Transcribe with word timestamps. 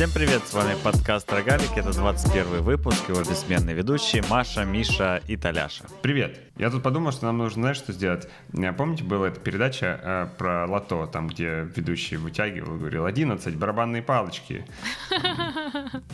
Всем 0.00 0.12
привет, 0.12 0.42
с 0.46 0.54
вами 0.54 0.74
подкаст 0.82 1.30
Рогалик, 1.30 1.76
это 1.76 1.92
21 1.92 2.62
выпуск, 2.62 3.06
его 3.10 3.20
бессменные 3.20 3.76
ведущие 3.76 4.24
Маша, 4.30 4.64
Миша 4.64 5.20
и 5.28 5.36
Таляша. 5.36 5.84
Привет. 6.00 6.40
Я 6.56 6.70
тут 6.70 6.82
подумал, 6.82 7.12
что 7.12 7.26
нам 7.26 7.36
нужно, 7.36 7.60
знаешь, 7.60 7.76
что 7.76 7.92
сделать? 7.92 8.26
Э, 8.54 8.72
Помните, 8.72 9.04
была 9.04 9.28
эта 9.28 9.38
передача 9.40 10.00
э, 10.02 10.28
про 10.38 10.64
лото, 10.64 11.06
там, 11.06 11.28
где 11.28 11.68
ведущий 11.76 12.16
вытягивал, 12.16 12.78
говорил, 12.78 13.04
11, 13.04 13.54
барабанные 13.56 14.02
палочки. 14.02 14.64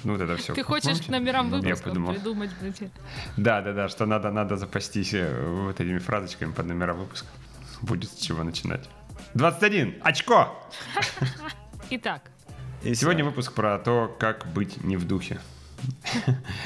Ну, 0.02 0.14
вот 0.14 0.20
это 0.20 0.36
все. 0.36 0.52
Ты 0.52 0.64
хочешь 0.64 1.02
к 1.02 1.08
номерам 1.08 1.52
Я 1.52 1.58
выпусков 1.58 1.84
подумал. 1.84 2.12
придумать. 2.12 2.50
Да, 3.36 3.62
да, 3.62 3.72
да, 3.72 3.88
что 3.88 4.04
надо, 4.04 4.32
надо 4.32 4.56
запастись 4.56 5.14
э, 5.14 5.46
вот 5.48 5.78
этими 5.78 5.98
фразочками 5.98 6.50
под 6.50 6.66
номера 6.66 6.92
выпуска. 6.94 7.28
Будет 7.82 8.10
с 8.10 8.16
чего 8.16 8.42
начинать. 8.42 8.90
21. 9.34 9.98
Очко! 10.02 10.58
Итак, 11.90 12.22
И 12.86 12.94
Сегодня 12.94 13.24
выпуск 13.24 13.52
про 13.52 13.80
то, 13.80 14.14
как 14.16 14.46
быть 14.46 14.84
не 14.84 14.96
в 14.96 15.04
духе. 15.08 15.40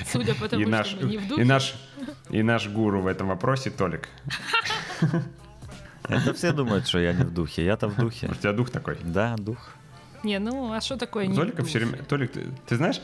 судя 0.04 0.34
по 0.34 0.48
тому, 0.50 0.62
и, 0.62 0.66
наш, 0.66 0.88
что 0.88 1.06
мы 1.06 1.12
не 1.12 1.16
в 1.16 1.24
и, 1.24 1.28
духе, 1.28 1.44
наш, 1.44 1.74
и 2.28 2.42
наш 2.42 2.68
гуру 2.68 3.00
в 3.00 3.06
этом 3.06 3.28
вопросе 3.28 3.70
Толик. 3.70 4.06
Это 6.08 6.34
все 6.34 6.52
думают, 6.52 6.86
что 6.86 6.98
я 6.98 7.14
не 7.14 7.24
в 7.24 7.32
духе, 7.32 7.64
я-то 7.64 7.88
в 7.88 7.96
духе. 7.96 8.28
У 8.30 8.34
тебя 8.34 8.52
дух 8.52 8.68
такой. 8.68 8.98
Да, 9.02 9.34
дух. 9.38 9.70
не, 10.22 10.38
ну 10.38 10.70
а 10.74 10.82
что 10.82 10.98
такое 10.98 11.26
не 11.26 11.32
в 11.32 11.36
Толика 11.36 11.64
все 11.64 11.78
время... 11.78 12.04
Толик, 12.04 12.32
ты, 12.32 12.48
ты 12.66 12.76
знаешь, 12.76 13.00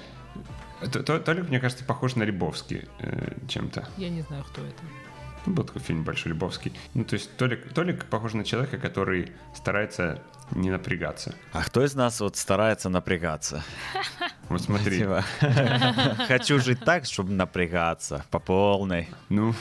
Толик, 0.93 1.49
мне 1.49 1.59
кажется, 1.59 1.87
похож 1.87 2.17
на 2.17 2.23
Рябовский 2.25 2.85
э, 2.99 3.33
чем-то. 3.49 3.89
Я 3.97 4.11
не 4.11 4.21
знаю, 4.21 4.45
кто 4.45 4.61
это. 4.61 4.83
Ну, 5.47 5.55
Был 5.55 5.65
такой 5.65 5.81
фильм 5.81 6.05
«Большой 6.05 6.33
Любовский». 6.33 6.75
Ну, 6.93 7.05
то 7.05 7.15
есть 7.15 7.35
Толик, 7.39 7.73
Толик 7.73 8.05
похож 8.05 8.35
на 8.35 8.45
человека, 8.45 8.77
который 8.77 9.33
старается 9.55 10.21
не 10.53 10.71
напрягаться. 10.71 11.35
А 11.53 11.63
кто 11.63 11.85
из 11.85 11.95
нас 11.95 12.21
вот 12.21 12.37
старается 12.37 12.89
напрягаться? 12.89 13.63
Вот 14.49 14.63
смотри, 14.63 14.99
Типа, 14.99 15.25
Хочу 16.29 16.61
жить 16.61 16.79
так, 16.85 17.05
чтобы 17.05 17.33
напрягаться 17.33 18.25
по 18.31 18.39
полной. 18.39 19.09
ну, 19.29 19.53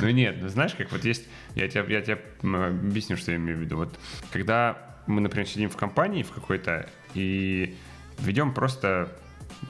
ну 0.00 0.10
нет, 0.10 0.36
ну 0.42 0.48
знаешь, 0.48 0.74
как 0.74 0.92
вот 0.92 1.06
есть, 1.06 1.24
я 1.54 1.66
тебе, 1.68 1.86
я 1.88 2.02
тебе 2.02 2.20
объясню, 2.42 3.16
что 3.16 3.30
я 3.30 3.38
имею 3.38 3.56
в 3.56 3.62
виду. 3.62 3.78
Вот 3.78 3.98
когда 4.30 4.76
мы, 5.06 5.22
например, 5.22 5.48
сидим 5.48 5.70
в 5.70 5.76
компании 5.78 6.22
в 6.22 6.32
какой-то 6.32 6.86
и 7.14 7.78
ведем 8.18 8.52
просто 8.52 9.10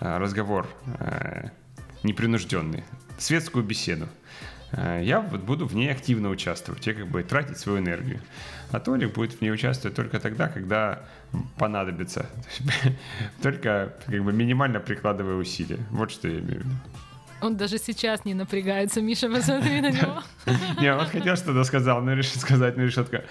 а, 0.01 0.19
разговор 0.19 0.67
э, 0.99 1.51
непринужденный, 2.03 2.85
светскую 3.19 3.65
беседу, 3.65 4.09
я 4.73 5.21
вот 5.21 5.41
буду 5.43 5.67
в 5.67 5.75
ней 5.75 5.91
активно 5.91 6.29
участвовать, 6.31 6.87
я 6.87 6.95
как 6.95 7.07
бы 7.09 7.23
тратить 7.23 7.59
свою 7.59 7.79
энергию. 7.79 8.21
А 8.73 8.81
Толик 8.81 9.15
будет 9.15 9.35
в 9.35 9.41
ней 9.41 9.51
участвовать 9.53 9.95
только 9.97 10.19
тогда, 10.19 10.49
когда 10.49 11.01
понадобится. 11.59 12.27
Только 13.43 13.93
как 14.07 14.25
бы 14.25 14.33
минимально 14.33 14.81
прикладывая 14.81 15.37
усилия. 15.37 15.79
Вот 15.91 16.11
что 16.11 16.29
я 16.29 16.39
имею 16.41 16.61
в 16.61 16.65
виду. 16.65 16.71
Он 17.43 17.57
даже 17.57 17.79
сейчас 17.79 18.25
не 18.25 18.35
напрягается, 18.35 19.01
Миша, 19.03 19.29
посмотри 19.35 19.81
на 19.81 19.91
него. 19.91 20.23
Не, 20.81 20.93
он 20.95 21.07
хотел 21.07 21.37
что-то 21.37 21.65
сказал, 21.65 22.03
но 22.03 22.15
решил 22.15 22.41
сказать, 22.41 22.77
но 22.77 22.83
решил 22.85 23.05
такой, 23.05 23.25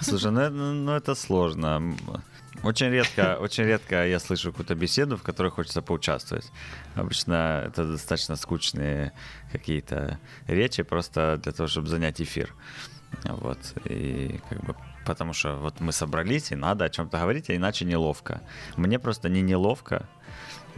Слушай, 0.00 0.30
ну, 0.30 0.40
это- 0.40 0.54
ну 0.54 0.92
это 0.92 1.14
сложно. 1.14 1.94
Очень 2.62 2.90
редко, 2.90 3.38
очень 3.40 3.64
редко 3.64 4.06
я 4.06 4.18
слышу 4.18 4.50
какую-то 4.50 4.74
беседу, 4.74 5.16
в 5.16 5.22
которой 5.22 5.50
хочется 5.50 5.80
поучаствовать. 5.80 6.50
Обычно 6.94 7.64
это 7.66 7.84
достаточно 7.84 8.36
скучные 8.36 9.12
какие-то 9.50 10.18
речи, 10.46 10.82
просто 10.82 11.38
для 11.42 11.52
того, 11.52 11.68
чтобы 11.68 11.88
занять 11.88 12.20
эфир. 12.20 12.54
Вот. 13.24 13.58
И 13.86 14.40
как 14.48 14.64
бы 14.64 14.76
потому 15.06 15.32
что 15.32 15.56
вот 15.56 15.80
мы 15.80 15.92
собрались, 15.92 16.52
и 16.52 16.54
надо 16.54 16.84
о 16.84 16.90
чем-то 16.90 17.18
говорить, 17.18 17.50
а 17.50 17.56
иначе 17.56 17.84
неловко. 17.84 18.42
Мне 18.76 18.98
просто 18.98 19.28
не 19.28 19.40
неловко, 19.40 20.06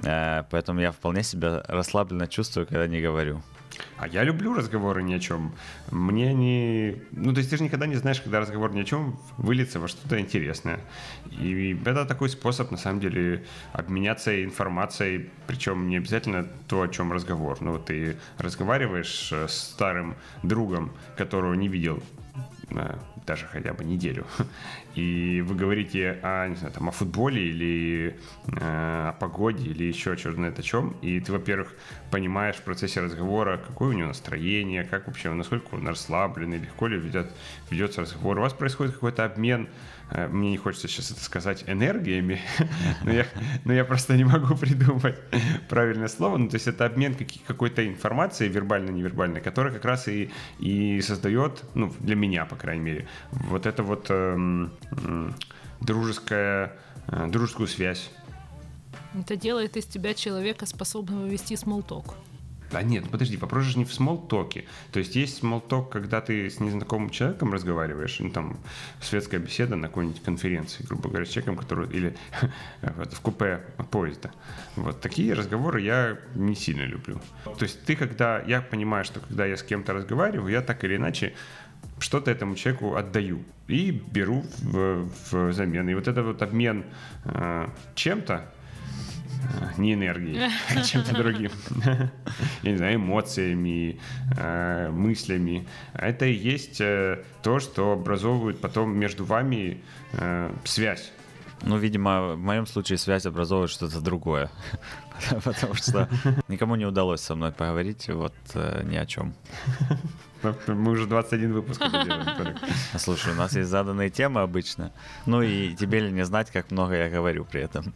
э, 0.04 0.44
поэтому 0.50 0.80
я 0.80 0.92
вполне 0.92 1.22
себя 1.22 1.62
расслабленно 1.66 2.28
чувствую, 2.28 2.66
когда 2.66 2.86
не 2.86 3.00
говорю. 3.00 3.42
А 3.96 4.08
я 4.08 4.24
люблю 4.24 4.54
разговоры 4.54 5.02
ни 5.02 5.14
о 5.14 5.18
чем. 5.18 5.52
Мне 5.90 6.34
не... 6.34 6.96
Ну, 7.12 7.32
то 7.32 7.38
есть 7.38 7.50
ты 7.50 7.56
же 7.56 7.64
никогда 7.64 7.86
не 7.86 7.96
знаешь, 7.96 8.20
когда 8.20 8.40
разговор 8.40 8.72
ни 8.72 8.80
о 8.80 8.84
чем 8.84 9.18
выльется 9.38 9.80
во 9.80 9.88
что-то 9.88 10.18
интересное. 10.20 10.80
И 11.30 11.78
это 11.84 12.04
такой 12.04 12.28
способ, 12.28 12.70
на 12.70 12.76
самом 12.76 13.00
деле, 13.00 13.44
обменяться 13.72 14.44
информацией, 14.44 15.30
причем 15.46 15.88
не 15.88 15.96
обязательно 15.96 16.46
то, 16.68 16.82
о 16.82 16.88
чем 16.88 17.12
разговор. 17.12 17.58
Ну, 17.60 17.72
вот 17.72 17.86
ты 17.86 18.16
разговариваешь 18.38 19.30
э, 19.32 19.48
с 19.48 19.54
старым 19.54 20.16
другом, 20.42 20.92
которого 21.16 21.54
не 21.54 21.68
видел 21.68 22.02
э, 22.70 22.96
даже 23.26 23.46
хотя 23.46 23.72
бы 23.72 23.84
неделю, 23.84 24.26
и 24.94 25.42
вы 25.46 25.54
говорите 25.54 26.18
о, 26.22 26.48
не 26.48 26.56
знаю, 26.56 26.74
там, 26.74 26.88
о 26.88 26.92
футболе 26.92 27.48
или 27.48 28.16
э, 28.48 29.08
о 29.08 29.12
погоде 29.12 29.70
или 29.70 29.84
еще 29.84 30.16
черт 30.16 30.34
знает 30.34 30.58
о 30.58 30.62
чем, 30.62 30.96
и 31.00 31.18
ты, 31.20 31.32
во-первых, 31.32 31.74
понимаешь 32.10 32.56
в 32.56 32.62
процессе 32.62 33.00
разговора, 33.00 33.56
какое 33.56 33.90
у 33.90 33.92
него 33.92 34.08
настроение, 34.08 34.84
как 34.84 35.06
вообще, 35.06 35.32
насколько 35.32 35.74
он 35.74 35.88
расслабленный, 35.88 36.58
легко 36.58 36.86
ли 36.86 36.98
ведет, 36.98 37.32
ведется 37.70 38.02
разговор. 38.02 38.38
У 38.38 38.42
вас 38.42 38.52
происходит 38.52 38.94
какой-то 38.94 39.24
обмен, 39.24 39.68
э, 40.10 40.28
мне 40.28 40.50
не 40.50 40.56
хочется 40.58 40.88
сейчас 40.88 41.10
это 41.10 41.20
сказать, 41.20 41.64
энергиями, 41.66 42.40
но, 43.64 43.72
я, 43.72 43.84
просто 43.84 44.16
не 44.16 44.24
могу 44.24 44.54
придумать 44.56 45.18
правильное 45.68 46.08
слово, 46.08 46.36
ну, 46.36 46.48
то 46.48 46.56
есть 46.56 46.68
это 46.68 46.84
обмен 46.84 47.16
какой-то 47.46 47.86
информацией, 47.86 48.50
вербально-невербальной, 48.50 49.40
которая 49.40 49.72
как 49.72 49.86
раз 49.86 50.06
и, 50.08 50.30
и 50.58 51.00
создает, 51.00 51.64
ну, 51.74 51.92
для 52.00 52.14
меня, 52.14 52.44
по 52.44 52.56
крайней 52.56 52.82
мере, 52.82 53.06
вот 53.30 53.64
это 53.64 53.82
вот 53.82 54.06
эм, 54.10 54.72
дружеская, 55.80 56.76
э, 57.08 57.26
дружескую 57.28 57.68
связь. 57.68 58.10
Это 59.14 59.36
делает 59.36 59.76
из 59.76 59.86
тебя 59.86 60.14
человека, 60.14 60.66
способного 60.66 61.26
вести 61.26 61.56
смолток. 61.56 62.14
Да 62.72 62.82
нет, 62.82 63.04
ну 63.04 63.10
подожди, 63.10 63.36
вопрос 63.36 63.64
же 63.64 63.78
не 63.78 63.84
в 63.84 63.92
смолтоке. 63.92 64.64
То 64.92 64.98
есть 64.98 65.14
есть 65.14 65.36
смолток, 65.36 65.90
когда 65.90 66.22
ты 66.22 66.48
с 66.48 66.58
незнакомым 66.58 67.10
человеком 67.10 67.52
разговариваешь, 67.52 68.18
ну 68.18 68.30
там 68.30 68.58
светская 69.00 69.40
беседа 69.40 69.76
на 69.76 69.88
какой-нибудь 69.88 70.22
конференции, 70.22 70.82
грубо 70.82 71.10
говоря, 71.10 71.26
с 71.26 71.28
человеком, 71.28 71.58
который 71.58 71.90
или 71.90 72.16
вот, 72.82 73.12
в 73.12 73.20
купе 73.20 73.60
поезда. 73.90 74.30
Вот 74.76 75.02
такие 75.02 75.34
разговоры 75.34 75.82
я 75.82 76.18
не 76.34 76.54
сильно 76.54 76.84
люблю. 76.84 77.20
То 77.44 77.62
есть 77.62 77.84
ты 77.84 77.94
когда, 77.94 78.40
я 78.40 78.62
понимаю, 78.62 79.04
что 79.04 79.20
когда 79.20 79.44
я 79.44 79.58
с 79.58 79.62
кем-то 79.62 79.92
разговариваю, 79.92 80.50
я 80.50 80.62
так 80.62 80.82
или 80.84 80.96
иначе 80.96 81.34
что-то 82.02 82.30
этому 82.30 82.54
человеку 82.56 82.96
отдаю 82.96 83.44
и 83.68 83.90
беру 83.90 84.44
в, 84.58 85.08
в 85.30 85.52
замен. 85.52 85.88
И 85.88 85.94
вот 85.94 86.08
это 86.08 86.22
вот 86.22 86.42
обмен 86.42 86.84
э, 87.24 87.68
чем-то, 87.94 88.44
э, 88.44 89.80
не 89.80 89.94
энергией, 89.94 90.50
а 90.74 90.82
чем-то 90.84 91.14
другим. 91.14 91.50
Я 92.62 92.70
не 92.70 92.76
знаю, 92.76 92.96
эмоциями, 92.96 94.00
э, 94.36 94.90
мыслями. 94.90 95.66
Это 95.94 96.26
и 96.26 96.34
есть 96.34 96.80
э, 96.80 97.22
то, 97.42 97.60
что 97.60 97.92
образовывает 97.92 98.60
потом 98.60 98.96
между 98.96 99.24
вами 99.24 99.80
э, 100.12 100.52
связь. 100.64 101.12
Ну, 101.64 101.78
видимо, 101.78 102.34
в 102.34 102.38
моем 102.38 102.66
случае 102.66 102.98
связь 102.98 103.24
образовывает 103.24 103.70
что-то 103.70 104.00
другое. 104.00 104.50
Потому 105.44 105.74
что 105.74 106.08
никому 106.48 106.74
не 106.74 106.84
удалось 106.84 107.20
со 107.20 107.36
мной 107.36 107.52
поговорить 107.52 108.08
вот 108.08 108.34
ни 108.82 108.96
о 108.96 109.06
чем. 109.06 109.32
Мы 110.66 110.90
уже 110.92 111.06
21 111.06 111.52
выпуск 111.52 111.80
это 111.80 112.04
делаем. 112.04 112.58
А 112.92 112.98
Слушай, 112.98 113.32
у 113.32 113.36
нас 113.36 113.54
есть 113.54 113.70
заданные 113.70 114.10
темы 114.10 114.40
обычно. 114.40 114.92
Ну 115.26 115.42
и 115.42 115.74
тебе 115.74 116.00
ли 116.00 116.12
не 116.12 116.24
знать, 116.24 116.50
как 116.50 116.70
много 116.70 116.94
я 116.94 117.08
говорю 117.08 117.44
при 117.44 117.62
этом. 117.62 117.94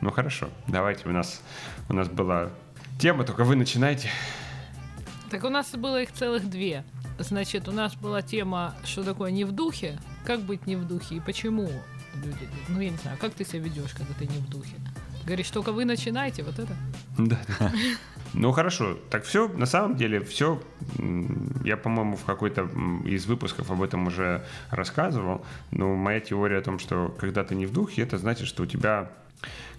Ну 0.00 0.10
хорошо, 0.10 0.48
давайте, 0.66 1.08
у 1.08 1.12
нас, 1.12 1.42
у 1.88 1.92
нас 1.92 2.08
была 2.08 2.50
тема, 2.98 3.24
только 3.24 3.44
вы 3.44 3.56
начинайте. 3.56 4.10
Так 5.30 5.44
у 5.44 5.48
нас 5.48 5.70
было 5.72 6.02
их 6.02 6.12
целых 6.12 6.48
две. 6.48 6.84
Значит, 7.18 7.68
у 7.68 7.72
нас 7.72 7.94
была 7.94 8.22
тема, 8.22 8.74
что 8.84 9.04
такое 9.04 9.30
не 9.30 9.44
в 9.44 9.52
духе, 9.52 9.98
как 10.24 10.40
быть 10.40 10.66
не 10.66 10.76
в 10.76 10.86
духе 10.86 11.16
и 11.16 11.20
почему 11.20 11.70
люди... 12.14 12.48
Ну, 12.68 12.80
я 12.80 12.90
не 12.90 12.96
знаю, 12.96 13.18
как 13.20 13.34
ты 13.34 13.44
себя 13.44 13.60
ведешь, 13.60 13.92
когда 13.92 14.14
ты 14.14 14.26
не 14.26 14.38
в 14.38 14.48
духе? 14.48 14.74
Говоришь, 15.24 15.50
только 15.50 15.72
вы 15.72 15.84
начинаете, 15.84 16.42
вот 16.42 16.58
это? 16.58 16.74
Да. 17.18 17.38
Ну 18.32 18.52
хорошо, 18.52 18.96
так 19.10 19.24
все, 19.24 19.48
на 19.48 19.66
самом 19.66 19.96
деле, 19.96 20.20
все, 20.20 20.62
я, 21.64 21.76
по-моему, 21.76 22.16
в 22.16 22.24
какой-то 22.24 22.68
из 23.04 23.26
выпусков 23.26 23.70
об 23.70 23.82
этом 23.82 24.06
уже 24.06 24.44
рассказывал, 24.70 25.44
но 25.72 25.94
моя 25.96 26.20
теория 26.20 26.58
о 26.58 26.62
том, 26.62 26.78
что 26.78 27.14
когда 27.18 27.42
ты 27.42 27.54
не 27.54 27.66
в 27.66 27.72
духе, 27.72 28.02
это 28.02 28.18
значит, 28.18 28.46
что 28.46 28.62
у 28.62 28.66
тебя 28.66 29.10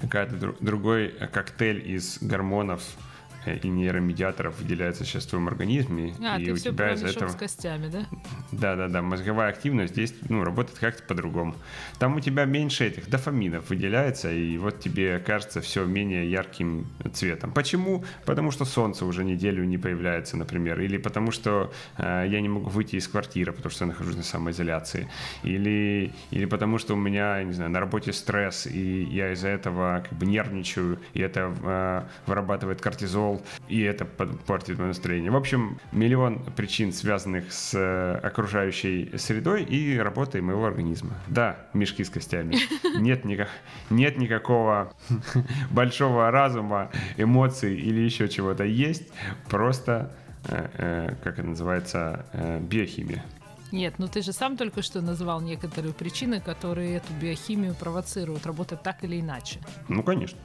какая-то 0.02 0.36
дру- 0.36 0.58
другой 0.60 1.10
коктейль 1.32 1.90
из 1.90 2.18
гормонов, 2.22 2.82
э, 2.82 3.11
и 3.46 3.68
нейромедиаторов 3.68 4.60
выделяется 4.60 5.06
сейчас 5.06 5.26
в 5.26 5.30
твоем 5.30 5.48
организме, 5.48 6.14
А, 6.22 6.40
и 6.40 6.46
ты 6.46 6.52
у 6.52 6.56
все 6.56 6.72
тебя 6.72 6.94
из 6.94 7.04
этого... 7.04 7.30
с 7.30 7.36
костями, 7.36 7.88
да? 7.88 8.06
Да-да-да, 8.52 9.02
мозговая 9.02 9.50
активность 9.50 9.94
здесь 9.94 10.14
ну, 10.30 10.44
работает 10.44 10.80
как-то 10.80 11.04
по-другому. 11.04 11.56
Там 12.00 12.16
у 12.16 12.20
тебя 12.20 12.46
меньше 12.46 12.86
этих 12.86 13.10
дофаминов 13.10 13.70
выделяется, 13.70 14.32
и 14.32 14.58
вот 14.58 14.80
тебе 14.80 15.20
кажется 15.20 15.62
все 15.62 15.86
менее 15.86 16.30
ярким 16.30 16.88
цветом. 17.14 17.52
Почему? 17.52 18.04
Потому 18.26 18.52
что 18.52 18.66
солнце 18.66 19.06
уже 19.06 19.24
неделю 19.24 19.64
не 19.64 19.78
появляется, 19.78 20.38
например, 20.38 20.80
или 20.80 20.98
потому 20.98 21.32
что 21.32 21.72
э, 21.98 22.26
я 22.28 22.42
не 22.42 22.50
могу 22.50 22.70
выйти 22.70 22.98
из 22.98 23.08
квартиры, 23.08 23.54
потому 23.54 23.72
что 23.72 23.86
я 23.86 23.92
нахожусь 23.92 24.16
на 24.16 24.24
самоизоляции, 24.24 25.10
или, 25.44 26.14
или 26.32 26.46
потому 26.46 26.78
что 26.78 26.94
у 26.94 26.98
меня, 26.98 27.44
не 27.44 27.54
знаю, 27.54 27.72
на 27.72 27.80
работе 27.80 28.14
стресс, 28.14 28.68
и 28.68 29.04
я 29.04 29.34
из-за 29.34 29.50
этого 29.50 30.04
как 30.08 30.18
бы 30.18 30.26
нервничаю, 30.26 31.00
и 31.14 31.22
это 31.22 31.54
э, 31.64 32.04
вырабатывает 32.28 32.82
кортизол, 32.82 33.31
и 33.68 33.82
это 33.82 34.06
портит 34.06 34.78
мое 34.78 34.90
настроение. 34.90 35.32
В 35.32 35.36
общем, 35.36 35.80
миллион 35.92 36.44
причин, 36.56 36.92
связанных 36.92 37.52
с 37.52 37.74
э, 37.74 38.20
окружающей 38.24 39.12
средой 39.18 39.64
и 39.64 39.98
работой 39.98 40.42
моего 40.42 40.66
организма. 40.66 41.12
Да, 41.28 41.58
мешки 41.74 42.04
с 42.04 42.10
костями. 42.10 42.58
Нет, 43.00 43.26
никак, 43.26 43.50
нет 43.90 44.18
никакого 44.18 44.94
большого 45.72 46.32
разума, 46.32 46.90
эмоций 47.18 47.76
или 47.76 48.00
еще 48.02 48.28
чего-то. 48.28 48.64
Есть 48.64 49.12
просто, 49.50 50.12
э, 50.46 50.68
э, 50.78 51.16
как 51.24 51.40
это 51.40 51.48
называется, 51.48 52.26
биохимия. 52.62 53.24
Нет, 53.72 53.96
ну 54.00 54.08
ты 54.08 54.22
же 54.22 54.34
сам 54.34 54.58
только 54.58 54.82
что 54.82 55.02
назвал 55.02 55.42
некоторые 55.42 55.94
причины, 55.94 56.42
которые 56.42 56.98
эту 56.98 57.14
биохимию 57.22 57.74
провоцируют 57.76 58.46
работать 58.46 58.84
так 58.84 59.04
или 59.04 59.20
иначе. 59.20 59.60
Ну, 59.88 60.04
конечно. 60.04 60.38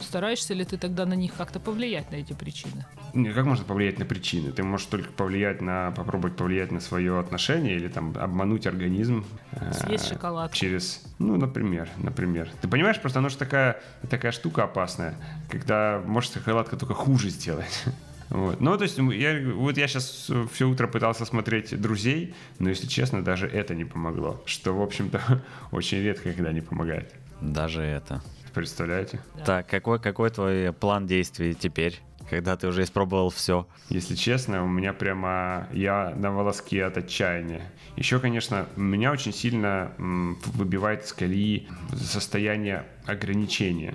Стараешься 0.00 0.54
ли 0.54 0.64
ты 0.64 0.78
тогда 0.78 1.04
на 1.06 1.14
них 1.14 1.34
как-то 1.34 1.60
повлиять, 1.60 2.10
на 2.10 2.16
эти 2.16 2.32
причины? 2.32 2.84
Не, 3.14 3.30
Как 3.32 3.44
можно 3.44 3.64
повлиять 3.64 3.98
на 3.98 4.04
причины? 4.06 4.52
Ты 4.52 4.62
можешь 4.62 4.86
только 4.86 5.10
повлиять 5.12 5.60
на, 5.60 5.90
попробовать 5.92 6.36
повлиять 6.36 6.72
на 6.72 6.80
свое 6.80 7.18
отношение 7.20 7.76
или 7.76 7.88
там 7.88 8.16
обмануть 8.18 8.66
организм. 8.66 9.24
э, 9.52 9.72
Съесть 9.72 10.08
шоколадку. 10.08 10.56
Через, 10.56 11.02
ну, 11.18 11.36
например, 11.36 11.88
например. 11.98 12.50
Ты 12.62 12.68
понимаешь, 12.68 12.98
просто 13.00 13.18
оно 13.18 13.28
же 13.28 13.36
такая, 13.36 13.80
такая 14.08 14.32
штука 14.32 14.64
опасная, 14.64 15.14
когда 15.50 16.00
может 16.06 16.32
шоколадка 16.32 16.76
только 16.76 16.94
хуже 16.94 17.28
сделать. 17.28 17.84
Вот. 18.32 18.60
Ну, 18.60 18.78
то 18.78 18.84
есть, 18.84 18.96
я, 18.96 19.40
вот 19.54 19.76
я 19.76 19.86
сейчас 19.86 20.30
все 20.52 20.68
утро 20.68 20.86
пытался 20.86 21.26
смотреть 21.26 21.78
«Друзей», 21.78 22.34
но, 22.58 22.70
если 22.70 22.86
честно, 22.86 23.22
даже 23.22 23.46
это 23.46 23.74
не 23.74 23.84
помогло. 23.84 24.42
Что, 24.46 24.72
в 24.72 24.80
общем-то, 24.80 25.20
очень 25.70 25.98
редко 26.02 26.32
когда 26.32 26.50
не 26.50 26.62
помогает. 26.62 27.12
Даже 27.42 27.82
это. 27.82 28.22
Представляете? 28.54 29.20
Да. 29.36 29.44
Так, 29.44 29.66
какой, 29.66 29.98
какой 29.98 30.30
твой 30.30 30.72
план 30.72 31.06
действий 31.06 31.54
теперь, 31.54 32.00
когда 32.30 32.56
ты 32.56 32.68
уже 32.68 32.84
испробовал 32.84 33.28
все? 33.28 33.66
Если 33.90 34.14
честно, 34.14 34.64
у 34.64 34.68
меня 34.68 34.94
прямо 34.94 35.68
я 35.72 36.14
на 36.16 36.30
волоске 36.30 36.84
от 36.84 36.96
отчаяния. 36.96 37.70
Еще, 37.96 38.18
конечно, 38.18 38.66
меня 38.76 39.12
очень 39.12 39.34
сильно 39.34 39.92
выбивает 39.98 41.04
из 41.04 41.12
колеи 41.12 41.68
состояние 41.94 42.86
ограничения. 43.04 43.94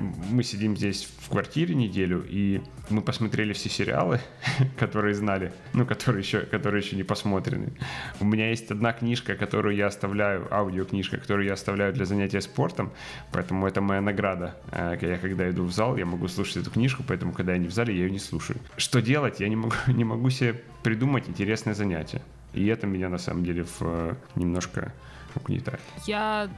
Мы 0.00 0.42
сидим 0.42 0.76
здесь 0.76 1.08
в 1.20 1.28
квартире 1.30 1.74
неделю, 1.74 2.24
и 2.28 2.60
мы 2.90 3.02
посмотрели 3.02 3.52
все 3.52 3.68
сериалы, 3.68 4.20
которые 4.78 5.14
знали, 5.14 5.52
ну, 5.72 5.86
которые 5.86 6.22
еще, 6.22 6.40
которые 6.40 6.82
еще 6.82 6.96
не 6.96 7.02
посмотрены. 7.02 7.72
У 8.20 8.24
меня 8.24 8.50
есть 8.50 8.70
одна 8.70 8.92
книжка, 8.92 9.34
которую 9.34 9.76
я 9.76 9.86
оставляю, 9.86 10.52
аудиокнижка, 10.52 11.18
которую 11.18 11.46
я 11.46 11.54
оставляю 11.54 11.92
для 11.92 12.04
занятия 12.04 12.40
спортом, 12.40 12.92
поэтому 13.32 13.66
это 13.66 13.80
моя 13.80 14.00
награда. 14.00 14.56
Э, 14.70 14.96
Я 15.00 15.18
когда 15.18 15.48
иду 15.50 15.64
в 15.64 15.72
зал, 15.72 15.96
я 15.96 16.06
могу 16.06 16.28
слушать 16.28 16.58
эту 16.58 16.70
книжку, 16.70 17.04
поэтому 17.06 17.32
когда 17.32 17.52
я 17.52 17.58
не 17.58 17.68
в 17.68 17.72
зале, 17.72 17.94
я 17.94 18.04
ее 18.04 18.10
не 18.10 18.18
слушаю. 18.18 18.58
Что 18.76 19.00
делать? 19.00 19.40
Я 19.40 19.48
не 19.48 19.56
могу, 19.56 19.74
не 19.88 20.04
могу 20.04 20.30
себе 20.30 20.62
придумать 20.82 21.28
интересное 21.28 21.74
занятие. 21.74 22.22
И 22.54 22.66
это 22.66 22.86
меня 22.86 23.08
на 23.08 23.18
самом 23.18 23.44
деле 23.44 23.64
в, 23.64 23.80
э, 23.80 24.14
немножко 24.34 24.92
угнетает. 25.34 25.80
Я 26.06 26.50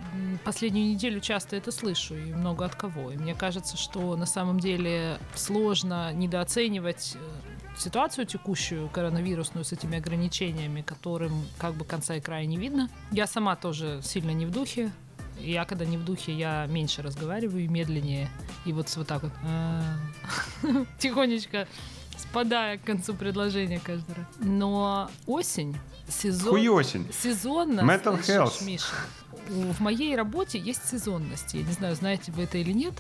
последнюю 0.45 0.89
неделю 0.89 1.21
часто 1.21 1.57
это 1.57 1.71
слышу, 1.71 2.17
и 2.17 2.33
много 2.33 2.65
от 2.65 2.75
кого. 2.75 3.11
И 3.13 3.17
мне 3.17 3.35
кажется, 3.35 3.77
что 3.77 4.17
на 4.17 4.27
самом 4.27 4.61
деле 4.61 5.19
сложно 5.35 6.13
недооценивать 6.13 7.17
э, 7.17 7.79
ситуацию 7.79 8.27
текущую 8.27 8.89
коронавирусную 8.89 9.65
с 9.65 9.73
этими 9.73 9.99
ограничениями, 9.99 10.83
которым 10.83 11.45
как 11.59 11.75
бы 11.75 11.85
конца 11.85 12.17
и 12.17 12.21
края 12.21 12.47
не 12.47 12.57
видно. 12.57 12.89
Я 13.11 13.27
сама 13.27 13.57
тоже 13.57 14.01
сильно 14.03 14.31
не 14.31 14.47
в 14.47 14.51
духе. 14.51 14.91
Я 15.39 15.65
когда 15.65 15.85
не 15.85 15.97
в 15.97 16.05
духе, 16.05 16.33
я 16.33 16.67
меньше 16.67 17.03
разговариваю 17.03 17.65
и 17.65 17.69
медленнее. 17.69 18.29
И 18.65 18.73
вот 18.73 18.95
вот 18.97 19.07
так 19.07 19.25
вот 19.25 19.33
а, 19.45 19.83
тихонечко 20.99 21.67
спадая 22.35 22.79
к 22.79 22.83
концу 22.83 23.15
предложения 23.15 23.81
каждый 23.83 24.17
раз. 24.17 24.27
Но 24.41 25.09
осень, 25.27 25.77
сезон... 26.09 26.51
Хуёсень. 26.51 27.07
Сезонно, 27.23 27.81
Mental 27.81 28.15
слышишь, 28.17 28.35
health. 28.35 28.65
Миша? 28.65 28.87
У- 29.51 29.73
В 29.73 29.81
моей 29.81 30.17
работе 30.17 30.59
есть 30.59 30.85
сезонность. 30.89 31.55
Я 31.55 31.63
не 31.63 31.73
знаю, 31.73 31.95
знаете 31.95 32.33
вы 32.33 32.43
это 32.43 32.59
или 32.59 32.73
нет, 32.73 32.95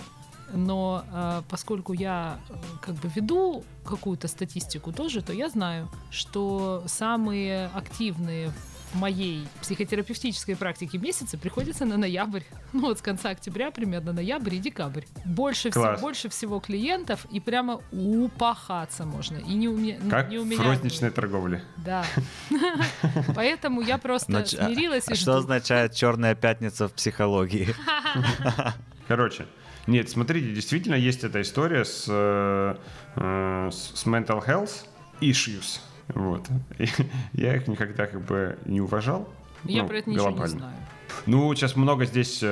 но 0.52 1.04
э, 1.12 1.42
поскольку 1.48 1.94
я 1.94 2.38
э, 2.48 2.54
как 2.80 2.94
бы 2.94 3.10
веду 3.14 3.64
какую-то 3.84 4.28
статистику 4.28 4.92
тоже, 4.92 5.20
то 5.20 5.32
я 5.32 5.48
знаю, 5.48 5.88
что 6.10 6.84
самые 6.86 7.66
активные 7.74 8.50
в 8.50 8.73
моей 8.94 9.46
психотерапевтической 9.60 10.56
практике 10.56 10.98
месяцы 10.98 11.36
приходятся 11.36 11.84
на 11.84 11.96
ноябрь. 11.96 12.42
Ну 12.72 12.88
вот 12.88 12.98
с 12.98 13.02
конца 13.02 13.30
октября 13.30 13.70
примерно 13.70 14.12
ноябрь 14.12 14.56
и 14.56 14.58
декабрь. 14.58 15.04
Больше, 15.24 15.70
всего, 15.70 15.96
больше 16.00 16.28
всего 16.28 16.58
клиентов 16.58 17.24
и 17.30 17.38
прямо 17.38 17.80
упахаться 17.92 19.04
можно. 19.06 19.36
И 19.36 19.54
не 19.54 19.68
у 19.68 19.76
меня, 19.76 19.98
Как 20.10 20.28
не 20.28 20.38
у 20.38 20.44
в 20.44 20.46
меня 20.48 20.62
розничной 20.64 21.10
торговле. 21.10 21.62
да. 21.76 22.04
Поэтому 23.34 23.80
я 23.80 23.98
просто 23.98 24.38
а- 24.38 24.44
смирилась 24.46 25.08
и 25.08 25.12
а. 25.12 25.16
Что 25.16 25.36
означает 25.36 25.94
черная 25.94 26.34
пятница 26.34 26.88
в 26.88 26.92
психологии? 26.92 27.68
Короче, 29.06 29.46
нет, 29.86 30.08
смотрите, 30.08 30.52
действительно 30.52 30.94
есть 30.94 31.24
эта 31.24 31.42
история 31.42 31.84
с, 31.84 32.06
э, 32.08 32.76
э, 33.16 33.68
с 33.70 34.00
с 34.00 34.06
mental 34.06 34.44
health 34.44 34.86
issues. 35.20 35.80
Вот. 36.08 36.48
И 36.78 36.86
я 37.32 37.56
их 37.56 37.68
никогда 37.68 38.06
как 38.06 38.20
бы 38.20 38.58
не 38.64 38.80
уважал. 38.80 39.28
Я 39.64 39.82
ну, 39.82 39.88
про 39.88 39.96
это 39.98 40.10
ничего 40.10 40.30
не 40.30 40.46
знаю. 40.46 40.74
Ну, 41.26 41.54
сейчас 41.54 41.76
много 41.76 42.04
здесь 42.06 42.40
э, 42.42 42.46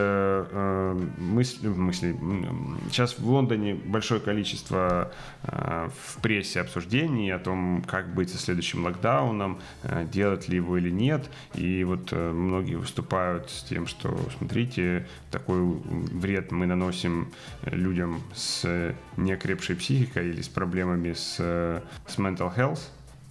э, 0.50 1.00
мыслей, 1.19 1.69
мыслей. 1.70 2.10
М, 2.10 2.78
Сейчас 2.90 3.19
в 3.19 3.28
Лондоне 3.28 3.75
большое 3.75 4.20
количество 4.20 5.12
э, 5.43 5.88
в 6.04 6.20
прессе 6.22 6.60
обсуждений 6.60 7.31
о 7.31 7.38
том, 7.38 7.82
как 7.87 8.14
быть 8.14 8.31
со 8.31 8.38
следующим 8.38 8.84
локдауном, 8.84 9.58
э, 9.82 10.06
делать 10.10 10.49
ли 10.49 10.56
его 10.56 10.78
или 10.78 10.90
нет. 10.90 11.28
И 11.54 11.84
вот 11.84 12.12
э, 12.12 12.32
многие 12.32 12.76
выступают 12.76 13.50
с 13.50 13.62
тем, 13.64 13.87
что, 13.87 14.16
смотрите, 14.38 15.06
такой 15.31 15.60
вред 15.60 16.52
мы 16.52 16.66
наносим 16.66 17.28
людям 17.64 18.22
с 18.34 18.94
неокрепшей 19.16 19.76
психикой 19.76 20.31
или 20.31 20.40
с 20.40 20.49
проблемами 20.49 21.12
с, 21.12 21.37
э, 21.38 21.81
с 22.06 22.16
mental 22.16 22.54
health. 22.56 22.81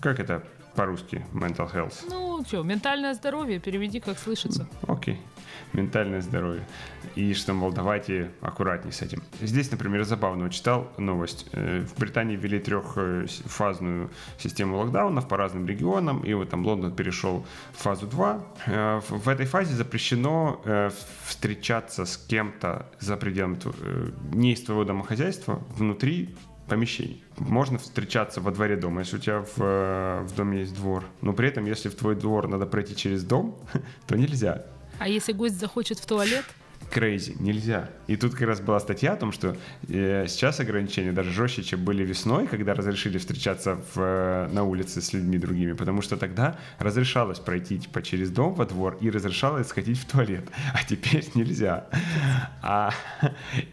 Как 0.01 0.19
это 0.19 0.43
по-русски, 0.75 1.23
mental 1.31 1.71
health? 1.71 2.05
Ну, 2.09 2.43
что, 2.45 2.63
ментальное 2.63 3.13
здоровье, 3.13 3.59
переведи, 3.59 3.99
как 3.99 4.17
слышится. 4.17 4.67
Окей. 4.87 5.19
Ментальное 5.73 6.21
здоровье. 6.21 6.65
И 7.15 7.33
что, 7.33 7.53
мол, 7.53 7.71
давайте 7.71 8.31
аккуратнее 8.41 8.91
с 8.91 9.01
этим. 9.01 9.21
Здесь, 9.41 9.69
например, 9.71 10.03
забавно 10.03 10.49
читал 10.49 10.91
новость. 10.97 11.47
Э, 11.51 11.81
В 11.81 11.99
Британии 11.99 12.35
ввели 12.35 12.59
трехфазную 12.59 14.09
систему 14.37 14.77
локдаунов 14.77 15.27
по 15.27 15.37
разным 15.37 15.67
регионам, 15.67 16.21
и 16.21 16.33
вот 16.33 16.49
там 16.49 16.65
Лондон 16.65 16.95
перешел 16.95 17.45
в 17.73 17.77
фазу 17.77 18.07
2. 18.07 18.43
Э, 18.67 19.01
В 19.07 19.29
этой 19.29 19.45
фазе 19.45 19.75
запрещено 19.75 20.61
э, 20.65 20.89
встречаться 21.25 22.05
с 22.05 22.17
кем-то 22.17 22.87
за 22.99 23.17
пределами 23.17 23.57
не 24.33 24.53
из 24.53 24.63
твоего 24.63 24.83
домохозяйства 24.83 25.61
внутри 25.77 26.35
помещений. 26.71 27.21
Можно 27.37 27.77
встречаться 27.79 28.39
во 28.39 28.51
дворе 28.51 28.77
дома, 28.77 29.01
если 29.01 29.17
у 29.17 29.19
тебя 29.19 29.41
в, 29.41 29.57
э, 29.57 30.21
в 30.21 30.33
доме 30.37 30.59
есть 30.61 30.73
двор. 30.73 31.03
Но 31.19 31.33
при 31.33 31.49
этом, 31.49 31.65
если 31.65 31.89
в 31.89 31.95
твой 31.95 32.15
двор 32.15 32.47
надо 32.47 32.65
пройти 32.65 32.95
через 32.95 33.25
дом, 33.25 33.59
то 34.07 34.15
нельзя. 34.15 34.63
А 34.97 35.09
если 35.09 35.33
гость 35.33 35.59
захочет 35.59 35.99
в 35.99 36.05
туалет? 36.05 36.45
Crazy, 36.91 37.35
нельзя. 37.39 37.89
И 38.07 38.17
тут 38.17 38.33
как 38.33 38.47
раз 38.49 38.59
была 38.59 38.79
статья 38.81 39.13
о 39.13 39.15
том, 39.15 39.31
что 39.31 39.55
э, 39.87 40.25
сейчас 40.27 40.59
ограничения 40.59 41.13
даже 41.13 41.31
жестче, 41.31 41.63
чем 41.63 41.85
были 41.85 42.03
весной, 42.03 42.47
когда 42.47 42.73
разрешили 42.73 43.17
встречаться 43.17 43.75
в, 43.75 43.97
э, 43.97 44.49
на 44.51 44.65
улице 44.65 45.01
с 45.01 45.13
людьми 45.13 45.37
другими, 45.37 45.71
потому 45.71 46.01
что 46.01 46.17
тогда 46.17 46.57
разрешалось 46.79 47.39
пройти 47.39 47.79
типа, 47.79 48.01
через 48.01 48.29
дом 48.29 48.55
во 48.55 48.65
двор 48.65 48.97
и 48.99 49.09
разрешалось 49.09 49.67
сходить 49.67 49.99
в 49.99 50.05
туалет, 50.05 50.43
а 50.73 50.83
теперь 50.83 51.25
нельзя. 51.33 51.87
А, 52.61 52.91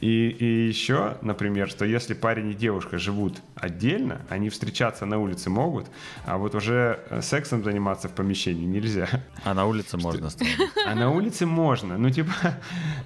и, 0.00 0.28
и 0.28 0.68
еще, 0.68 1.16
например, 1.20 1.68
что 1.68 1.84
если 1.84 2.14
парень 2.14 2.52
и 2.52 2.54
девушка 2.54 2.98
живут 2.98 3.42
отдельно, 3.56 4.22
они 4.28 4.48
встречаться 4.48 5.06
на 5.06 5.18
улице 5.18 5.50
могут, 5.50 5.86
а 6.24 6.38
вот 6.38 6.54
уже 6.54 7.00
э, 7.10 7.20
сексом 7.20 7.64
заниматься 7.64 8.08
в 8.08 8.12
помещении 8.12 8.66
нельзя. 8.66 9.08
А 9.44 9.54
на 9.54 9.66
улице 9.66 9.96
можно. 9.96 10.28
А 10.86 10.94
на 10.94 11.10
улице 11.10 11.44
можно. 11.44 11.98
Ну, 11.98 12.08
типа, 12.10 12.32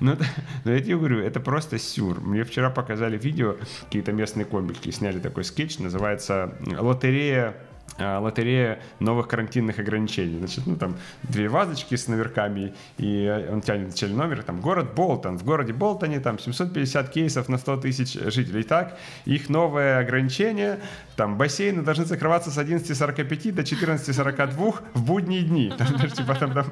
Ну, 0.02 0.16
ну, 0.64 0.72
я 0.72 0.80
тебе 0.80 0.96
говорю, 0.96 1.20
это 1.20 1.38
просто 1.38 1.78
сюр. 1.78 2.20
Мне 2.20 2.42
вчера 2.42 2.70
показали 2.70 3.16
видео, 3.16 3.56
какие-то 3.84 4.10
местные 4.12 4.44
комики 4.44 4.90
сняли 4.90 5.20
такой 5.20 5.44
скетч, 5.44 5.78
называется 5.78 6.58
«Лотерея 6.66 7.54
лотерея 7.98 8.80
новых 9.00 9.28
карантинных 9.28 9.78
ограничений. 9.78 10.38
Значит, 10.38 10.66
ну 10.66 10.76
там 10.76 10.96
две 11.22 11.48
вазочки 11.48 11.94
с 11.94 12.08
номерками, 12.08 12.74
и 12.98 13.46
он 13.50 13.60
тянет 13.60 13.88
начальный 13.90 14.16
номер, 14.16 14.42
там 14.42 14.60
город 14.60 14.94
Болтон. 14.94 15.38
В 15.38 15.44
городе 15.44 15.72
Болтоне 15.72 16.20
там 16.20 16.38
750 16.38 17.10
кейсов 17.10 17.48
на 17.48 17.58
100 17.58 17.76
тысяч 17.78 18.14
жителей. 18.14 18.62
Так, 18.62 18.98
их 19.24 19.48
новое 19.48 19.98
ограничение, 19.98 20.80
там 21.16 21.36
бассейны 21.36 21.82
должны 21.82 22.04
закрываться 22.04 22.50
с 22.50 22.58
11.45 22.58 23.52
до 23.52 23.62
14.42 23.62 24.74
в 24.94 25.04
будние 25.04 25.42
дни. 25.42 25.72
Там, 25.76 25.86
типа, 26.10 26.34
там, 26.34 26.52
там, 26.52 26.66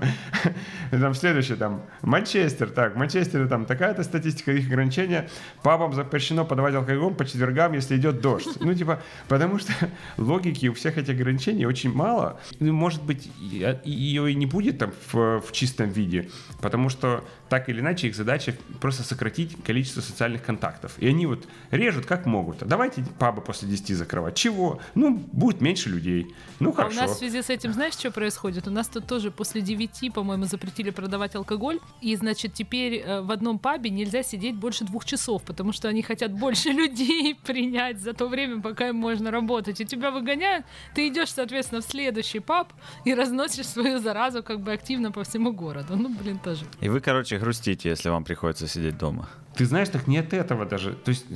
там 0.91 1.15
следующее, 1.15 1.57
там, 1.57 1.83
Манчестер, 2.03 2.71
так, 2.71 2.95
в 2.95 2.99
Манчестере 2.99 3.47
там 3.47 3.67
такая-то 3.67 4.03
статистика 4.03 4.53
их 4.53 4.67
ограничения, 4.67 5.29
пабам 5.63 5.93
запрещено 5.93 6.45
подавать 6.45 6.75
алкоголь 6.75 7.15
по 7.15 7.25
четвергам, 7.25 7.73
если 7.75 7.97
идет 7.97 8.21
дождь. 8.21 8.61
Ну, 8.61 8.75
типа, 8.75 9.03
потому 9.29 9.59
что 9.59 9.73
логики 10.17 10.67
у 10.67 10.75
всех 10.75 10.97
этих 11.01 11.15
ограничений 11.15 11.67
очень 11.67 11.93
мало. 11.93 12.41
Ну, 12.59 12.73
может 12.73 13.03
быть, 13.03 13.31
ее 13.41 14.33
и 14.33 14.35
не 14.35 14.47
будет 14.47 14.79
там 14.79 14.93
в, 15.13 15.41
в 15.41 15.53
чистом 15.53 15.91
виде, 15.91 16.29
потому 16.61 16.89
что 16.89 17.25
так 17.51 17.69
или 17.69 17.81
иначе 17.81 18.07
их 18.07 18.15
задача 18.15 18.55
просто 18.81 19.03
сократить 19.03 19.63
количество 19.65 20.01
социальных 20.01 20.43
контактов. 20.43 20.95
И 20.99 21.09
они 21.09 21.27
вот 21.27 21.49
режут 21.73 22.07
как 22.07 22.25
могут. 22.25 22.63
А 22.63 22.65
давайте 22.65 23.05
пабы 23.19 23.43
после 23.43 23.69
10 23.69 23.97
закрывать. 23.97 24.37
Чего? 24.37 24.81
Ну, 24.95 25.17
будет 25.33 25.61
меньше 25.61 25.89
людей. 25.89 26.29
Ну, 26.61 26.73
хорошо. 26.73 27.01
А 27.01 27.05
у 27.05 27.07
нас 27.09 27.17
в 27.17 27.19
связи 27.19 27.43
с 27.43 27.51
этим, 27.51 27.73
знаешь, 27.73 27.95
что 27.95 28.13
происходит? 28.13 28.69
У 28.69 28.71
нас 28.71 28.87
тут 28.87 29.07
тоже 29.07 29.33
после 29.33 29.61
9, 29.63 30.13
по-моему, 30.15 30.45
запретили 30.45 30.91
продавать 30.91 31.35
алкоголь. 31.35 31.81
И, 32.01 32.15
значит, 32.15 32.55
теперь 32.55 33.03
э, 33.05 33.21
в 33.21 33.33
одном 33.33 33.59
пабе 33.59 33.91
нельзя 33.91 34.23
сидеть 34.23 34.55
больше 34.55 34.85
двух 34.85 35.05
часов, 35.05 35.43
потому 35.43 35.73
что 35.73 35.89
они 35.89 36.03
хотят 36.03 36.33
больше 36.33 36.69
людей 36.71 37.35
принять 37.35 37.99
за 37.99 38.13
то 38.13 38.29
время, 38.29 38.63
пока 38.63 38.89
им 38.89 38.97
можно 38.97 39.33
работать. 39.33 39.81
И 39.81 39.85
тебя 39.85 40.13
выгоняют, 40.13 40.65
ты 40.95 41.09
идешь, 41.09 41.33
соответственно, 41.33 41.81
в 41.81 41.85
следующий 41.85 42.39
паб 42.39 42.73
и 43.05 43.13
разносишь 43.13 43.67
свою 43.67 43.99
заразу 43.99 44.45
как 44.45 44.61
бы 44.61 44.73
активно 44.73 45.11
по 45.11 45.25
всему 45.25 45.53
городу. 45.53 45.97
Ну, 45.97 46.11
блин, 46.11 46.39
тоже. 46.39 46.65
И 46.81 46.89
вы, 46.89 47.01
короче, 47.01 47.40
грустите, 47.41 47.89
если 47.89 48.09
вам 48.09 48.23
приходится 48.25 48.69
сидеть 48.69 48.99
дома. 48.99 49.29
Ты 49.55 49.67
знаешь, 49.67 49.89
так 49.89 50.07
нет 50.07 50.33
этого 50.33 50.65
даже. 50.65 50.95
То 50.95 51.11
есть 51.11 51.27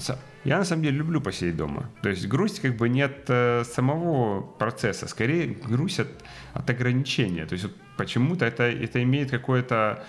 я 0.44 0.59
на 0.59 0.64
самом 0.64 0.83
деле 0.83 0.99
люблю 0.99 1.21
посидеть 1.21 1.56
дома. 1.56 1.90
То 2.02 2.11
есть 2.11 2.26
грусть 2.26 2.61
как 2.61 2.76
бы 2.76 2.88
нет 2.88 3.25
э, 3.28 3.64
самого 3.64 4.42
процесса, 4.42 5.09
скорее 5.09 5.47
грусть 5.47 6.00
от, 6.00 6.09
от 6.52 6.68
ограничения. 6.71 7.47
То 7.47 7.54
есть 7.54 7.64
вот 7.64 7.75
почему-то 7.97 8.44
это, 8.44 8.64
это 8.64 9.02
имеет 9.02 9.30
какое-то 9.30 10.04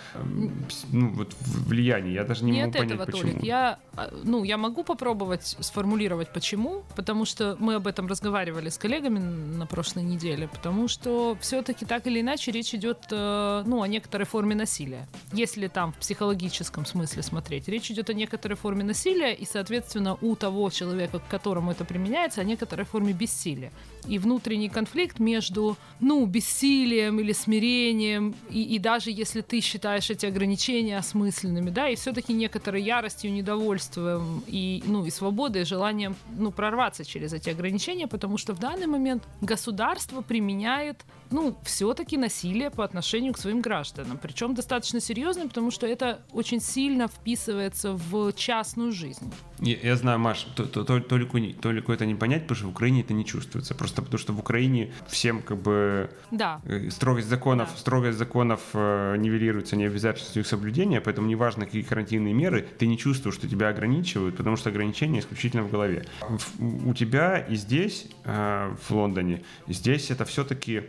ну, 0.91 1.09
вот, 1.09 1.35
влияние. 1.39 2.13
Я 2.15 2.23
даже 2.23 2.43
не, 2.43 2.51
не 2.51 2.59
могу 2.59 2.71
от 2.71 2.77
понять, 2.77 2.91
этого, 2.93 3.05
почему. 3.05 3.31
Толик. 3.31 3.43
Я, 3.43 3.79
а, 3.95 4.09
ну, 4.23 4.43
я 4.43 4.57
могу 4.57 4.83
попробовать 4.83 5.55
сформулировать, 5.59 6.33
почему. 6.33 6.83
Потому 6.95 7.25
что 7.25 7.55
мы 7.59 7.75
об 7.75 7.87
этом 7.87 8.07
разговаривали 8.07 8.69
с 8.69 8.77
коллегами 8.77 9.19
на 9.19 9.65
прошлой 9.65 10.03
неделе. 10.03 10.47
Потому 10.47 10.87
что 10.87 11.37
все-таки 11.39 11.85
так 11.85 12.07
или 12.07 12.21
иначе 12.21 12.51
речь 12.51 12.73
идет 12.73 13.05
э, 13.11 13.63
ну, 13.65 13.81
о 13.81 13.87
некоторой 13.87 14.25
форме 14.25 14.55
насилия. 14.55 15.07
Если 15.31 15.67
там 15.67 15.93
в 15.93 15.97
психологическом 15.97 16.85
смысле 16.85 17.21
смотреть. 17.23 17.67
Речь 17.67 17.91
идет 17.95 18.09
о 18.09 18.13
некоторой 18.13 18.57
форме 18.57 18.83
насилия, 18.83 19.33
и, 19.33 19.45
соответственно, 19.45 20.17
у 20.21 20.35
того 20.35 20.69
человека, 20.69 21.19
к 21.19 21.27
которому 21.27 21.71
это 21.71 21.85
применяется, 21.85 22.41
о 22.41 22.43
некоторой 22.43 22.85
форме 22.85 23.13
бессилия. 23.13 23.71
И 24.07 24.19
внутренний 24.19 24.69
конфликт 24.69 25.19
между, 25.19 25.77
ну, 25.99 26.25
бессилием 26.25 27.19
или 27.19 27.33
смирением, 27.33 28.35
и, 28.49 28.61
и 28.61 28.79
даже 28.79 29.09
если 29.09 29.41
ты 29.41 29.61
считаешь 29.61 30.09
эти 30.09 30.25
ограничения 30.25 30.97
осмысленными, 30.97 31.69
да, 31.69 31.89
и 31.89 31.95
все-таки 31.95 32.33
некоторой 32.33 32.83
яростью, 32.83 33.31
недовольством 33.31 34.43
и, 34.47 34.83
ну, 34.85 35.05
и 35.05 35.09
свободой, 35.09 35.63
и 35.63 35.65
желанием, 35.65 36.15
ну, 36.37 36.51
прорваться 36.51 37.05
через 37.05 37.33
эти 37.33 37.49
ограничения, 37.49 38.07
потому 38.07 38.37
что 38.37 38.53
в 38.53 38.59
данный 38.59 38.87
момент 38.87 39.23
государство 39.41 40.21
применяет 40.21 41.05
ну, 41.31 41.55
все-таки 41.63 42.17
насилие 42.17 42.69
по 42.69 42.83
отношению 42.83 43.33
к 43.33 43.37
своим 43.37 43.61
гражданам. 43.61 44.17
Причем 44.21 44.53
достаточно 44.53 44.99
серьезно, 44.99 45.47
потому 45.47 45.71
что 45.71 45.87
это 45.87 46.19
очень 46.31 46.61
сильно 46.61 47.07
вписывается 47.07 47.93
в 47.93 48.33
частную 48.33 48.91
жизнь. 48.91 49.31
Я, 49.59 49.77
я 49.81 49.95
знаю, 49.95 50.19
Маш, 50.19 50.43
то, 50.55 50.65
то, 50.65 50.83
то, 50.83 50.99
только, 50.99 51.39
только 51.61 51.93
это 51.93 52.05
не 52.05 52.15
понять, 52.15 52.43
потому 52.43 52.57
что 52.57 52.67
в 52.67 52.71
Украине 52.71 53.01
это 53.01 53.13
не 53.13 53.25
чувствуется. 53.25 53.73
Просто 53.73 54.01
потому 54.01 54.19
что 54.19 54.33
в 54.33 54.39
Украине 54.39 54.91
всем 55.07 55.41
как 55.41 55.57
бы 55.61 56.09
да. 56.31 56.61
Э, 56.65 56.89
строгость 56.89 57.29
законов, 57.29 57.69
да. 57.71 57.77
строгость 57.77 58.17
законов 58.17 58.61
э, 58.73 59.15
нивелируется 59.17 59.75
необязательностью 59.75 60.41
их 60.41 60.47
соблюдения, 60.47 60.99
поэтому 60.99 61.27
неважно, 61.27 61.65
какие 61.65 61.83
карантинные 61.83 62.33
меры, 62.33 62.67
ты 62.77 62.87
не 62.87 62.97
чувствуешь, 62.97 63.35
что 63.35 63.47
тебя 63.47 63.69
ограничивают, 63.69 64.35
потому 64.35 64.57
что 64.57 64.69
ограничения 64.69 65.19
исключительно 65.19 65.63
в 65.63 65.71
голове. 65.71 66.05
В, 66.27 66.89
у 66.89 66.93
тебя 66.93 67.37
и 67.39 67.55
здесь, 67.55 68.07
э, 68.25 68.75
в 68.87 68.91
Лондоне, 68.91 69.43
здесь 69.67 70.11
это 70.11 70.25
все-таки 70.25 70.83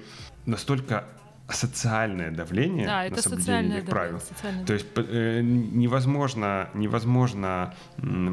настолько 0.45 1.05
социальное 1.49 2.31
давление 2.31 2.87
да, 2.87 3.09
на 3.09 3.17
соблюдение 3.17 3.79
этих 3.79 3.91
правил. 3.91 4.21
То 4.67 4.73
есть 4.73 4.87
э, 4.97 5.41
невозможно, 5.43 6.69
невозможно 6.75 7.75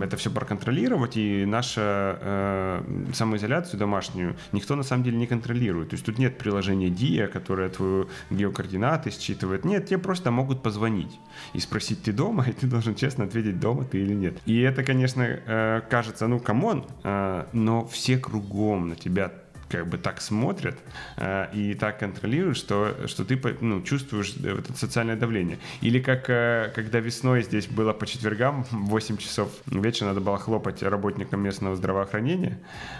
это 0.01 0.17
все 0.17 0.31
проконтролировать, 0.31 1.17
и 1.17 1.45
нашу 1.45 1.81
э, 1.83 2.81
самоизоляцию 3.13 3.79
домашнюю 3.79 4.35
никто 4.51 4.75
на 4.75 4.83
самом 4.83 5.03
деле 5.03 5.17
не 5.17 5.27
контролирует. 5.27 5.89
То 5.89 5.95
есть 5.95 6.05
тут 6.05 6.17
нет 6.17 6.37
приложения 6.37 6.89
Дія, 6.89 7.27
которое 7.27 7.69
твою 7.69 8.09
геокоординаты 8.31 9.11
считывает. 9.11 9.63
Нет, 9.63 9.87
тебе 9.87 9.99
просто 9.99 10.31
могут 10.31 10.63
позвонить 10.63 11.19
и 11.53 11.59
спросить, 11.59 12.03
ты 12.03 12.13
дома, 12.13 12.45
и 12.47 12.51
ты 12.51 12.67
должен 12.67 12.95
честно 12.95 13.25
ответить, 13.25 13.59
дома 13.59 13.85
ты 13.85 13.99
или 13.99 14.13
нет. 14.13 14.37
И 14.45 14.59
это, 14.59 14.83
конечно, 14.83 15.21
э, 15.21 15.81
кажется, 15.89 16.27
ну, 16.27 16.39
come 16.39 16.66
on, 16.66 16.85
э, 17.03 17.45
но 17.53 17.85
все 17.85 18.17
кругом 18.17 18.89
на 18.89 18.95
тебя 18.95 19.31
как 19.69 19.87
бы 19.87 19.97
так 19.97 20.21
смотрят 20.21 20.77
э, 21.17 21.47
и 21.53 21.73
так 21.73 21.99
контролируют, 21.99 22.57
что, 22.57 22.95
что 23.07 23.25
ты 23.25 23.39
ну, 23.61 23.81
чувствуешь 23.81 24.35
э, 24.43 24.59
это 24.59 24.73
социальное 24.77 25.15
давление. 25.15 25.57
Или 25.81 25.99
как 25.99 26.29
э, 26.29 26.71
когда 26.75 26.99
весной 26.99 27.43
здесь 27.43 27.67
было 27.67 27.93
по 27.93 28.05
четвергам 28.05 28.65
8 28.71 29.17
часов 29.17 29.49
вечера 29.65 30.09
надо 30.09 30.21
было 30.21 30.37
хлопать 30.37 30.83
работникам 30.83 31.41
местного 31.41 31.75
здравоохранения, 31.75 32.59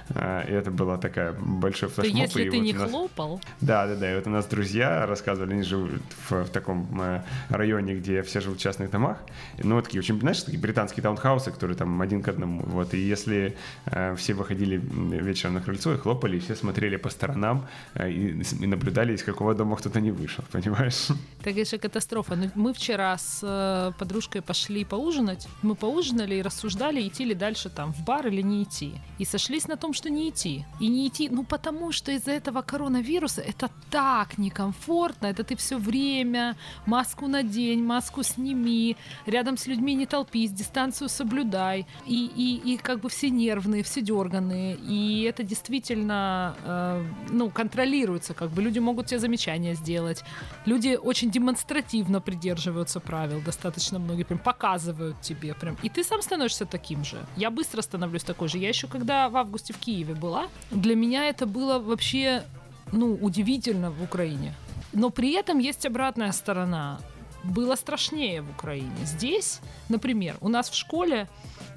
э, 0.10 0.46
и 0.50 0.54
это 0.54 0.72
была 0.72 0.98
такая 0.98 1.34
большой 1.34 1.90
флешмоб. 1.90 2.16
То 2.16 2.22
если 2.22 2.44
и 2.44 2.50
ты 2.50 2.58
вот 2.58 2.64
не 2.64 2.74
нас... 2.74 2.90
хлопал? 2.90 3.42
Да, 3.62 3.88
да, 3.88 3.96
да. 3.96 4.12
И 4.12 4.16
вот 4.16 4.28
у 4.28 4.30
нас 4.30 4.46
друзья 4.46 5.06
рассказывали, 5.06 5.54
они 5.54 5.64
живут 5.64 6.02
в, 6.30 6.44
в 6.44 6.50
таком 6.50 7.02
э, 7.02 7.24
районе, 7.50 7.96
где 7.96 8.22
все 8.24 8.42
живут 8.42 8.60
в 8.60 8.62
частных 8.62 8.90
домах. 8.90 9.18
Ну, 9.58 9.76
вот 9.76 9.86
такие 9.86 10.00
очень, 10.00 10.20
знаешь, 10.20 10.42
такие 10.42 10.60
британские 10.60 11.04
таунхаусы, 11.04 11.52
которые 11.52 11.78
там 11.78 12.02
один 12.02 12.22
к 12.22 12.28
одному. 12.28 12.64
Вот, 12.66 12.94
и 12.94 12.98
если 12.98 13.56
э, 13.86 14.16
все 14.16 14.34
выходили 14.34 14.78
вечером 14.78 15.56
на 15.56 15.62
крыльцо 15.62 15.94
и 15.94 15.98
хлопали, 15.98 16.38
и 16.38 16.40
все 16.40 16.53
смотрели 16.56 16.98
по 16.98 17.10
сторонам 17.10 17.68
э, 17.96 18.12
и, 18.12 18.44
и 18.62 18.68
наблюдали, 18.68 19.14
из 19.14 19.24
какого 19.24 19.54
дома 19.54 19.76
кто-то 19.76 20.02
не 20.02 20.12
вышел, 20.12 20.44
понимаешь? 20.52 21.08
Так 21.44 21.58
это 21.58 21.78
катастрофа. 21.78 22.36
Ну, 22.36 22.50
мы 22.56 22.74
вчера 22.74 23.18
с 23.18 23.40
э, 23.44 23.92
подружкой 24.00 24.42
пошли 24.42 24.86
поужинать. 24.86 25.48
Мы 25.62 25.76
поужинали 25.76 26.36
и 26.36 26.42
рассуждали, 26.42 27.08
идти 27.08 27.26
ли 27.26 27.34
дальше 27.34 27.70
там 27.70 27.94
в 27.94 28.04
бар 28.06 28.28
или 28.28 28.42
не 28.42 28.64
идти. 28.64 28.94
И 29.20 29.26
сошлись 29.26 29.68
на 29.68 29.76
том, 29.76 29.94
что 29.94 30.10
не 30.10 30.30
идти. 30.30 30.66
И 30.80 30.88
не 30.88 31.08
идти, 31.08 31.30
ну 31.30 31.44
потому 31.44 31.92
что 31.92 32.12
из-за 32.12 32.32
этого 32.32 32.62
коронавируса 32.62 33.42
это 33.42 33.70
так 33.90 34.38
некомфортно. 34.38 35.28
Это 35.28 35.44
ты 35.44 35.56
все 35.56 35.78
время 35.78 36.56
маску 36.86 37.28
надень, 37.28 37.84
маску 37.84 38.24
сними, 38.24 38.96
рядом 39.26 39.58
с 39.58 39.68
людьми 39.68 39.96
не 39.96 40.06
толпись, 40.06 40.52
дистанцию 40.52 41.10
соблюдай. 41.10 41.86
И, 42.08 42.32
и, 42.36 42.74
и 42.74 42.78
как 42.78 43.00
бы 43.00 43.10
все 43.10 43.30
нервные, 43.30 43.84
все 43.84 44.02
дерганные. 44.02 44.76
И 44.76 45.24
это 45.24 45.44
действительно 45.44 46.43
э, 46.66 47.04
ну, 47.30 47.50
контролируется, 47.50 48.34
как 48.34 48.50
бы 48.50 48.62
люди 48.62 48.80
могут 48.80 49.08
тебе 49.08 49.20
замечания 49.20 49.76
сделать. 49.76 50.24
Люди 50.66 50.98
очень 51.02 51.32
демонстративно 51.32 52.22
придерживаются 52.22 53.00
правил, 53.00 53.42
достаточно 53.42 54.00
многие 54.00 54.24
прям 54.24 54.40
показывают 54.40 55.22
тебе 55.22 55.54
прям. 55.54 55.78
И 55.84 55.90
ты 55.90 56.04
сам 56.04 56.22
становишься 56.22 56.66
таким 56.66 57.04
же. 57.04 57.18
Я 57.38 57.50
быстро 57.50 57.82
становлюсь 57.82 58.24
такой 58.24 58.48
же. 58.48 58.58
Я 58.58 58.70
еще 58.70 58.88
когда 58.88 59.30
в 59.30 59.38
августе 59.38 59.74
в 59.74 59.78
Киеве 59.78 60.14
была, 60.14 60.48
для 60.72 60.96
меня 60.96 61.30
это 61.30 61.46
было 61.46 61.80
вообще, 61.80 62.44
ну, 62.92 63.18
удивительно 63.22 63.92
в 63.92 64.04
Украине. 64.04 64.54
Но 64.94 65.10
при 65.10 65.34
этом 65.34 65.60
есть 65.60 65.86
обратная 65.86 66.32
сторона. 66.32 67.00
Было 67.44 67.76
страшнее 67.76 68.42
в 68.42 68.50
Украине. 68.50 68.92
Здесь, 69.04 69.60
например, 69.90 70.38
у 70.42 70.50
нас 70.50 70.70
в 70.70 70.76
школе 70.76 71.28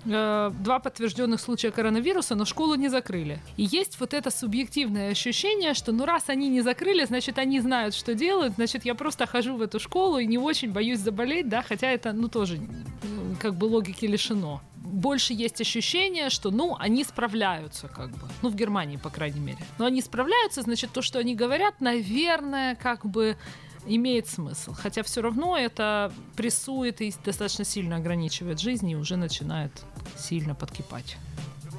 Э, 0.09 0.53
два 0.61 0.79
подтвержденных 0.79 1.41
случая 1.41 1.73
коронавируса, 1.73 2.35
но 2.37 2.45
школу 2.45 2.77
не 2.77 2.89
закрыли. 2.89 3.41
И 3.57 3.65
есть 3.65 3.99
вот 3.99 4.15
это 4.15 4.31
субъективное 4.31 5.11
ощущение, 5.11 5.75
что 5.75 5.91
ну 5.93 6.05
раз 6.05 6.29
они 6.29 6.49
не 6.49 6.61
закрыли, 6.61 7.05
значит 7.05 7.39
они 7.39 7.61
знают, 7.61 7.95
что 7.95 8.15
делают, 8.15 8.55
значит 8.55 8.85
я 8.85 8.95
просто 8.95 9.27
хожу 9.27 9.57
в 9.57 9.63
эту 9.63 9.81
школу 9.81 10.19
и 10.19 10.27
не 10.27 10.39
очень 10.39 10.71
боюсь 10.71 11.01
заболеть, 11.01 11.49
да, 11.49 11.63
хотя 11.63 11.91
это 11.91 12.13
ну 12.13 12.29
тоже 12.29 12.61
как 13.41 13.57
бы 13.57 13.65
логики 13.65 14.07
лишено. 14.07 14.61
Больше 14.77 15.33
есть 15.35 15.61
ощущение, 15.61 16.31
что, 16.31 16.53
ну, 16.53 16.77
они 16.79 17.03
справляются, 17.03 17.89
как 17.89 18.11
бы. 18.11 18.29
Ну, 18.43 18.51
в 18.51 18.55
Германии, 18.55 18.97
по 18.97 19.11
крайней 19.11 19.41
мере. 19.41 19.59
Но 19.79 19.85
они 19.85 20.01
справляются, 20.01 20.63
значит, 20.63 20.93
то, 20.93 21.03
что 21.03 21.19
они 21.19 21.35
говорят, 21.35 21.81
наверное, 21.81 22.77
как 22.77 23.05
бы 23.05 23.37
имеет 23.87 24.29
смысл. 24.29 24.75
Хотя 24.75 25.03
все 25.03 25.23
равно 25.23 25.57
это 25.57 26.13
прессует 26.37 27.01
и 27.01 27.13
достаточно 27.25 27.65
сильно 27.65 27.97
ограничивает 27.97 28.61
жизнь 28.61 28.91
и 28.91 28.97
уже 28.97 29.17
начинает 29.17 29.73
сильно 30.17 30.55
подкипать. 30.55 31.17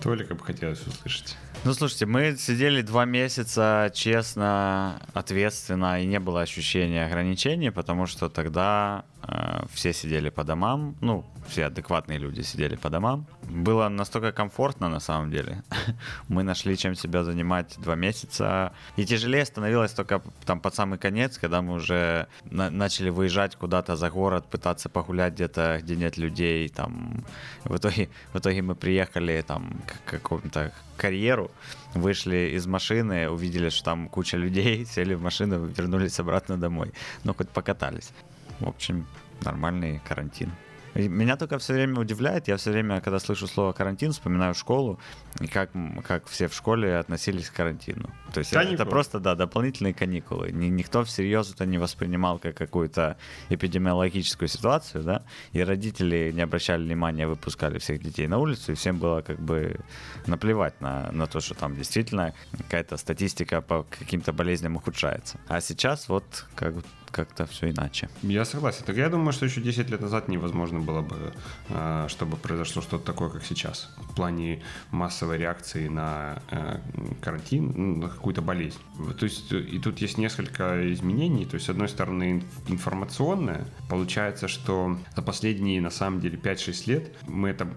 Толика 0.02 0.36
бы 0.36 0.44
хотелось 0.44 0.86
услышать. 0.86 1.36
Ну, 1.66 1.74
слушайте, 1.74 2.06
мы 2.06 2.38
сидели 2.38 2.82
два 2.82 3.06
месяца 3.06 3.92
честно, 3.94 5.02
ответственно, 5.14 6.02
и 6.02 6.06
не 6.06 6.20
было 6.20 6.42
ощущения 6.42 7.06
ограничений, 7.06 7.72
потому 7.72 8.06
что 8.06 8.30
тогда 8.30 9.04
э, 9.24 9.66
все 9.74 9.92
сидели 9.92 10.30
по 10.30 10.44
домам, 10.46 10.96
ну, 11.02 11.26
все 11.50 11.66
адекватные 11.66 12.20
люди 12.20 12.42
сидели 12.42 12.76
по 12.76 12.90
домам. 12.90 13.26
Было 13.44 13.90
настолько 13.90 14.32
комфортно, 14.32 14.88
на 14.90 15.00
самом 15.00 15.32
деле. 15.32 15.64
Мы 16.30 16.44
нашли, 16.44 16.78
чем 16.78 16.96
себя 16.96 17.24
занимать 17.24 17.76
два 17.80 17.96
месяца. 17.96 18.72
И 18.96 19.06
тяжелее 19.06 19.46
становилось 19.46 19.92
только 19.92 20.22
там 20.46 20.60
под 20.60 20.76
самый 20.76 21.00
конец, 21.00 21.38
когда 21.38 21.62
мы 21.62 21.74
уже 21.74 22.28
на- 22.52 22.70
начали 22.70 23.10
выезжать 23.10 23.56
куда-то 23.56 23.96
за 23.96 24.10
город, 24.10 24.46
пытаться 24.50 24.90
погулять 24.90 25.34
где-то, 25.34 25.80
где 25.82 25.96
нет 25.96 26.18
людей. 26.18 26.70
Там. 26.70 27.24
В, 27.64 27.76
итоге, 27.76 28.10
в 28.34 28.40
итоге 28.40 28.62
мы 28.62 28.76
приехали 28.76 29.44
там, 29.48 29.82
к 29.86 30.12
какому-то 30.12 30.72
карьеру, 30.98 31.47
вышли 31.94 32.54
из 32.56 32.68
машины, 32.68 33.30
увидели, 33.30 33.70
что 33.70 33.86
там 33.86 34.10
куча 34.10 34.38
людей, 34.38 34.86
сели 34.94 35.13
в 35.13 35.22
машину, 35.22 35.66
вернулись 35.66 36.20
обратно 36.20 36.58
домой. 36.58 36.92
Ну, 37.24 37.34
хоть 37.34 37.50
покатались. 37.50 38.12
В 38.60 38.68
общем, 38.68 39.06
нормальный 39.42 40.01
карантин. 40.08 40.51
Меня 40.98 41.38
только 41.38 41.60
все 41.60 41.74
время 41.74 42.00
удивляет, 42.00 42.48
я 42.48 42.58
все 42.58 42.72
время, 42.72 43.01
когда 43.01 43.20
слышу 43.20 43.48
слово 43.48 43.74
карантин, 43.74 44.12
вспоминаю 44.12 44.56
школу 44.56 45.00
и 45.39 45.48
как, 45.48 45.70
как 46.08 46.25
все 46.27 46.48
в 46.48 46.54
школе 46.54 46.98
относились 46.98 47.50
к 47.50 47.54
карантину. 47.54 48.10
То 48.34 48.39
есть 48.39 48.51
это 48.51 48.63
Каникулы. 48.63 48.89
просто, 48.89 49.20
да, 49.20 49.36
дополнительные 49.36 49.94
каникулы. 49.94 50.51
Ни- 50.51 50.68
никто 50.68 51.04
всерьез 51.04 51.54
это 51.54 51.66
не 51.66 51.77
воспринимал 51.77 52.39
как 52.39 52.56
какую-то 52.56 53.18
эпидемиологическую 53.50 54.48
ситуацию, 54.48 55.04
да, 55.04 55.24
и 55.51 55.62
родители 55.62 56.32
не 56.34 56.42
обращали 56.42 56.84
внимания, 56.84 57.27
выпускали 57.27 57.77
всех 57.80 58.01
детей 58.01 58.27
на 58.27 58.39
улицу, 58.39 58.72
и 58.72 58.75
всем 58.75 58.98
было 58.98 59.22
как 59.22 59.39
бы 59.39 59.80
наплевать 60.25 60.80
на, 60.82 61.12
на 61.12 61.27
то, 61.27 61.39
что 61.39 61.54
там 61.54 61.75
действительно 61.75 62.34
какая-то 62.58 62.98
статистика 62.98 63.62
по 63.62 63.84
каким-то 63.84 64.34
болезням 64.34 64.75
ухудшается. 64.75 65.39
А 65.48 65.62
сейчас 65.62 66.10
вот 66.10 66.46
как, 66.56 66.74
как-то 67.12 67.46
все 67.46 67.70
иначе. 67.72 68.10
Я 68.22 68.46
согласен. 68.46 68.84
Так 68.86 68.96
я 68.98 69.10
думаю, 69.10 69.34
что 69.34 69.46
еще 69.46 69.62
10 69.62 69.90
лет 69.90 70.02
назад 70.02 70.28
невозможно 70.28 70.80
было 70.80 71.02
бы, 71.02 71.34
э, 71.70 72.06
чтобы 72.10 72.38
произошло 72.38 72.82
что-то 72.82 73.06
такое, 73.06 73.30
как 73.30 73.44
сейчас. 73.44 73.90
В 73.98 74.16
плане 74.16 74.62
массовой 74.92 75.38
реакции 75.38 75.88
на 75.88 76.42
э, 76.52 76.80
карантин, 77.22 78.00
на 78.00 78.10
какую-то 78.10 78.42
болезнь. 78.42 78.80
То 79.20 79.26
есть, 79.26 79.52
э, 79.52 79.60
и 79.60 79.80
тут 79.80 80.00
есть 80.00 80.18
несколько 80.18 80.92
изменений. 80.94 81.46
То 81.46 81.56
есть, 81.56 81.66
с 81.66 81.70
одной 81.70 81.90
стороны, 81.90 82.40
инф- 82.40 82.72
информационное. 82.72 83.66
Получается, 83.90 84.48
что 84.48 84.98
за 85.16 85.22
последние, 85.22 85.82
на 85.82 85.90
самом 85.92 86.20
деле, 86.20 86.38
5-6 86.38 86.88
лет 86.88 87.12
мы 87.28 87.50
это, 87.50 87.68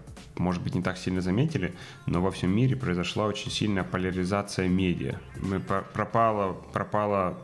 может 0.41 0.63
быть, 0.63 0.75
не 0.75 0.83
так 0.83 0.99
сильно 0.99 1.21
заметили, 1.21 1.75
но 2.07 2.21
во 2.21 2.31
всем 2.31 2.51
мире 2.51 2.75
произошла 2.75 3.27
очень 3.27 3.51
сильная 3.51 3.85
поляризация 3.85 4.69
медиа. 4.69 5.19
Мы 5.37 5.61
пропала, 5.61 6.55
пропала 6.73 7.39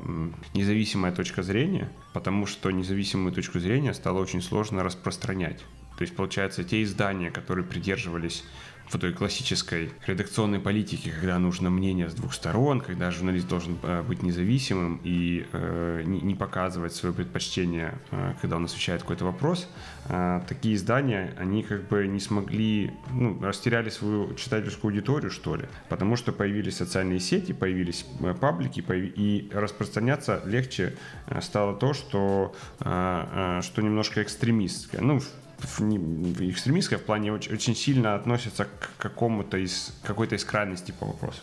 независимая 0.54 1.12
точка 1.12 1.42
зрения, 1.42 1.90
потому 2.12 2.46
что 2.46 2.70
независимую 2.70 3.32
точку 3.32 3.60
зрения 3.60 3.94
стало 3.94 4.20
очень 4.20 4.42
сложно 4.42 4.82
распространять. 4.82 5.64
То 5.98 6.02
есть, 6.02 6.16
получается, 6.16 6.64
те 6.64 6.82
издания, 6.82 7.30
которые 7.30 7.64
придерживались 7.64 8.44
в 8.88 8.98
той 8.98 9.12
классической 9.12 9.90
редакционной 10.06 10.60
политике, 10.60 11.10
когда 11.10 11.38
нужно 11.38 11.70
мнение 11.70 12.08
с 12.08 12.14
двух 12.14 12.32
сторон, 12.32 12.80
когда 12.80 13.10
журналист 13.10 13.48
должен 13.48 13.78
э, 13.82 14.02
быть 14.02 14.22
независимым 14.22 15.00
и 15.02 15.46
э, 15.52 16.02
не, 16.04 16.34
показывать 16.34 16.94
свое 16.94 17.14
предпочтение, 17.14 17.98
э, 18.10 18.34
когда 18.40 18.56
он 18.56 18.64
освещает 18.64 19.02
какой-то 19.02 19.24
вопрос, 19.24 19.68
такие 20.48 20.76
издания, 20.76 21.34
они 21.36 21.64
как 21.64 21.88
бы 21.88 22.06
не 22.06 22.20
смогли, 22.20 22.92
ну, 23.10 23.42
растеряли 23.42 23.90
свою 23.90 24.34
читательскую 24.34 24.90
аудиторию, 24.90 25.32
что 25.32 25.56
ли, 25.56 25.64
потому 25.88 26.14
что 26.14 26.32
появились 26.32 26.76
социальные 26.76 27.18
сети, 27.18 27.52
появились 27.52 28.06
паблики, 28.40 28.84
и 28.88 29.50
распространяться 29.52 30.42
легче 30.44 30.94
стало 31.40 31.74
то, 31.74 31.92
что, 31.92 32.54
что 32.78 33.82
немножко 33.82 34.22
экстремистское. 34.22 35.00
Ну, 35.00 35.20
не- 35.78 35.98
в- 35.98 37.04
плане 37.06 37.32
очень, 37.32 37.52
очень 37.54 37.74
сильно 37.74 38.14
относится 38.14 38.64
к 38.64 38.90
какому-то 38.98 39.56
из 39.56 39.92
какой-то 40.02 40.34
из 40.34 40.44
крайностей 40.44 40.92
по 40.94 41.06
вопросу. 41.06 41.42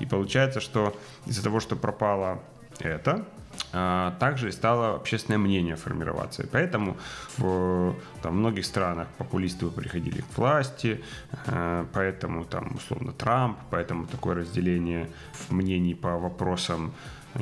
И 0.00 0.06
получается, 0.06 0.60
что 0.60 0.96
из-за 1.26 1.42
того, 1.42 1.60
что 1.60 1.76
пропало 1.76 2.42
это, 2.80 3.24
а, 3.72 4.16
также 4.18 4.48
и 4.48 4.52
стало 4.52 4.96
общественное 4.96 5.38
мнение 5.38 5.76
формироваться. 5.76 6.42
И 6.42 6.46
поэтому 6.46 6.96
в 7.38 7.94
там, 8.22 8.38
многих 8.38 8.64
странах 8.66 9.08
популисты 9.18 9.66
приходили 9.68 10.22
к 10.22 10.38
власти, 10.38 11.02
а, 11.46 11.86
поэтому 11.92 12.44
там 12.44 12.74
условно 12.74 13.12
Трамп, 13.12 13.58
поэтому 13.70 14.06
такое 14.06 14.36
разделение 14.36 15.08
в 15.32 15.52
мнений 15.52 15.94
по 15.94 16.16
вопросам 16.18 16.92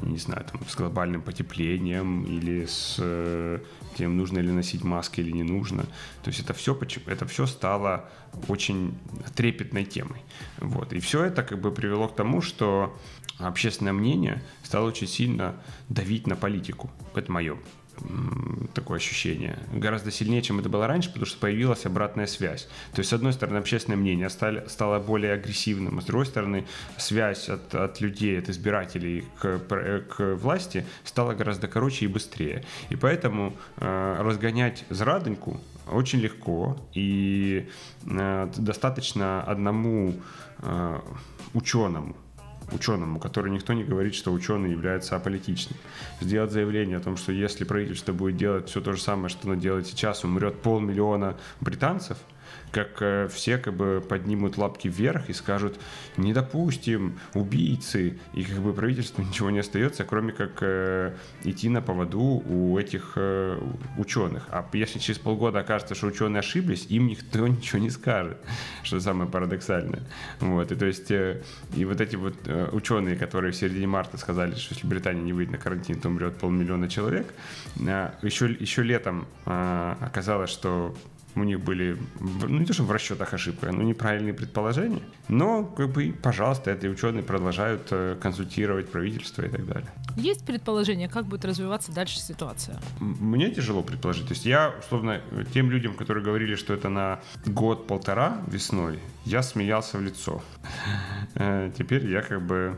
не 0.03 0.19
знаю, 0.19 0.45
там, 0.45 0.61
с 0.69 0.77
глобальным 0.77 1.23
потеплением 1.23 2.25
или 2.25 2.67
с 2.67 2.97
э, 2.99 3.61
тем, 3.97 4.17
нужно 4.17 4.39
ли 4.39 4.51
носить 4.51 4.85
маски 4.85 5.21
или 5.21 5.33
не 5.33 5.43
нужно. 5.43 5.83
То 6.23 6.29
есть 6.29 6.41
это 6.41 6.53
все, 6.55 6.79
это 7.07 7.27
все 7.27 7.47
стало 7.47 8.09
очень 8.49 8.97
трепетной 9.35 9.85
темой. 9.85 10.23
Вот. 10.59 10.93
И 10.93 11.01
все 11.01 11.25
это 11.25 11.43
как 11.43 11.61
бы 11.61 11.73
привело 11.73 12.09
к 12.09 12.17
тому, 12.17 12.41
что 12.41 12.97
общественное 13.39 13.93
мнение 13.93 14.43
стало 14.63 14.89
очень 14.89 15.09
сильно 15.09 15.57
давить 15.89 16.27
на 16.27 16.37
политику. 16.37 16.91
Это 17.15 17.33
мое 17.33 17.57
такое 18.75 18.99
ощущение. 18.99 19.59
Гораздо 19.73 20.11
сильнее, 20.11 20.43
чем 20.43 20.61
это 20.61 20.69
было 20.69 20.87
раньше, 20.87 21.09
потому 21.09 21.27
что 21.27 21.39
появилась 21.39 21.87
обратная 21.87 22.27
связь. 22.27 22.69
То 22.93 23.01
есть, 23.01 23.11
с 23.11 23.13
одной 23.13 23.33
стороны, 23.33 23.59
общественное 23.59 23.97
мнение 23.97 24.29
стали, 24.31 24.65
стало 24.69 24.99
более 24.99 25.33
агрессивным, 25.33 26.01
с 26.01 26.05
другой 26.05 26.27
стороны, 26.27 26.67
связь 26.97 27.49
от, 27.49 27.75
от 27.75 28.01
людей, 28.01 28.39
от 28.39 28.49
избирателей 28.49 29.25
к, 29.41 29.59
к 29.59 30.35
власти 30.37 30.87
стала 31.05 31.35
гораздо 31.35 31.69
короче 31.69 32.05
и 32.05 32.09
быстрее. 32.09 32.65
И 32.91 32.97
поэтому 32.97 33.55
э, 33.77 34.17
разгонять 34.21 34.85
зрадоньку 34.91 35.61
очень 35.91 36.21
легко, 36.21 36.77
и 36.95 37.69
э, 38.05 38.51
достаточно 38.57 39.43
одному 39.43 40.15
э, 40.59 41.01
ученому, 41.55 42.17
ученому, 42.73 43.19
который 43.19 43.51
никто 43.51 43.73
не 43.73 43.85
говорит, 43.85 44.15
что 44.15 44.33
ученый 44.33 44.71
является 44.71 45.17
аполитичным. 45.17 45.79
Сделать 46.21 46.53
заявление 46.53 46.99
о 46.99 47.01
том, 47.01 47.17
что 47.17 47.33
если 47.33 47.65
правительство 47.65 48.13
будет 48.13 48.37
делать 48.37 48.69
все 48.69 48.81
то 48.81 48.93
же 48.93 49.01
самое, 49.01 49.29
что 49.29 49.49
оно 49.49 49.61
делает 49.61 49.87
сейчас, 49.87 50.25
умрет 50.25 50.61
полмиллиона 50.63 51.37
британцев, 51.61 52.19
как 52.71 53.03
э, 53.03 53.29
все 53.29 53.59
как 53.59 53.75
бы 53.75 54.03
поднимут 54.07 54.57
лапки 54.57 54.89
вверх 54.89 55.29
и 55.29 55.33
скажут, 55.33 55.79
не 56.17 56.33
допустим, 56.33 57.19
убийцы, 57.35 58.19
и 58.35 58.45
как 58.45 58.59
бы 58.59 58.73
правительству 58.73 59.23
ничего 59.29 59.51
не 59.51 59.61
остается, 59.61 60.05
кроме 60.05 60.33
как 60.33 60.59
э, 60.61 61.15
идти 61.45 61.69
на 61.69 61.83
поводу 61.83 62.21
у 62.21 62.79
этих 62.79 63.13
э, 63.17 63.61
ученых. 63.99 64.47
А 64.51 64.67
если 64.73 64.99
через 64.99 65.19
полгода 65.19 65.61
окажется, 65.61 65.95
что 65.95 66.07
ученые 66.07 66.41
ошиблись, 66.41 66.87
им 66.89 67.09
никто 67.09 67.47
ничего 67.49 67.81
не 67.81 67.91
скажет, 67.91 68.39
что 68.83 69.01
самое 69.01 69.29
парадоксальное. 69.31 70.03
Вот, 70.41 70.71
и 70.73 70.77
то 70.77 70.87
есть, 70.87 71.11
и 71.11 71.85
вот 71.85 72.01
эти 72.01 72.17
вот 72.17 72.35
ученые, 72.73 73.17
которые 73.17 73.53
в 73.53 73.57
середине 73.57 73.87
марта 73.87 74.17
сказали, 74.19 74.55
что 74.55 74.75
если 74.75 74.87
Британия 74.87 75.23
не 75.23 75.33
выйдет 75.33 75.53
на 75.53 75.59
карантин, 75.59 76.01
то 76.01 76.09
умрет 76.09 76.37
полмиллиона 76.39 76.89
человек, 76.89 77.33
еще, 77.77 78.51
еще 78.51 78.83
летом 78.83 79.27
оказалось, 79.45 80.51
что 80.51 80.95
у 81.35 81.45
них 81.45 81.61
были, 81.61 81.97
ну 82.21 82.59
не 82.59 82.65
то, 82.65 82.73
что 82.73 82.83
в 82.85 82.91
расчетах 82.91 83.35
ошибка, 83.35 83.73
но 83.73 83.83
неправильные 83.83 84.35
предположения. 84.35 85.03
Но, 85.29 85.65
как 85.65 85.91
бы, 85.91 86.15
пожалуйста, 86.23 86.71
эти 86.73 86.87
ученые 86.87 87.23
продолжают 87.23 87.89
э, 87.91 88.17
консультировать 88.21 88.91
правительство 88.91 89.43
и 89.43 89.49
так 89.49 89.67
далее. 89.67 89.89
Есть 90.17 90.45
предположение, 90.45 91.09
как 91.09 91.27
будет 91.27 91.45
развиваться 91.45 91.93
дальше 91.93 92.19
ситуация? 92.19 92.81
Мне 92.99 93.51
тяжело 93.51 93.83
предположить. 93.83 94.27
То 94.27 94.35
есть 94.35 94.45
я, 94.45 94.75
условно, 94.81 95.21
тем 95.55 95.71
людям, 95.71 95.95
которые 95.95 96.25
говорили, 96.25 96.57
что 96.57 96.75
это 96.75 96.89
на 96.89 97.21
год-полтора 97.47 98.39
весной, 98.49 98.99
я 99.25 99.43
смеялся 99.43 99.99
в 99.99 100.03
лицо. 100.03 100.43
Э, 101.35 101.71
Теперь 101.77 102.07
я 102.11 102.23
как 102.23 102.43
бы 102.43 102.77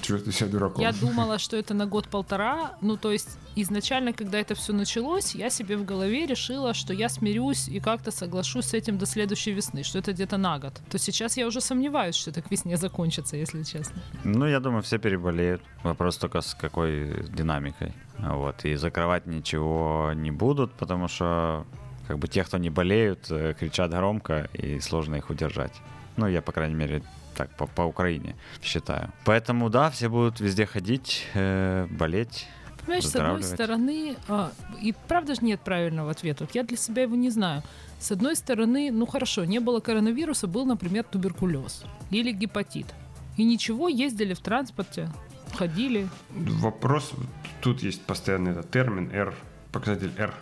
чувствую 0.00 0.32
себя 0.32 0.50
дураком. 0.50 0.82
Я 0.82 0.92
думала, 0.92 1.38
что 1.38 1.56
это 1.56 1.74
на 1.74 1.86
год-полтора. 1.86 2.76
Ну, 2.80 2.96
то 2.96 3.12
есть, 3.12 3.38
изначально, 3.56 4.12
когда 4.12 4.38
это 4.38 4.54
все 4.54 4.72
началось, 4.72 5.34
я 5.34 5.50
себе 5.50 5.76
в 5.76 5.84
голове 5.84 6.26
решила, 6.26 6.74
что 6.74 6.92
я 6.92 7.08
смирюсь 7.08 7.68
и 7.68 7.80
как-то 7.80 8.10
соглашусь 8.10 8.66
с 8.66 8.74
этим 8.74 8.98
до 8.98 9.06
следующей 9.06 9.52
весны, 9.52 9.82
что 9.82 9.98
это 9.98 10.12
где-то 10.12 10.36
на 10.36 10.58
год. 10.58 10.80
То 10.90 10.98
сейчас 10.98 11.36
я 11.36 11.46
уже 11.46 11.60
сомневаюсь, 11.60 12.16
что 12.16 12.30
это 12.30 12.42
к 12.42 12.50
весне 12.50 12.76
закончится, 12.76 13.36
если 13.36 13.62
честно. 13.62 14.02
Ну, 14.24 14.46
я 14.46 14.60
думаю, 14.60 14.82
все 14.82 14.98
переболеют. 14.98 15.62
Вопрос 15.82 16.16
только 16.16 16.40
с 16.40 16.54
какой 16.54 17.26
динамикой. 17.28 17.94
Вот. 18.18 18.64
И 18.64 18.74
закрывать 18.76 19.26
ничего 19.26 20.12
не 20.14 20.30
будут, 20.30 20.72
потому 20.72 21.08
что 21.08 21.66
как 22.06 22.18
бы 22.18 22.28
те, 22.28 22.42
кто 22.42 22.58
не 22.58 22.70
болеют, 22.70 23.30
э, 23.30 23.54
кричат 23.58 23.90
громко, 23.90 24.50
и 24.52 24.80
сложно 24.80 25.16
их 25.16 25.30
удержать. 25.30 25.72
Ну, 26.16 26.26
я, 26.26 26.42
по 26.42 26.52
крайней 26.52 26.74
мере, 26.74 27.02
так 27.40 27.56
по, 27.56 27.66
по 27.66 27.82
Украине 27.82 28.36
считаю. 28.62 29.10
Поэтому, 29.24 29.70
да, 29.70 29.88
все 29.90 30.08
будут 30.08 30.40
везде 30.40 30.66
ходить, 30.66 31.26
э, 31.34 31.86
болеть. 31.90 32.46
понимаешь, 32.80 33.06
с 33.06 33.16
одной 33.16 33.42
стороны, 33.42 34.16
а, 34.28 34.52
и 34.82 34.94
правда 35.08 35.34
же 35.34 35.40
нет 35.42 35.60
правильного 35.60 36.10
ответа. 36.10 36.44
Вот 36.44 36.54
я 36.54 36.64
для 36.64 36.76
себя 36.76 37.02
его 37.02 37.16
не 37.16 37.30
знаю. 37.30 37.62
С 37.98 38.12
одной 38.12 38.36
стороны, 38.36 38.90
ну 38.92 39.06
хорошо, 39.06 39.44
не 39.46 39.58
было 39.58 39.80
коронавируса, 39.80 40.46
был, 40.48 40.66
например, 40.66 41.04
туберкулез 41.04 41.84
или 42.10 42.32
гепатит. 42.32 42.86
И 43.38 43.44
ничего, 43.44 43.88
ездили 43.88 44.34
в 44.34 44.40
транспорте, 44.40 45.08
ходили. 45.54 46.08
Вопрос, 46.30 47.12
тут 47.62 47.82
есть 47.82 48.02
постоянный 48.02 48.50
этот 48.50 48.70
термин 48.70 49.10
R, 49.12 49.34
показатель 49.72 50.12
R, 50.18 50.34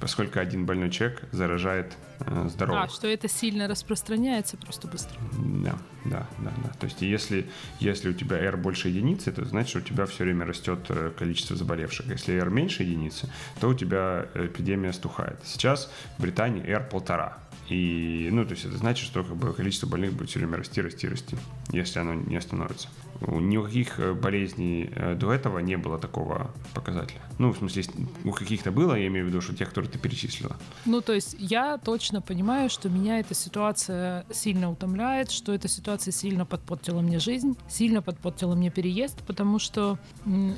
поскольку 0.00 0.38
один 0.38 0.66
больной 0.66 0.90
человек 0.90 1.22
заражает 1.32 1.96
э, 2.20 2.48
здоровых. 2.48 2.84
А, 2.84 2.88
что 2.88 3.08
это 3.08 3.28
сильно 3.28 3.68
распространяется 3.68 4.56
просто 4.56 4.88
быстро. 4.88 5.18
Да, 5.32 5.78
да, 6.04 6.26
да, 6.38 6.52
да. 6.64 6.70
То 6.78 6.84
есть 6.84 7.02
если, 7.02 7.48
если 7.80 8.10
у 8.10 8.12
тебя 8.12 8.38
R 8.38 8.56
больше 8.56 8.88
единицы, 8.88 9.30
это 9.30 9.44
значит, 9.44 9.70
что 9.70 9.78
у 9.78 9.82
тебя 9.82 10.06
все 10.06 10.24
время 10.24 10.46
растет 10.46 10.80
э, 10.88 11.10
количество 11.16 11.56
заболевших. 11.56 12.06
Если 12.06 12.34
R 12.34 12.50
меньше 12.50 12.82
единицы, 12.82 13.30
то 13.60 13.68
у 13.68 13.74
тебя 13.74 14.26
эпидемия 14.34 14.92
стухает. 14.92 15.38
Сейчас 15.44 15.90
в 16.16 16.22
Британии 16.22 16.64
R 16.64 16.88
полтора. 16.88 17.38
И, 17.68 18.30
ну, 18.32 18.44
то 18.44 18.52
есть 18.52 18.64
это 18.64 18.76
значит, 18.78 19.04
что 19.04 19.22
как 19.22 19.36
бы, 19.36 19.52
количество 19.52 19.86
больных 19.86 20.14
будет 20.14 20.30
все 20.30 20.38
время 20.38 20.56
расти, 20.56 20.80
расти, 20.80 21.06
расти, 21.06 21.36
если 21.70 21.98
оно 21.98 22.14
не 22.14 22.36
остановится. 22.36 22.88
У 23.20 23.40
никаких 23.40 24.00
э, 24.00 24.14
болезней 24.14 24.90
э, 24.94 25.14
до 25.14 25.32
этого 25.32 25.58
не 25.58 25.76
было 25.76 25.98
такого 25.98 26.50
показателя. 26.72 27.20
Ну, 27.38 27.52
в 27.52 27.58
смысле, 27.58 27.84
у 28.24 28.32
каких-то 28.32 28.72
было, 28.72 28.94
я 28.94 29.06
имею 29.06 29.26
в 29.26 29.28
виду, 29.28 29.40
что 29.40 29.54
тех, 29.54 29.68
которые 29.68 29.90
ты 29.90 29.98
перечислила. 29.98 30.56
Ну, 30.84 31.00
то 31.00 31.12
есть 31.12 31.36
я 31.38 31.78
точно 31.78 32.20
понимаю, 32.20 32.68
что 32.68 32.88
меня 32.88 33.20
эта 33.20 33.34
ситуация 33.34 34.26
сильно 34.30 34.70
утомляет, 34.70 35.30
что 35.30 35.54
эта 35.54 35.68
ситуация 35.68 36.10
сильно 36.10 36.44
подпортила 36.44 37.00
мне 37.00 37.20
жизнь, 37.20 37.56
сильно 37.68 38.02
подпортила 38.02 38.54
мне 38.56 38.70
переезд, 38.70 39.22
потому 39.24 39.60
что 39.60 39.98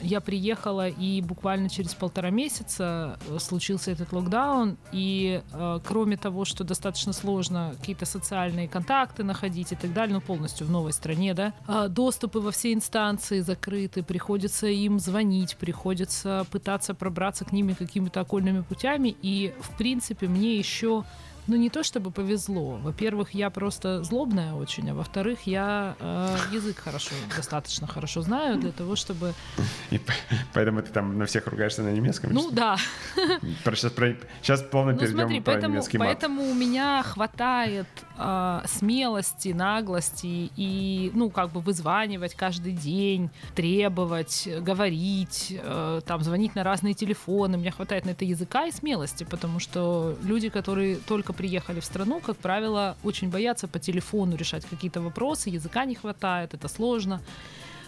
я 0.02 0.20
приехала, 0.20 0.88
и 0.88 1.20
буквально 1.20 1.68
через 1.68 1.94
полтора 1.94 2.30
месяца 2.30 3.18
э, 3.28 3.38
случился 3.38 3.90
этот 3.90 4.12
локдаун, 4.12 4.78
и 4.92 5.42
э, 5.52 5.80
кроме 5.84 6.16
того, 6.16 6.46
что 6.46 6.64
достаточно 6.64 7.12
сложно 7.12 7.74
какие-то 7.78 8.06
социальные 8.06 8.68
контакты 8.68 9.22
находить 9.22 9.72
и 9.72 9.76
так 9.76 9.92
далее, 9.92 10.14
ну, 10.14 10.20
полностью 10.20 10.66
в 10.66 10.70
новой 10.70 10.92
стране, 10.92 11.34
да, 11.34 11.52
а 11.66 11.88
доступы 11.88 12.40
во 12.40 12.50
все 12.50 12.72
инстанции 12.72 13.40
закрыты, 13.40 14.02
приходится 14.02 14.66
им 14.66 14.98
звонить, 14.98 15.56
приходится 15.56 16.46
пытаться 16.50 16.69
пробраться 16.94 17.44
к 17.44 17.52
ними 17.52 17.72
какими-то 17.72 18.20
окольными 18.20 18.62
путями, 18.62 19.16
и, 19.22 19.54
в 19.60 19.76
принципе, 19.76 20.28
мне 20.28 20.56
еще 20.56 21.04
ну, 21.46 21.56
не 21.56 21.68
то 21.68 21.82
чтобы 21.82 22.10
повезло. 22.10 22.76
Во-первых, 22.76 23.34
я 23.34 23.50
просто 23.50 24.04
злобная 24.04 24.54
очень, 24.54 24.90
а 24.90 24.94
во-вторых, 24.94 25.40
я 25.46 25.96
э, 25.98 26.36
язык 26.52 26.78
хорошо, 26.78 27.14
достаточно 27.36 27.86
хорошо 27.86 28.22
знаю 28.22 28.58
для 28.58 28.70
того, 28.70 28.94
чтобы... 28.94 29.34
И 29.90 30.00
поэтому 30.52 30.82
ты 30.82 30.92
там 30.92 31.18
на 31.18 31.26
всех 31.26 31.46
ругаешься 31.48 31.82
на 31.82 31.90
немецком? 31.90 32.32
Ну, 32.32 32.50
да. 32.50 32.76
Сейчас, 33.64 33.92
сейчас 34.42 34.62
плавно 34.62 34.92
Ну, 34.92 34.98
перейдем 34.98 35.18
смотри, 35.18 35.40
про 35.40 35.52
поэтому, 35.52 35.74
немецкий 35.74 35.98
мат. 35.98 36.08
поэтому 36.08 36.42
у 36.50 36.54
меня 36.54 37.02
хватает 37.02 37.86
а, 38.22 38.62
смелости, 38.66 39.48
наглости 39.48 40.50
и, 40.54 41.10
ну, 41.14 41.30
как 41.30 41.52
бы 41.52 41.60
вызванивать 41.60 42.34
каждый 42.34 42.72
день, 42.72 43.30
требовать, 43.54 44.46
говорить, 44.60 45.56
э, 45.58 46.00
там, 46.04 46.22
звонить 46.22 46.54
на 46.54 46.62
разные 46.62 46.92
телефоны. 46.92 47.56
Меня 47.56 47.70
хватает 47.70 48.04
на 48.04 48.10
это 48.10 48.26
языка 48.26 48.66
и 48.66 48.72
смелости, 48.72 49.24
потому 49.24 49.58
что 49.58 50.16
люди, 50.22 50.50
которые 50.50 50.96
только 50.96 51.32
приехали 51.32 51.80
в 51.80 51.84
страну, 51.84 52.20
как 52.20 52.36
правило, 52.36 52.94
очень 53.02 53.30
боятся 53.30 53.68
по 53.68 53.78
телефону 53.78 54.36
решать 54.36 54.66
какие-то 54.66 55.00
вопросы, 55.00 55.48
языка 55.48 55.86
не 55.86 55.94
хватает, 55.94 56.52
это 56.52 56.68
сложно. 56.68 57.22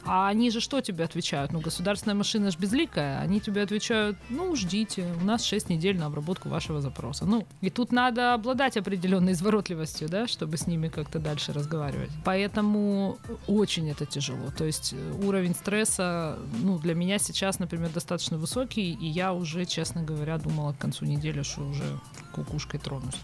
А 0.05 0.29
они 0.29 0.51
же 0.51 0.61
что 0.61 0.81
тебе 0.81 1.05
отвечают? 1.05 1.53
Ну, 1.53 1.61
государственная 1.61 2.15
машина 2.15 2.51
же 2.51 2.59
безликая. 2.59 3.21
Они 3.21 3.41
тебе 3.41 3.63
отвечают, 3.63 4.17
ну, 4.31 4.55
ждите, 4.57 5.07
у 5.21 5.25
нас 5.25 5.45
6 5.45 5.69
недель 5.71 5.99
на 5.99 6.07
обработку 6.07 6.49
вашего 6.49 6.81
запроса. 6.81 7.25
Ну, 7.25 7.47
и 7.61 7.71
тут 7.71 7.93
надо 7.93 8.35
обладать 8.35 8.77
определенной 8.77 9.33
изворотливостью, 9.33 10.09
да, 10.09 10.27
чтобы 10.27 10.57
с 10.57 10.67
ними 10.67 10.89
как-то 10.89 11.19
дальше 11.19 11.53
разговаривать. 11.53 12.11
Поэтому 12.25 13.19
очень 13.47 13.91
это 13.91 14.07
тяжело. 14.07 14.51
То 14.57 14.65
есть 14.65 14.93
э, 14.93 15.25
уровень 15.25 15.55
стресса, 15.55 16.39
ну, 16.63 16.79
для 16.79 16.95
меня 16.95 17.19
сейчас, 17.19 17.59
например, 17.59 17.91
достаточно 17.91 18.39
высокий, 18.39 18.93
и 18.93 19.07
я 19.07 19.33
уже, 19.33 19.65
честно 19.65 20.03
говоря, 20.03 20.39
думала 20.39 20.73
к 20.73 20.79
концу 20.79 21.05
недели, 21.05 21.43
что 21.43 21.63
уже 21.63 21.85
кукушкой 22.33 22.81
тронусь. 22.81 23.21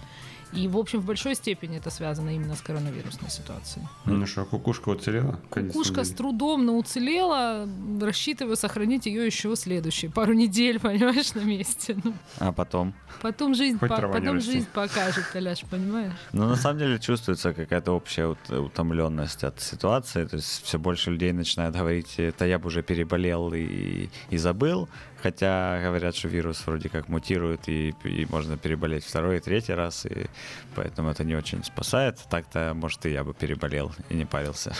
И, 0.53 0.67
в 0.69 0.77
общем, 0.79 1.01
в 1.01 1.05
большой 1.05 1.35
степени 1.35 1.77
это 1.77 1.91
связано 1.91 2.31
именно 2.35 2.55
с 2.57 2.61
коронавирусной 2.63 3.31
ситуацией. 3.31 3.87
Ну 4.07 4.27
что, 4.27 4.45
кукушка 4.45 4.89
уцелела? 4.91 5.39
Кукушка 5.51 6.05
с 6.05 6.11
трудом, 6.11 6.65
но 6.65 6.77
уцелела. 6.79 7.69
Рассчитываю 8.01 8.57
сохранить 8.57 9.07
ее 9.07 9.27
еще 9.27 9.55
следующие 9.57 10.11
пару 10.11 10.33
недель, 10.33 10.81
понимаешь, 10.81 11.35
на 11.35 11.41
месте. 11.41 11.97
Ну, 12.03 12.15
А 12.39 12.53
потом? 12.53 12.95
потом 13.23 13.55
жизнь, 13.55 13.79
по- 13.79 13.89
потом 13.89 14.41
жизнь 14.41 14.67
покажет, 14.73 15.25
Толяш, 15.33 15.61
понимаешь? 15.71 16.13
Ну, 16.33 16.47
на 16.49 16.57
самом 16.57 16.79
деле 16.79 16.99
чувствуется 16.99 17.53
какая-то 17.53 17.93
общая 17.93 18.27
ут- 18.29 18.51
утомленность 18.51 19.45
от 19.45 19.61
ситуации. 19.61 20.25
То 20.25 20.37
есть 20.37 20.63
все 20.65 20.79
больше 20.79 21.11
людей 21.11 21.33
начинают 21.33 21.75
говорить, 21.77 22.15
это 22.19 22.47
я 22.47 22.59
бы 22.59 22.69
уже 22.69 22.83
переболел 22.83 23.53
и, 23.55 24.09
и 24.31 24.37
забыл. 24.39 24.89
Хотя 25.23 25.81
говорят, 25.83 26.15
что 26.15 26.29
вирус 26.29 26.65
вроде 26.67 26.89
как 26.89 27.09
мутирует, 27.09 27.69
и, 27.69 27.95
и 28.05 28.27
можно 28.31 28.57
переболеть 28.57 29.05
второй 29.05 29.39
и 29.39 29.41
третий 29.41 29.75
раз, 29.75 30.07
и 30.07 30.27
поэтому 30.75 31.11
это 31.11 31.25
не 31.25 31.35
очень 31.35 31.65
спасает. 31.65 32.19
Так-то, 32.31 32.73
может, 32.75 33.05
и 33.07 33.11
я 33.11 33.25
бы 33.25 33.35
переболел 33.35 33.93
и 34.11 34.15
не 34.15 34.25
парился. 34.25 34.75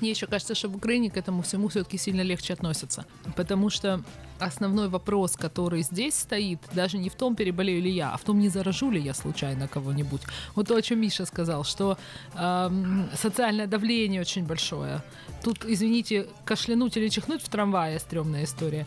Мне 0.00 0.10
еще 0.10 0.26
кажется, 0.26 0.54
что 0.54 0.68
в 0.68 0.76
Украине 0.76 1.10
к 1.10 1.16
этому 1.16 1.42
всему 1.42 1.68
все-таки 1.68 1.96
сильно 1.96 2.20
легче 2.20 2.52
относятся. 2.52 3.06
Потому 3.36 3.70
что 3.70 4.02
основной 4.40 4.88
вопрос, 4.88 5.36
который 5.36 5.82
здесь 5.82 6.14
стоит, 6.14 6.58
даже 6.72 6.98
не 6.98 7.08
в 7.08 7.14
том, 7.14 7.36
переболею 7.36 7.82
ли 7.82 7.90
я, 7.90 8.12
а 8.12 8.16
в 8.16 8.22
том, 8.22 8.38
не 8.38 8.48
заражу 8.48 8.90
ли 8.90 9.00
я 9.00 9.14
случайно 9.14 9.68
кого-нибудь. 9.68 10.22
Вот 10.54 10.68
то, 10.68 10.76
о 10.76 10.82
чем 10.82 11.00
Миша 11.00 11.26
сказал, 11.26 11.64
что 11.64 11.98
эм, 12.34 13.08
социальное 13.14 13.66
давление 13.66 14.20
очень 14.20 14.44
большое. 14.44 15.02
Тут, 15.42 15.64
извините, 15.64 16.26
кашлянуть 16.44 16.96
или 16.96 17.08
чихнуть 17.08 17.42
в 17.42 17.48
трамвае 17.48 17.98
стрёмная 17.98 18.44
история. 18.44 18.86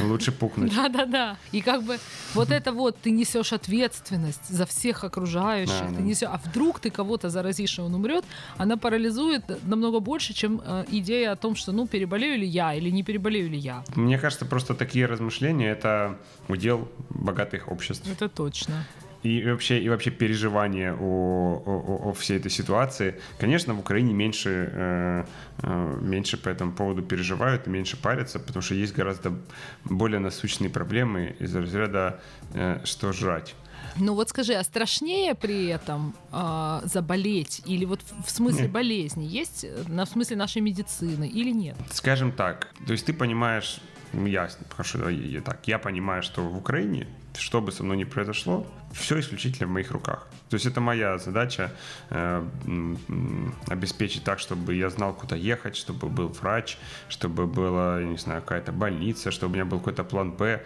Лучше 0.00 0.32
пукнуть. 0.32 0.74
Да-да-да. 0.76 1.36
И 1.52 1.60
как 1.60 1.82
бы 1.82 1.98
вот 2.34 2.50
это 2.50 2.72
вот 2.72 2.96
ты 3.02 3.10
несешь 3.10 3.52
ответственность 3.52 4.48
за 4.48 4.64
всех 4.66 5.04
окружающих. 5.04 5.80
Да, 5.80 5.88
ты 5.88 5.94
да. 5.94 6.00
несешь, 6.00 6.28
а 6.28 6.40
вдруг 6.44 6.80
ты 6.80 6.90
кого-то 6.90 7.30
заразишь, 7.30 7.78
и 7.78 7.82
он 7.82 7.94
умрет, 7.94 8.24
она 8.56 8.76
парализует 8.76 9.44
намного 9.64 10.00
больше, 10.00 10.34
чем 10.34 10.60
э, 10.64 10.84
идея 10.90 11.32
о 11.32 11.36
том, 11.36 11.56
что 11.56 11.72
ну 11.72 11.86
переболею 11.86 12.38
ли 12.38 12.46
я 12.46 12.74
или 12.74 12.90
не 12.90 13.02
переболею 13.02 13.50
ли 13.50 13.58
я. 13.58 13.84
Мне 13.94 14.18
кажется, 14.18 14.44
просто 14.46 14.71
такие 14.74 15.06
размышления— 15.06 15.70
это 15.72 16.18
удел 16.48 16.88
богатых 17.10 17.68
обществ. 17.68 18.06
Это 18.10 18.28
точно. 18.28 18.84
И 19.22 19.40
вообще, 19.44 19.78
и 19.80 19.88
вообще 19.88 20.10
переживание 20.10 20.92
о, 20.94 21.62
о- 21.64 22.08
о- 22.08 22.12
всей 22.12 22.38
этой 22.38 22.50
ситуации. 22.50 23.14
Конечно, 23.38 23.72
в 23.72 23.78
Украине 23.78 24.12
меньше, 24.12 24.68
э, 24.72 25.24
э, 25.62 25.98
меньше 26.02 26.36
по 26.36 26.48
этому 26.48 26.72
поводу 26.72 27.02
переживают 27.02 27.68
и 27.68 27.70
меньше 27.70 27.96
парятся, 27.96 28.40
потому 28.40 28.62
что 28.62 28.74
есть 28.74 28.92
гораздо 28.94 29.32
более 29.84 30.18
насущные 30.18 30.70
проблемы 30.70 31.36
из 31.38 31.54
разряда 31.54 32.20
э, 32.54 32.80
«что 32.84 33.12
жрать?». 33.12 33.54
Ну 33.96 34.14
вот 34.14 34.28
скажи, 34.30 34.54
а 34.54 34.64
страшнее 34.64 35.34
при 35.34 35.66
этом 35.66 36.14
а, 36.30 36.80
заболеть 36.84 37.62
или 37.66 37.84
вот 37.84 38.00
в- 38.24 38.30
смысле 38.30 38.62
Нет. 38.62 38.70
болезни 38.72 39.24
есть 39.24 39.64
э, 39.64 39.84
на 39.86 40.04
в 40.04 40.08
смысле 40.08 40.36
нашей 40.36 40.62
медицины 40.62 41.28
или 41.28 41.50
нет? 41.52 41.76
Скажем 41.90 42.32
так, 42.32 42.72
то 42.86 42.92
есть 42.92 43.04
ты 43.06 43.12
понимаешь, 43.12 43.80
я, 44.12 44.48
хорошо, 44.70 45.08
я 45.08 45.40
так, 45.40 45.66
я 45.68 45.78
понимаю, 45.78 46.22
что 46.22 46.42
в 46.42 46.56
Украине, 46.56 47.06
что 47.36 47.60
бы 47.60 47.72
со 47.72 47.82
мной 47.82 47.96
ни 47.96 48.04
произошло, 48.04 48.66
все 48.92 49.18
исключительно 49.18 49.66
в 49.66 49.70
моих 49.70 49.90
руках. 49.90 50.28
То 50.50 50.54
есть 50.56 50.66
это 50.66 50.80
моя 50.80 51.18
задача 51.18 51.72
э, 52.10 52.46
обеспечить 53.68 54.24
так, 54.24 54.38
чтобы 54.38 54.74
я 54.74 54.90
знал, 54.90 55.14
куда 55.14 55.36
ехать, 55.36 55.76
чтобы 55.76 56.08
был 56.08 56.28
врач, 56.28 56.78
чтобы 57.08 57.46
была, 57.46 58.02
не 58.02 58.18
знаю, 58.18 58.42
какая-то 58.42 58.72
больница, 58.72 59.30
чтобы 59.30 59.52
у 59.52 59.54
меня 59.54 59.64
был 59.64 59.78
какой-то 59.78 60.04
план 60.04 60.32
Б. 60.32 60.62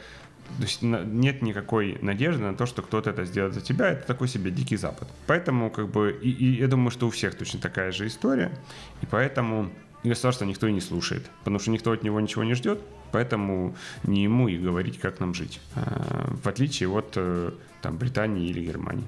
То 0.59 0.63
есть 0.63 0.83
нет 0.83 1.43
никакой 1.43 1.99
надежды 2.03 2.43
на 2.43 2.55
то, 2.55 2.67
что 2.67 2.83
кто-то 2.83 3.11
это 3.11 3.25
сделает 3.25 3.55
за 3.55 3.61
тебя. 3.61 3.91
Это 3.91 4.07
такой 4.07 4.29
себе 4.29 4.51
дикий 4.51 4.77
запад. 4.77 5.09
Поэтому, 5.27 5.71
как 5.71 5.89
бы, 5.89 6.19
и, 6.23 6.31
и 6.31 6.61
я 6.61 6.69
думаю, 6.69 6.91
что 6.91 7.07
у 7.07 7.11
всех 7.11 7.37
точно 7.37 7.61
такая 7.61 7.93
же 7.93 8.07
история. 8.07 8.51
И 9.03 9.07
поэтому 9.07 9.71
государство 10.09 10.45
никто 10.45 10.67
и 10.67 10.73
не 10.73 10.81
слушает. 10.81 11.31
Потому 11.41 11.59
что 11.59 11.71
никто 11.71 11.93
от 11.93 12.03
него 12.03 12.21
ничего 12.21 12.45
не 12.45 12.55
ждет. 12.55 12.81
Поэтому 13.13 13.75
не 14.05 14.25
ему 14.25 14.49
и 14.49 14.59
говорить, 14.59 14.99
как 14.99 15.21
нам 15.21 15.35
жить. 15.35 15.61
А, 15.75 16.33
В 16.43 16.47
отличие 16.49 16.89
от 16.89 17.13
э, 17.17 17.53
там, 17.83 17.97
Британии 17.97 18.49
или 18.49 18.61
Германии. 18.67 19.07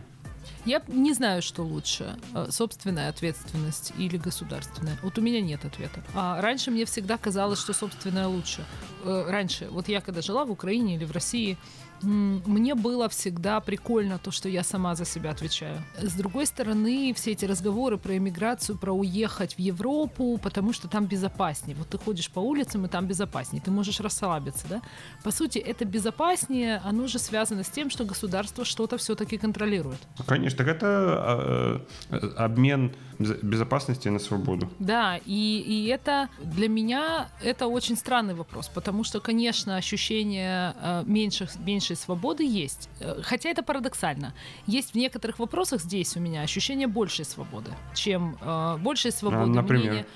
Я 0.65 0.83
не 0.89 1.15
знаю, 1.15 1.41
что 1.43 1.63
лучше, 1.63 2.17
э, 2.35 2.49
собственная 2.51 3.09
ответственность 3.09 3.93
или 3.99 4.17
государственная. 4.19 4.99
Вот 5.03 5.19
у 5.19 5.23
меня 5.23 5.41
нет 5.41 5.65
ответа. 5.65 6.03
А 6.15 6.41
раньше 6.43 6.71
мне 6.71 6.85
всегда 6.85 7.17
казалось, 7.17 7.59
что 7.59 7.73
собственная 7.73 8.27
лучше. 8.29 8.65
Э, 9.05 9.27
Раньше, 9.29 9.69
вот 9.71 9.89
я 9.89 10.01
когда 10.01 10.21
жила 10.23 10.45
в 10.45 10.51
Украине 10.51 10.97
или 10.97 11.05
в 11.05 11.13
России, 11.13 11.57
мне 12.03 12.75
было 12.75 13.09
всегда 13.09 13.61
прикольно 13.61 14.19
то, 14.19 14.31
что 14.31 14.49
я 14.49 14.63
сама 14.63 14.95
за 14.95 15.05
себя 15.05 15.31
отвечаю. 15.31 15.83
С 16.01 16.15
другой 16.15 16.47
стороны, 16.47 17.13
все 17.15 17.33
эти 17.33 17.45
разговоры 17.45 17.99
про 17.99 18.17
иммиграцию, 18.17 18.79
про 18.79 18.93
уехать 18.93 19.55
в 19.55 19.59
Европу, 19.59 20.39
потому 20.43 20.73
что 20.73 20.89
там 20.89 21.07
безопаснее. 21.07 21.77
Вот 21.77 21.89
ты 21.89 21.99
ходишь 21.99 22.31
по 22.31 22.41
улицам, 22.41 22.87
и 22.87 22.89
там 22.89 23.07
безопаснее. 23.07 23.63
Ты 23.63 23.71
можешь 23.71 24.01
расслабиться, 24.01 24.67
да? 24.69 24.83
По 25.25 25.31
сути, 25.31 25.59
это 25.59 25.85
безопаснее, 25.85 26.81
оно 26.85 27.07
же 27.07 27.19
связано 27.19 27.63
с 27.63 27.69
тем, 27.69 27.91
что 27.91 28.05
государство 28.05 28.65
что-то 28.65 28.97
все-таки 28.97 29.39
контролирует. 29.39 29.99
Конечно, 30.27 30.59
так 30.59 30.69
это 30.69 30.87
а, 30.87 31.87
э, 32.11 32.17
обмен 32.37 32.93
безопасности 33.19 34.09
на 34.09 34.19
свободу. 34.19 34.71
Да, 34.79 35.19
и, 35.27 35.63
и 35.67 35.87
это 35.89 36.29
для 36.43 36.69
меня 36.69 37.29
это 37.43 37.67
очень 37.67 37.97
странный 37.97 38.35
вопрос, 38.35 38.69
потому 38.69 39.05
что, 39.05 39.21
конечно, 39.21 39.77
ощущение 39.77 40.75
э, 40.81 41.03
меньших, 41.07 41.59
меньшей 41.89 41.97
свободы 41.97 42.45
есть. 42.45 42.89
Э, 43.01 43.21
хотя 43.23 43.51
это 43.51 43.63
парадоксально. 43.63 44.33
Есть 44.67 44.93
в 44.93 44.95
некоторых 44.95 45.39
вопросах 45.39 45.81
здесь 45.81 46.17
у 46.17 46.21
меня 46.21 46.43
ощущение 46.43 46.87
большей 46.87 47.25
свободы, 47.25 47.71
чем 47.95 48.37
э, 48.41 48.77
большей 48.79 49.13
свободы 49.13 49.59
а, 49.59 49.63
например? 49.63 49.91
мнения 49.91 50.07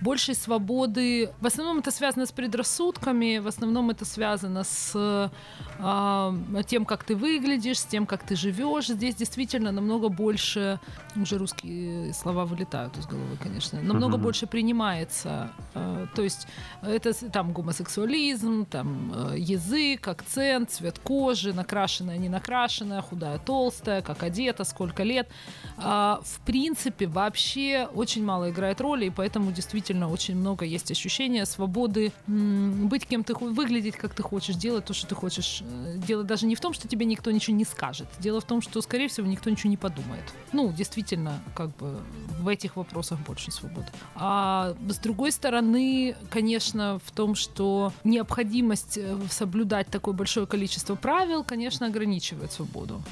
большей 0.00 0.34
свободы. 0.34 1.30
В 1.40 1.46
основном 1.46 1.78
это 1.78 1.90
связано 1.90 2.26
с 2.26 2.32
предрассудками, 2.32 3.38
в 3.38 3.46
основном 3.46 3.90
это 3.90 4.04
связано 4.04 4.64
с 4.64 4.92
э, 4.94 6.62
тем, 6.66 6.84
как 6.84 7.04
ты 7.04 7.16
выглядишь, 7.16 7.80
с 7.80 7.84
тем, 7.84 8.06
как 8.06 8.22
ты 8.22 8.36
живешь. 8.36 8.88
Здесь 8.88 9.14
действительно 9.14 9.72
намного 9.72 10.08
больше, 10.08 10.78
уже 11.16 11.38
русские 11.38 12.14
слова 12.14 12.44
вылетают 12.44 12.96
из 12.96 13.06
головы, 13.06 13.36
конечно, 13.42 13.80
намного 13.82 14.16
uh-huh. 14.16 14.22
больше 14.22 14.46
принимается. 14.46 15.50
Э, 15.74 16.06
то 16.14 16.22
есть 16.22 16.46
это 16.82 17.12
там 17.30 17.52
гомосексуализм, 17.52 18.66
там 18.66 19.12
э, 19.32 19.38
язык, 19.38 20.06
акцент, 20.08 20.70
цвет 20.70 20.98
кожи, 20.98 21.52
накрашенная, 21.52 22.18
не 22.18 22.28
накрашенная, 22.28 23.02
худая, 23.02 23.38
толстая, 23.38 24.02
как 24.02 24.22
одета, 24.22 24.64
сколько 24.64 25.02
лет. 25.02 25.28
Э, 25.78 26.16
в 26.22 26.40
принципе, 26.44 27.06
вообще 27.06 27.88
очень 27.94 28.24
мало 28.24 28.50
играет 28.50 28.80
роли, 28.80 29.06
и 29.06 29.10
поэтому 29.10 29.52
действительно 29.52 29.87
действительно 29.88 30.12
очень 30.12 30.36
много 30.36 30.64
есть 30.64 30.90
ощущения 30.90 31.46
свободы 31.46 32.12
быть 32.26 33.06
кем 33.06 33.24
ты 33.24 33.34
выглядеть, 33.34 33.96
как 33.96 34.14
ты 34.14 34.22
хочешь, 34.22 34.56
делать 34.56 34.84
то, 34.84 34.92
что 34.92 35.06
ты 35.06 35.14
хочешь. 35.14 35.62
Э, 35.62 35.96
дело 35.96 36.24
даже 36.24 36.46
не 36.46 36.54
в 36.54 36.60
том, 36.60 36.74
что 36.74 36.88
тебе 36.88 37.06
никто 37.06 37.30
ничего 37.30 37.56
не 37.56 37.64
скажет. 37.64 38.06
Дело 38.18 38.40
в 38.40 38.44
том, 38.44 38.60
что, 38.60 38.82
скорее 38.82 39.08
всего, 39.08 39.26
никто 39.26 39.50
ничего 39.50 39.70
не 39.70 39.76
подумает. 39.76 40.22
Ну, 40.52 40.72
действительно, 40.72 41.42
как 41.54 41.74
бы 41.76 42.00
в 42.40 42.48
этих 42.48 42.76
вопросах 42.76 43.18
больше 43.20 43.50
свободы. 43.50 43.86
А 44.14 44.74
с 44.88 44.98
другой 44.98 45.32
стороны, 45.32 46.14
конечно, 46.30 47.00
в 47.04 47.10
том, 47.12 47.34
что 47.34 47.92
необходимость 48.04 48.98
э, 48.98 49.16
соблюдать 49.30 49.88
такое 49.88 50.14
большое 50.14 50.46
количество 50.46 50.96
правил, 50.96 51.44
конечно, 51.44 51.86
ограничивает 51.86 52.52
свободу. 52.52 53.02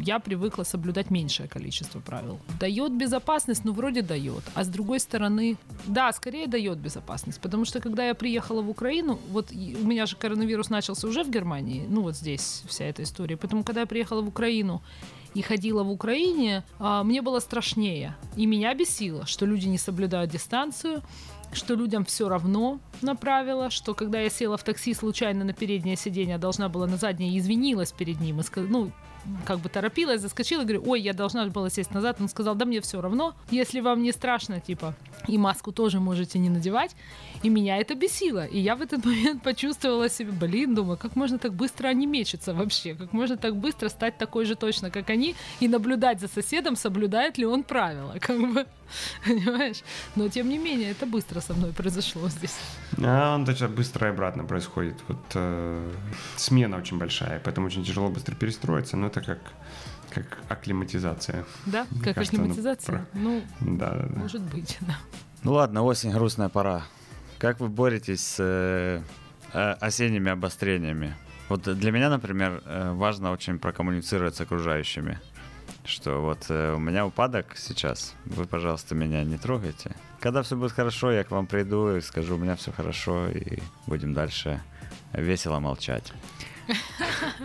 Я 0.00 0.18
привыкла 0.18 0.64
соблюдать 0.64 1.10
меньшее 1.10 1.48
количество 1.48 2.00
правил. 2.00 2.38
Дает 2.60 2.92
безопасность, 2.92 3.64
ну, 3.64 3.72
вроде 3.72 4.02
дает. 4.02 4.42
А 4.54 4.64
с 4.64 4.68
другой 4.68 5.00
стороны, 5.00 5.56
да, 5.86 6.12
скорее 6.12 6.46
дает 6.46 6.78
безопасность, 6.78 7.40
потому 7.40 7.64
что 7.64 7.80
когда 7.80 8.06
я 8.06 8.14
приехала 8.14 8.62
в 8.62 8.70
Украину, 8.70 9.18
вот 9.30 9.52
у 9.52 9.86
меня 9.86 10.06
же 10.06 10.16
коронавирус 10.16 10.70
начался 10.70 11.06
уже 11.08 11.22
в 11.24 11.30
Германии, 11.30 11.86
ну 11.88 12.02
вот 12.02 12.16
здесь 12.16 12.62
вся 12.66 12.84
эта 12.84 13.02
история, 13.02 13.36
поэтому 13.36 13.64
когда 13.64 13.80
я 13.80 13.86
приехала 13.86 14.22
в 14.22 14.28
Украину 14.28 14.82
и 15.34 15.42
ходила 15.42 15.82
в 15.82 15.90
Украине, 15.90 16.64
а, 16.78 17.02
мне 17.04 17.22
было 17.22 17.40
страшнее. 17.40 18.16
И 18.36 18.46
меня 18.46 18.74
бесило, 18.74 19.26
что 19.26 19.46
люди 19.46 19.66
не 19.66 19.78
соблюдают 19.78 20.30
дистанцию, 20.30 21.02
что 21.52 21.74
людям 21.74 22.04
все 22.04 22.28
равно 22.28 22.80
на 23.02 23.14
правила, 23.14 23.70
что 23.70 23.94
когда 23.94 24.20
я 24.20 24.30
села 24.30 24.56
в 24.56 24.64
такси 24.64 24.94
случайно 24.94 25.44
на 25.44 25.52
переднее 25.52 25.96
сиденье, 25.96 26.38
должна 26.38 26.68
была 26.68 26.86
на 26.86 26.96
заднее 26.96 27.38
извинилась 27.38 27.92
перед 27.92 28.20
ним, 28.20 28.40
и 28.40 28.42
сказала, 28.42 28.70
ну, 28.70 28.92
как 29.44 29.58
бы 29.60 29.68
торопилась, 29.68 30.20
заскочила, 30.20 30.62
говорю, 30.62 30.82
ой, 30.86 31.00
я 31.00 31.12
должна 31.12 31.46
была 31.46 31.70
сесть 31.70 31.92
назад. 31.92 32.16
Он 32.20 32.28
сказал, 32.28 32.54
да 32.54 32.64
мне 32.64 32.80
все 32.80 33.00
равно, 33.00 33.34
если 33.50 33.80
вам 33.80 34.02
не 34.02 34.12
страшно, 34.12 34.60
типа, 34.60 34.94
и 35.28 35.38
маску 35.38 35.72
тоже 35.72 36.00
можете 36.00 36.38
не 36.38 36.48
надевать. 36.48 36.96
И 37.42 37.48
меня 37.48 37.78
это 37.78 37.94
бесило. 37.94 38.44
И 38.44 38.58
я 38.58 38.76
в 38.76 38.82
этот 38.82 39.04
момент 39.04 39.42
почувствовала 39.42 40.08
себя, 40.08 40.32
блин, 40.32 40.74
думаю, 40.74 40.98
как 40.98 41.16
можно 41.16 41.38
так 41.38 41.54
быстро 41.54 41.88
они 41.88 42.06
мечутся 42.06 42.54
вообще? 42.54 42.94
Как 42.94 43.12
можно 43.12 43.36
так 43.36 43.56
быстро 43.56 43.88
стать 43.88 44.18
такой 44.18 44.44
же 44.44 44.54
точно, 44.54 44.90
как 44.90 45.10
они, 45.10 45.34
и 45.60 45.68
наблюдать 45.68 46.20
за 46.20 46.28
соседом, 46.28 46.76
соблюдает 46.76 47.38
ли 47.38 47.46
он 47.46 47.62
правила, 47.62 48.16
как 48.20 48.38
бы, 48.52 48.66
понимаешь? 49.24 49.82
Но, 50.16 50.28
тем 50.28 50.48
не 50.48 50.58
менее, 50.58 50.90
это 50.90 51.06
быстро 51.06 51.40
со 51.40 51.54
мной 51.54 51.72
произошло 51.72 52.28
здесь. 52.28 52.56
А 52.98 53.34
он 53.34 53.44
точно 53.44 53.68
быстро 53.68 54.08
и 54.08 54.10
обратно 54.10 54.44
происходит. 54.44 54.96
Вот 55.08 55.18
э, 55.34 55.92
смена 56.36 56.76
очень 56.76 56.98
большая, 56.98 57.40
поэтому 57.40 57.66
очень 57.66 57.84
тяжело 57.84 58.08
быстро 58.08 58.34
перестроиться, 58.34 58.96
но 58.96 59.06
это 59.06 59.20
как 59.20 59.38
как 60.12 60.38
акклиматизация. 60.50 61.46
Да, 61.64 61.86
Мне 61.90 62.02
как 62.02 62.14
кажется, 62.16 62.36
акклиматизация. 62.36 63.06
Ну, 63.14 63.42
ну 63.60 63.78
да, 63.78 63.92
да, 63.92 64.06
да, 64.06 64.20
может 64.20 64.42
быть, 64.42 64.76
да. 64.82 64.98
Ну 65.42 65.52
ладно, 65.54 65.82
осень, 65.82 66.12
грустная 66.12 66.48
пора. 66.48 66.84
Как 67.38 67.60
вы 67.60 67.68
боретесь 67.68 68.20
с 68.20 68.36
э, 68.38 69.02
э, 69.52 69.72
осенними 69.80 70.30
обострениями? 70.30 71.16
Вот 71.48 71.62
для 71.62 71.90
меня, 71.90 72.08
например, 72.08 72.62
э, 72.64 72.92
важно 72.92 73.32
очень 73.32 73.58
прокоммуницировать 73.58 74.36
с 74.36 74.40
окружающими. 74.40 75.18
Что 75.84 76.20
вот 76.20 76.46
э, 76.48 76.74
у 76.74 76.78
меня 76.78 77.04
упадок 77.04 77.56
сейчас, 77.56 78.14
вы, 78.24 78.46
пожалуйста, 78.46 78.94
меня 78.94 79.24
не 79.24 79.36
трогайте. 79.36 79.96
Когда 80.20 80.42
все 80.42 80.56
будет 80.56 80.72
хорошо, 80.72 81.10
я 81.10 81.24
к 81.24 81.30
вам 81.32 81.46
приду 81.46 81.96
и 81.96 82.00
скажу, 82.00 82.36
у 82.36 82.38
меня 82.38 82.54
все 82.54 82.70
хорошо, 82.70 83.28
и 83.28 83.58
будем 83.86 84.14
дальше 84.14 84.62
весело 85.12 85.58
молчать. 85.58 86.12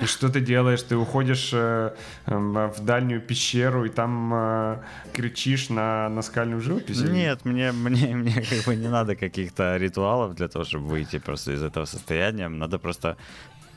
И 0.02 0.06
что 0.06 0.30
ты 0.30 0.42
делаешь? 0.42 0.84
Ты 0.84 0.96
уходишь 0.96 1.50
э, 1.54 1.94
э, 2.26 2.36
в 2.36 2.84
дальнюю 2.84 3.22
пещеру 3.22 3.86
и 3.86 3.90
там 3.90 4.32
э, 4.34 4.78
кричишь 5.14 5.70
на 5.70 6.10
наскальную 6.10 6.62
живопись? 6.62 7.02
Нет, 7.02 7.46
мне, 7.46 7.72
мне, 7.72 8.08
мне 8.16 8.34
как 8.34 8.66
бы 8.66 8.76
не 8.76 8.88
надо 8.88 9.16
каких-то 9.16 9.78
ритуалов 9.78 10.36
для 10.36 10.48
того, 10.48 10.66
чтобы 10.66 10.88
выйти 10.88 11.20
просто 11.20 11.54
из 11.54 11.64
этого 11.64 11.86
состояния. 11.86 12.48
Надо 12.48 12.78
просто 12.78 13.18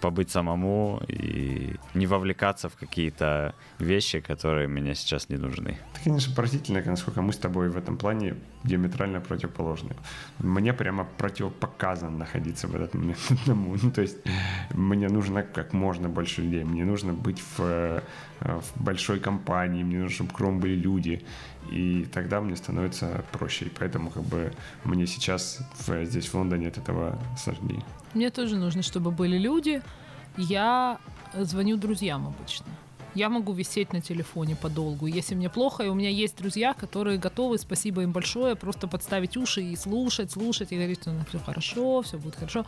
побыть 0.00 0.30
самому 0.30 1.00
и 1.08 1.76
не 1.94 2.06
вовлекаться 2.06 2.68
в 2.68 2.74
какие-то 2.74 3.54
вещи, 3.78 4.20
которые 4.20 4.68
мне 4.68 4.94
сейчас 4.94 5.28
не 5.28 5.36
нужны. 5.36 5.78
Это, 5.92 6.04
конечно, 6.04 6.34
поразительно, 6.34 6.82
насколько 6.84 7.22
мы 7.22 7.32
с 7.32 7.36
тобой 7.36 7.68
в 7.68 7.76
этом 7.76 7.96
плане 7.96 8.34
диаметрально 8.64 9.20
противоположны. 9.20 9.94
Мне 10.38 10.72
прямо 10.72 11.04
противопоказано 11.18 12.18
находиться 12.18 12.68
в 12.68 12.74
этот 12.74 12.94
момент 12.94 13.18
одному. 13.30 13.76
Ну, 13.82 13.90
то 13.90 14.02
есть 14.02 14.18
мне 14.74 15.08
нужно 15.08 15.42
как 15.42 15.72
можно 15.72 16.08
больше 16.08 16.42
людей, 16.42 16.64
мне 16.64 16.84
нужно 16.84 17.12
быть 17.12 17.42
в, 17.56 17.60
э, 17.60 18.00
в 18.40 18.82
большой 18.82 19.20
компании, 19.20 19.84
мне 19.84 19.98
нужно, 19.98 20.14
чтобы 20.14 20.32
кругом 20.32 20.60
были 20.60 20.74
люди. 20.74 21.22
И 21.70 22.06
тогда 22.12 22.40
мне 22.40 22.56
становится 22.56 23.24
проще. 23.32 23.66
И 23.66 23.68
поэтому 23.68 24.10
как 24.10 24.24
бы 24.24 24.52
мне 24.84 25.06
сейчас 25.06 25.60
в, 25.86 26.04
здесь 26.04 26.28
в 26.28 26.34
Лондоне 26.34 26.68
от 26.68 26.78
этого 26.78 27.18
сложнее. 27.38 27.82
Мне 28.14 28.30
тоже 28.30 28.56
нужно, 28.56 28.82
чтобы 28.82 29.10
были 29.10 29.38
люди. 29.38 29.82
Я 30.36 30.98
звоню 31.34 31.76
друзьям 31.76 32.26
обычно. 32.26 32.66
Я 33.14 33.28
могу 33.28 33.52
висеть 33.52 33.92
на 33.92 34.00
телефоне 34.00 34.54
подолгу. 34.54 35.06
Если 35.06 35.34
мне 35.34 35.50
плохо, 35.50 35.82
и 35.82 35.88
у 35.88 35.94
меня 35.94 36.10
есть 36.10 36.36
друзья, 36.36 36.74
которые 36.74 37.18
готовы, 37.18 37.58
спасибо 37.58 38.02
им 38.02 38.12
большое, 38.12 38.54
просто 38.54 38.86
подставить 38.86 39.36
уши 39.36 39.62
и 39.62 39.76
слушать, 39.76 40.30
слушать, 40.30 40.70
и 40.70 40.76
говорить, 40.76 41.00
что 41.02 41.10
ну, 41.10 41.24
все 41.28 41.38
хорошо, 41.40 42.02
все 42.02 42.18
будет 42.18 42.36
хорошо. 42.36 42.64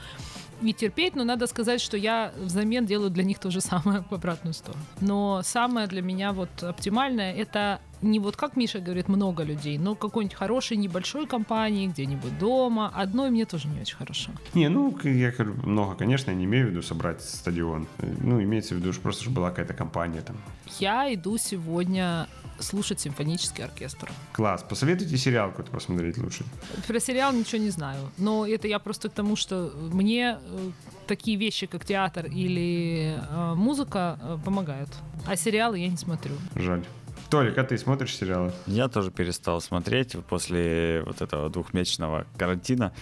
И 0.61 0.73
терпеть, 0.73 1.15
но 1.15 1.23
надо 1.25 1.47
сказать, 1.47 1.81
что 1.81 1.97
я 1.97 2.33
взамен 2.37 2.87
делаю 2.87 3.11
для 3.11 3.23
них 3.23 3.39
то 3.39 3.51
же 3.51 3.61
самое 3.61 4.05
в 4.11 4.15
обратную 4.15 4.55
сторону. 4.55 4.83
Но 5.01 5.43
самое 5.45 5.87
для 5.87 6.03
меня 6.03 6.33
вот 6.33 6.63
оптимальное— 6.63 7.33
это 7.37 7.81
не 8.03 8.19
вот 8.19 8.37
как 8.37 8.57
Миша 8.57 8.81
говорит, 8.81 9.09
много 9.09 9.43
людей, 9.43 9.79
но 9.79 9.95
какой-нибудь 9.95 10.37
хорошей 10.37 10.77
небольшой 10.77 11.27
компании, 11.27 11.87
где-нибудь 11.87 12.39
дома. 12.39 12.93
Одной 12.95 13.31
мне 13.31 13.45
тоже 13.45 13.69
не 13.69 13.81
очень 13.81 13.97
хорошо. 13.97 14.33
Не, 14.55 14.69
ну, 14.69 14.97
я 15.05 15.31
говорю, 15.31 15.55
много, 15.65 15.95
конечно, 15.95 16.31
я 16.31 16.37
не 16.37 16.45
имею 16.45 16.67
в 16.67 16.71
виду 16.71 16.83
собрать 16.83 17.23
стадион. 17.23 17.87
Ну, 18.21 18.43
имеется 18.43 18.75
в 18.75 18.79
виду, 18.79 18.93
что 18.93 19.03
просто 19.03 19.23
чтобы 19.23 19.37
была 19.37 19.51
какая-то 19.51 19.75
компания 19.75 20.21
там. 20.21 20.37
Я 20.79 21.13
иду 21.13 21.39
сегодня 21.39 22.29
слушать 22.59 23.01
симфонический 23.01 23.65
оркестр. 23.65 24.11
Класс. 24.33 24.65
Посоветуйте 24.69 25.17
сериал 25.17 25.51
какой-то 25.51 25.71
посмотреть 25.71 26.19
лучше. 26.19 26.45
Про 26.87 27.01
сериал 27.01 27.33
ничего 27.33 27.61
не 27.61 27.71
знаю. 27.71 28.11
Но 28.19 28.47
это 28.47 28.69
я 28.69 28.79
просто 28.79 29.09
к 29.09 29.13
тому, 29.13 29.37
что 29.37 29.73
мне 29.93 30.39
э, 30.41 30.71
такие 31.07 31.37
вещи, 31.37 31.67
как 31.67 31.85
театр 31.85 32.27
или 32.27 33.19
э, 33.19 33.55
музыка, 33.55 34.19
э, 34.21 34.39
помогают. 34.45 34.91
А 35.27 35.37
сериалы 35.37 35.79
я 35.79 35.89
не 35.89 35.97
смотрю. 35.97 36.35
Жаль. 36.55 36.85
Толик, 37.33 37.57
а 37.57 37.65
ты 37.65 37.79
смотришь 37.79 38.15
сериалы? 38.15 38.53
Я 38.67 38.89
тоже 38.89 39.11
перестал 39.11 39.63
смотреть 39.63 40.17
после 40.29 41.03
вот 41.07 41.23
этого 41.23 41.49
двухмесячного 41.49 42.27
карантина. 42.37 42.93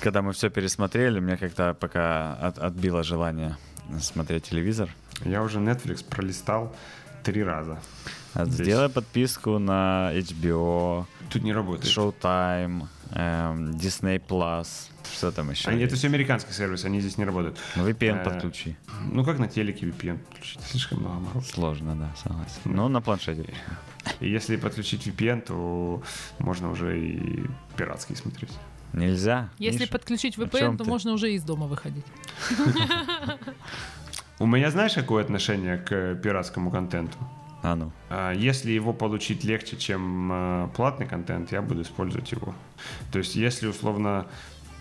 Когда 0.00 0.22
мы 0.22 0.32
все 0.32 0.50
пересмотрели, 0.50 1.20
мне 1.20 1.36
как-то 1.36 1.72
пока 1.74 2.34
от, 2.34 2.58
отбило 2.58 3.04
желание 3.04 3.56
смотреть 4.00 4.50
телевизор. 4.50 4.90
Я 5.24 5.44
уже 5.44 5.60
Netflix 5.60 6.04
пролистал 6.04 6.74
три 7.22 7.44
раза. 7.44 7.78
А. 8.34 8.44
Сделай 8.44 8.88
подписку 8.88 9.60
на 9.60 10.10
HBO, 10.14 11.06
Тут 11.30 11.42
не 11.42 11.52
работает. 11.52 11.96
Showtime, 11.96 12.86
эм, 13.12 13.70
Disney 13.70 14.20
Plus. 14.26 14.90
Что 15.16 15.32
там 15.32 15.50
еще? 15.50 15.68
Они, 15.68 15.82
это 15.82 15.94
все 15.96 16.08
американский 16.08 16.52
сервис, 16.52 16.84
они 16.84 17.00
здесь 17.00 17.18
не 17.18 17.24
работают. 17.24 17.58
Ну, 17.76 17.88
VPN 17.88 18.20
Э, 18.20 18.24
подключи. 18.24 18.76
Ну, 19.12 19.24
как 19.24 19.38
на 19.38 19.48
телеке 19.48 19.86
VPN 19.86 20.18
подключить? 20.18 20.60
Слишком 20.70 21.00
много 21.00 21.20
мороз. 21.20 21.48
Сложно, 21.48 21.94
да, 21.96 22.12
согласен. 22.22 22.60
Ну, 22.64 22.88
на 22.88 23.00
планшете. 23.00 23.44
И 24.20 24.28
если 24.28 24.56
подключить 24.56 25.06
VPN, 25.06 25.42
то 25.42 26.02
можно 26.38 26.70
уже 26.70 26.98
и 26.98 27.44
пиратский 27.76 28.16
смотреть. 28.16 28.52
Нельзя. 28.92 29.50
Если 29.58 29.80
Миша? 29.80 29.92
подключить 29.92 30.36
VPN, 30.36 30.76
то 30.76 30.84
ты? 30.84 30.90
можно 30.90 31.12
уже 31.12 31.32
из 31.32 31.42
дома 31.44 31.66
выходить. 31.66 32.04
У 34.38 34.46
меня 34.46 34.70
знаешь, 34.70 34.94
какое 34.94 35.22
отношение 35.22 35.76
к 35.76 36.14
пиратскому 36.16 36.70
контенту? 36.70 37.18
А 37.62 37.76
ну. 37.76 37.92
А, 38.08 38.32
Если 38.32 38.70
его 38.70 38.92
получить 38.92 39.44
легче, 39.44 39.76
чем 39.76 40.30
э, 40.32 40.68
платный 40.74 41.06
контент, 41.06 41.52
я 41.52 41.62
буду 41.62 41.82
использовать 41.82 42.32
его. 42.32 42.54
То 43.12 43.18
есть, 43.18 43.36
если 43.36 43.66
условно 43.66 44.26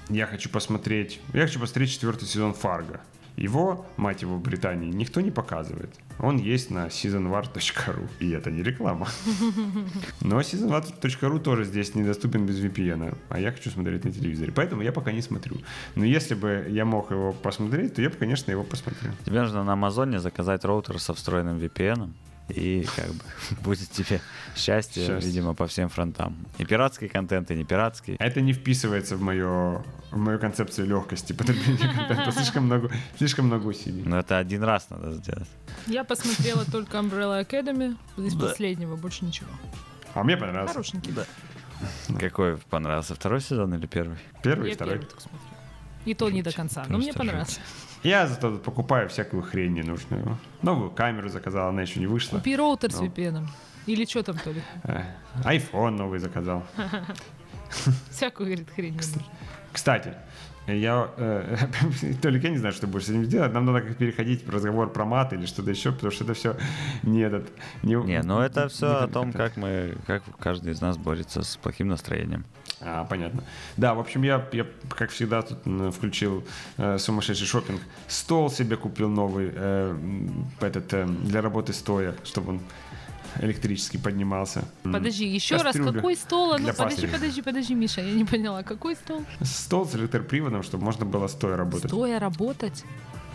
я 0.10 0.26
хочу 0.26 0.50
посмотреть, 0.50 1.20
я 1.34 1.42
хочу 1.42 1.60
посмотреть 1.60 1.92
четвертый 1.92 2.28
сезон 2.28 2.54
Фарго. 2.54 3.02
Его, 3.40 3.86
мать 3.96 4.22
его, 4.22 4.36
в 4.36 4.42
Британии 4.42 4.92
никто 4.92 5.22
не 5.22 5.32
показывает. 5.32 5.96
Он 6.20 6.38
есть 6.38 6.72
на 6.72 6.88
seasonwar.ru, 6.88 8.10
и 8.20 8.32
это 8.32 8.52
не 8.52 8.64
реклама. 8.64 9.08
Но 10.22 10.42
seasonwar.ru 10.42 11.40
тоже 11.40 11.64
здесь 11.64 11.96
недоступен 11.96 12.46
без 12.46 12.60
VPN, 12.60 13.18
а 13.30 13.40
я 13.40 13.52
хочу 13.52 13.70
смотреть 13.70 14.04
на 14.04 14.12
телевизоре. 14.12 14.52
Поэтому 14.52 14.82
я 14.82 14.92
пока 14.92 15.14
не 15.14 15.22
смотрю. 15.22 15.56
Но 15.96 16.04
если 16.04 16.36
бы 16.36 16.66
я 16.70 16.84
мог 16.84 17.12
его 17.12 17.32
посмотреть, 17.32 17.96
то 17.96 18.02
я 18.02 18.10
бы, 18.10 18.16
конечно, 18.16 18.52
его 18.52 18.64
посмотрел. 18.64 19.14
Тебе 19.24 19.42
нужно 19.42 19.64
на 19.64 19.74
Амазоне 19.74 20.20
заказать 20.20 20.66
роутер 20.66 21.00
со 21.00 21.14
встроенным 21.14 21.60
VPN. 21.60 22.10
И 22.50 22.86
как 22.96 23.08
бы 23.08 23.24
будет 23.64 23.90
тебе 23.92 24.20
счастье, 24.56 25.06
Счастье. 25.06 25.30
видимо, 25.30 25.54
по 25.54 25.68
всем 25.68 25.90
фронтам. 25.90 26.36
И 26.58 26.66
пиратский 26.66 27.08
контент, 27.08 27.52
и 27.52 27.56
не 27.56 27.64
пиратский. 27.64 28.16
Это 28.20 28.42
не 28.42 28.54
вписывается 28.54 29.16
в 29.18 29.22
мою, 29.22 29.84
в 30.12 30.18
мою 30.18 30.40
концепцию 30.40 30.88
легкости 30.88 31.34
потребления 31.40 31.94
контента. 31.94 32.32
Слишком 32.32 32.66
много, 32.66 32.92
слишком 33.18 33.46
много 33.46 33.68
усилий. 33.68 34.04
Но 34.04 34.18
это 34.20 34.38
один 34.38 34.64
раз 34.64 34.90
надо 34.90 35.14
сделать. 35.14 35.48
Я 35.88 36.04
посмотрела 36.04 36.66
только 36.66 36.98
Umbrella 36.98 37.46
Academy 37.48 37.96
из 38.18 38.34
Да. 38.36 38.48
последнего, 38.48 38.96
больше 38.96 39.26
ничего. 39.26 39.50
А 40.14 40.24
мне 40.24 40.36
понравился. 40.38 40.74
Хорошенький. 40.74 41.14
Какой 42.20 42.58
понравился? 42.58 43.16
Второй 43.16 43.42
сезон 43.42 43.74
или 43.76 43.86
первый? 43.86 44.18
Первый 44.44 44.68
и 44.68 44.70
Я 44.72 44.76
второй. 44.76 45.00
первый. 45.00 45.14
И 46.06 46.14
то 46.14 46.30
не 46.30 46.42
до 46.42 46.52
конца, 46.52 46.86
но 46.90 46.98
мне 46.98 47.14
понравился. 47.14 47.60
Я 48.04 48.28
зато 48.28 48.58
покупаю 48.58 49.08
всякую 49.10 49.44
хрень 49.44 49.74
ненужную. 49.74 50.38
Новую 50.62 50.92
камеру 50.92 51.30
заказал, 51.30 51.70
она 51.70 51.82
еще 51.82 52.00
не 52.00 52.08
вышла. 52.08 52.38
Купи 52.38 52.56
роутер 52.56 52.92
с 52.92 53.00
Ну. 53.00 53.08
VPN. 53.08 53.48
Или 53.88 54.06
что 54.06 54.24
там, 54.24 54.38
то 54.38 54.52
ли? 54.52 54.62
Э, 54.84 55.04
iPhone 55.44 55.92
новый 55.98 56.20
заказал. 56.20 56.64
Всякую, 58.10 58.48
говорит, 58.48 58.70
хрень. 58.76 59.00
Кстати, 59.72 60.14
я, 60.68 61.10
э, 61.18 61.58
Толик, 62.22 62.44
я 62.44 62.50
не 62.50 62.58
знаю, 62.58 62.74
что 62.74 62.82
ты 62.82 62.88
будешь 62.88 63.06
с 63.06 63.10
этим 63.10 63.24
делать. 63.28 63.54
Нам 63.54 63.66
надо 63.66 63.82
как 63.82 63.98
переходить 63.98 64.46
в 64.46 64.50
разговор 64.50 64.92
про 64.92 65.06
мат 65.06 65.34
или 65.34 65.46
что-то 65.46 65.70
еще, 65.72 65.92
потому 65.92 66.12
что 66.12 66.24
это 66.24 66.34
все 66.34 66.56
не 67.04 67.22
этот... 67.22 67.52
Не, 67.84 67.96
Не, 67.96 68.22
ну 68.22 68.40
это 68.40 68.68
все 68.70 68.88
не 68.88 69.04
о 69.06 69.08
том, 69.08 69.30
это. 69.30 69.38
как 69.38 69.58
мы, 69.58 69.96
как 70.08 70.24
каждый 70.40 70.74
из 70.74 70.82
нас 70.82 70.98
борется 70.98 71.42
с 71.44 71.58
плохим 71.58 71.88
настроением. 71.88 72.46
А, 72.82 73.04
понятно. 73.06 73.44
Да, 73.78 73.94
в 73.94 74.00
общем, 74.00 74.24
я, 74.24 74.48
я 74.54 74.66
как 74.90 75.10
всегда, 75.10 75.42
тут 75.42 75.60
включил 75.94 76.44
э, 76.78 76.98
сумасшедший 76.98 77.48
шопинг. 77.48 77.82
Стол 78.08 78.50
себе 78.50 78.78
купил 78.78 79.10
новый, 79.10 79.52
э, 79.54 79.98
этот, 80.62 80.94
э, 80.94 81.06
для 81.06 81.42
работы 81.42 81.74
стоя, 81.74 82.16
чтобы 82.24 82.50
он 82.50 82.62
электрически 83.42 83.98
поднимался. 83.98 84.64
Подожди, 84.84 85.26
еще 85.28 85.56
раз, 85.56 85.64
кастрюля 85.64 85.92
какой 85.92 86.16
стол? 86.16 86.54
А 86.54 86.58
Ну, 86.58 86.74
подожди, 86.74 87.08
подожди, 87.08 87.42
подожди, 87.42 87.76
Миша, 87.76 88.02
я 88.02 88.14
не 88.14 88.26
поняла, 88.26 88.64
какой 88.64 88.96
стол? 88.96 89.24
Стол 89.42 89.86
с 89.86 89.96
электроприводом, 89.96 90.64
чтобы 90.64 90.84
можно 90.84 91.06
было 91.06 91.28
стоя 91.28 91.58
работать. 91.58 91.92
Стоя 91.92 92.20
работать? 92.20 92.84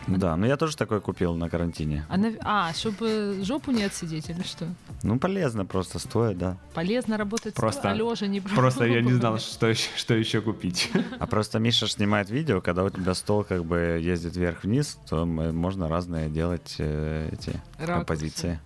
Да, 0.07 0.37
ну 0.37 0.47
я 0.47 0.57
тоже 0.57 0.77
такой 0.77 1.01
купил 1.01 1.35
на 1.35 1.49
карантине. 1.49 2.07
А, 2.09 2.69
а, 2.69 2.73
чтобы 2.75 3.39
жопу 3.43 3.71
не 3.71 3.85
отсидеть 3.85 4.29
или 4.31 4.43
что? 4.43 4.67
Ну 5.03 5.19
полезно 5.19 5.65
просто 5.65 5.99
стоит, 5.99 6.39
да. 6.39 6.57
Полезно 6.75 7.17
работать 7.17 7.55
Просто- 7.55 7.81
стоя, 7.81 7.93
а 7.93 7.97
лежа 7.97 8.27
не 8.27 8.41
Просто 8.55 8.85
я 8.85 9.01
не 9.01 9.13
знал, 9.13 9.39
что 9.39 9.67
еще, 9.67 9.89
что 9.97 10.15
еще 10.15 10.41
купить. 10.41 10.91
А 11.19 11.27
просто 11.27 11.59
Миша 11.59 11.87
снимает 11.89 12.29
видео, 12.31 12.61
когда 12.61 12.85
у 12.85 12.91
тебя 12.91 13.15
стол 13.15 13.45
как 13.45 13.65
бы 13.65 13.99
ездит 14.03 14.37
вверх-вниз, 14.37 14.99
то 15.09 15.25
можно 15.25 15.89
разные 15.89 16.29
делать 16.29 16.77
э, 16.79 17.31
эти 17.33 17.61
Ракурсы. 17.79 17.95
композиции. 17.95 18.61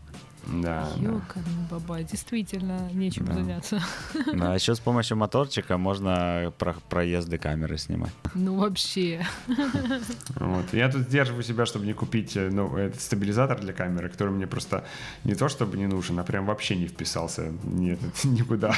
Да, 0.48 0.88
да. 0.96 1.02
Ёкарный 1.02 1.66
бабай, 1.70 2.04
действительно 2.04 2.90
нечем 2.92 3.26
Да. 3.26 3.34
заняться. 3.34 3.82
А 4.40 4.54
еще 4.58 4.74
с 4.74 4.80
помощью 4.80 5.16
моторчика 5.16 5.76
можно 5.78 6.52
про- 6.58 6.76
проезды 6.88 7.38
камеры 7.38 7.76
снимать. 7.78 8.12
Ну 8.34 8.56
вообще. 8.58 9.26
Вот. 10.40 10.72
Я 10.72 10.88
тут 10.90 11.02
сдерживаю 11.02 11.42
себя, 11.42 11.66
чтобы 11.66 11.86
не 11.86 11.92
купить 11.92 12.36
э, 12.36 12.48
ну, 12.50 12.76
этот 12.76 13.00
стабилизатор 13.00 13.60
для 13.60 13.72
камеры, 13.72 14.08
который 14.08 14.30
мне 14.32 14.46
просто 14.46 14.84
не 15.24 15.34
то 15.34 15.48
чтобы 15.48 15.76
не 15.76 15.86
нужен, 15.86 16.18
а 16.18 16.24
прям 16.24 16.46
вообще 16.46 16.76
не 16.76 16.86
вписался 16.86 17.42
этот, 17.42 18.24
никуда. 18.24 18.74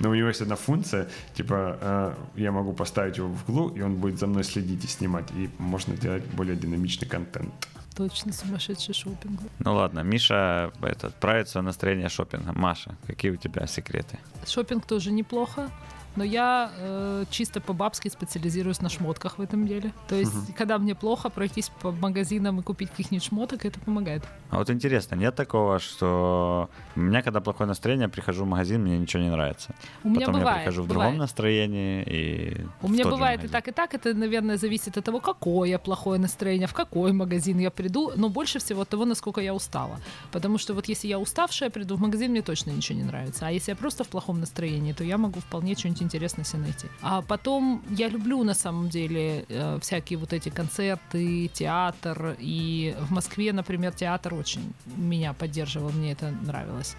Но 0.00 0.10
у 0.10 0.14
него 0.14 0.28
есть 0.28 0.40
одна 0.40 0.56
функция, 0.56 1.08
типа 1.34 1.78
э, 1.80 2.14
я 2.36 2.52
могу 2.52 2.72
поставить 2.72 3.18
его 3.18 3.28
в 3.28 3.48
углу, 3.48 3.68
и 3.68 3.80
он 3.82 3.96
будет 3.96 4.18
за 4.18 4.26
мной 4.26 4.44
следить 4.44 4.84
и 4.84 4.88
снимать, 4.88 5.30
и 5.36 5.48
можно 5.58 5.96
делать 5.96 6.24
более 6.34 6.56
динамичный 6.56 7.08
контент. 7.08 7.52
Точно 7.96 8.32
сумасшедший 8.32 8.94
шопинг. 8.94 9.40
Ну 9.58 9.74
ладно, 9.74 10.00
Миша 10.00 10.70
этот, 10.82 11.14
правит 11.14 11.48
свое 11.48 11.64
настроение 11.64 12.08
шопинга. 12.10 12.52
Маша, 12.52 12.94
какие 13.06 13.30
у 13.30 13.36
тебя 13.36 13.66
секреты? 13.66 14.18
Шопинг 14.46 14.86
тоже 14.86 15.10
неплохо. 15.12 15.70
Но 16.16 16.24
я 16.24 16.70
э, 16.78 17.24
чисто 17.30 17.60
по-бабски 17.60 18.08
специализируюсь 18.08 18.80
на 18.80 18.88
шмотках 18.88 19.38
в 19.38 19.42
этом 19.42 19.66
деле. 19.66 19.92
То 20.08 20.14
есть, 20.14 20.54
когда 20.54 20.78
мне 20.78 20.94
плохо, 20.94 21.28
пройтись 21.28 21.70
по 21.80 21.92
магазинам 21.92 22.60
и 22.60 22.62
купить 22.62 22.90
каких-нибудь 22.90 23.24
шмоток, 23.24 23.64
это 23.64 23.78
помогает. 23.80 24.22
А 24.50 24.58
вот 24.58 24.70
интересно, 24.70 25.14
нет 25.16 25.34
такого, 25.34 25.78
что 25.78 26.70
у 26.94 27.00
меня, 27.00 27.22
когда 27.22 27.40
плохое 27.40 27.68
настроение, 27.68 28.08
прихожу 28.08 28.44
в 28.44 28.48
магазин, 28.48 28.82
мне 28.82 28.98
ничего 28.98 29.22
не 29.22 29.30
нравится. 29.30 29.74
У 30.04 30.08
меня 30.08 30.20
Потом 30.20 30.34
я 30.34 30.40
бывает. 30.40 30.58
прихожу 30.62 30.82
в 30.82 30.88
бывает. 30.88 31.10
другом 31.10 31.18
настроении 31.18 32.02
и 32.06 32.66
У 32.82 32.88
меня 32.88 33.04
бывает 33.04 33.44
и 33.44 33.48
так, 33.48 33.68
и 33.68 33.72
так. 33.72 33.94
Это, 33.94 34.14
наверное, 34.14 34.56
зависит 34.56 34.96
от 34.96 35.04
того, 35.04 35.20
какое 35.20 35.78
плохое 35.78 36.20
настроение, 36.20 36.66
в 36.66 36.74
какой 36.74 37.12
магазин 37.12 37.58
я 37.58 37.70
приду. 37.70 38.12
Но 38.16 38.28
больше 38.28 38.58
всего 38.58 38.82
от 38.82 38.88
того, 38.88 39.04
насколько 39.04 39.40
я 39.40 39.54
устала. 39.54 39.98
Потому 40.32 40.58
что 40.58 40.74
вот 40.74 40.88
если 40.88 41.08
я 41.08 41.18
уставшая, 41.18 41.70
приду 41.70 41.96
в 41.96 42.00
магазин, 42.00 42.30
мне 42.30 42.42
точно 42.42 42.70
ничего 42.70 42.98
не 42.98 43.04
нравится. 43.04 43.46
А 43.46 43.50
если 43.50 43.72
я 43.72 43.76
просто 43.76 44.04
в 44.04 44.08
плохом 44.08 44.40
настроении, 44.40 44.92
то 44.92 45.04
я 45.04 45.18
могу 45.18 45.40
вполне 45.40 45.74
что-нибудь 45.74 46.02
интересное 46.06 46.44
себе 46.44 46.62
найти. 46.62 46.86
А 47.02 47.22
потом 47.22 47.82
я 47.90 48.08
люблю 48.08 48.44
на 48.44 48.54
самом 48.54 48.88
деле 48.88 49.44
э, 49.48 49.78
всякие 49.80 50.18
вот 50.18 50.32
эти 50.32 50.48
концерты, 50.48 51.48
театр. 51.48 52.36
И 52.38 52.94
в 53.00 53.12
Москве, 53.12 53.52
например, 53.52 53.92
театр 53.92 54.34
очень 54.34 54.72
меня 54.96 55.32
поддерживал, 55.32 55.90
мне 55.90 56.12
это 56.12 56.30
нравилось. 56.46 56.96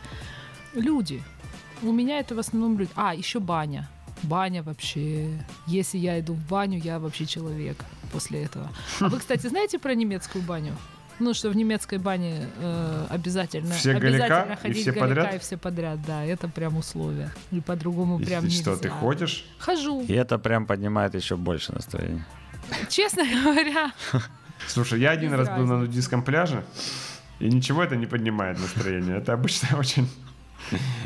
Люди. 0.74 1.24
У 1.82 1.92
меня 1.92 2.20
это 2.20 2.36
в 2.36 2.40
основном 2.40 2.78
люди. 2.78 2.92
А, 2.96 3.14
еще 3.16 3.40
баня. 3.40 3.90
Баня 4.24 4.64
вообще. 4.64 5.30
Если 5.68 5.98
я 5.98 6.20
иду 6.20 6.34
в 6.34 6.48
баню, 6.48 6.80
я 6.80 7.00
вообще 7.00 7.26
человек 7.26 7.84
после 8.12 8.44
этого. 8.44 8.70
А 9.00 9.08
вы, 9.10 9.20
кстати, 9.20 9.48
знаете 9.48 9.80
про 9.80 9.96
немецкую 9.96 10.44
баню? 10.44 10.74
Ну, 11.20 11.34
что 11.34 11.50
в 11.50 11.56
немецкой 11.56 11.98
бане 11.98 12.48
э, 12.60 13.06
обязательно, 13.10 13.74
Все 13.74 13.92
обязательно 13.96 14.28
голяка 14.28 14.54
и 14.54 14.56
ходить 14.58 14.82
все 14.82 14.92
голяка 14.92 15.08
подряд? 15.16 15.36
и 15.36 15.40
все 15.40 15.58
подряд, 15.58 16.00
да, 16.06 16.24
это 16.24 16.48
прям 16.48 16.78
условие. 16.78 17.32
И 17.52 17.60
по-другому 17.60 18.20
И, 18.20 18.26
прям 18.26 18.44
и 18.44 18.48
нельзя. 18.48 18.62
что, 18.62 18.78
ты 18.78 18.90
ходишь? 18.90 19.46
Хожу. 19.58 20.04
И 20.04 20.14
это 20.14 20.38
прям 20.38 20.66
поднимает 20.68 21.16
еще 21.16 21.36
больше 21.36 21.74
настроение. 21.74 22.26
Честно 22.90 23.24
говоря, 23.44 23.94
Слушай, 24.68 25.00
я 25.00 25.12
один 25.12 25.34
раз 25.34 25.50
был 25.50 25.66
на 25.66 25.78
нудистском 25.78 26.22
пляже, 26.24 26.64
и 27.40 27.48
ничего 27.48 27.84
это 27.84 27.96
не 27.96 28.06
поднимает 28.06 28.60
настроение. 28.60 29.18
Это 29.18 29.34
обычно 29.34 29.78
очень 29.80 30.08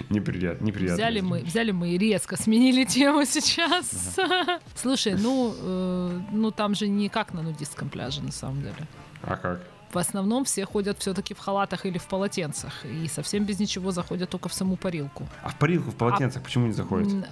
неприятно. 0.10 0.66
неприятно. 0.66 0.96
взяли 0.96 1.20
мы, 1.22 1.40
взяли 1.40 1.72
мы 1.72 1.90
и 1.90 1.98
резко 1.98 2.36
сменили 2.42 2.84
тему 2.86 3.26
сейчас. 3.26 4.18
Слушай, 4.76 5.16
ну, 5.18 5.54
э, 5.58 6.20
ну 6.32 6.52
там 6.52 6.76
же 6.76 6.88
не 6.88 7.10
как 7.10 7.34
на 7.34 7.42
нудистском 7.42 7.90
пляже 7.90 8.22
на 8.22 8.32
самом 8.32 8.62
деле. 8.62 8.88
А 9.22 9.36
как? 9.36 9.62
В 9.94 9.98
основном 9.98 10.44
все 10.46 10.66
ходят 10.66 11.00
все-таки 11.00 11.34
в 11.34 11.40
халатах 11.40 11.86
или 11.86 11.98
в 11.98 12.08
полотенцах. 12.08 12.86
И 12.86 13.08
совсем 13.08 13.44
без 13.46 13.60
ничего 13.60 13.92
заходят 13.92 14.30
только 14.30 14.50
в 14.50 14.54
саму 14.54 14.76
парилку. 14.78 15.28
А 15.44 15.50
в 15.50 15.56
парилку, 15.58 15.92
в 15.92 15.96
полотенцах 15.96 16.42
почему 16.44 16.68
не 16.68 16.74
заходите? 16.74 17.16
М, 17.16 17.26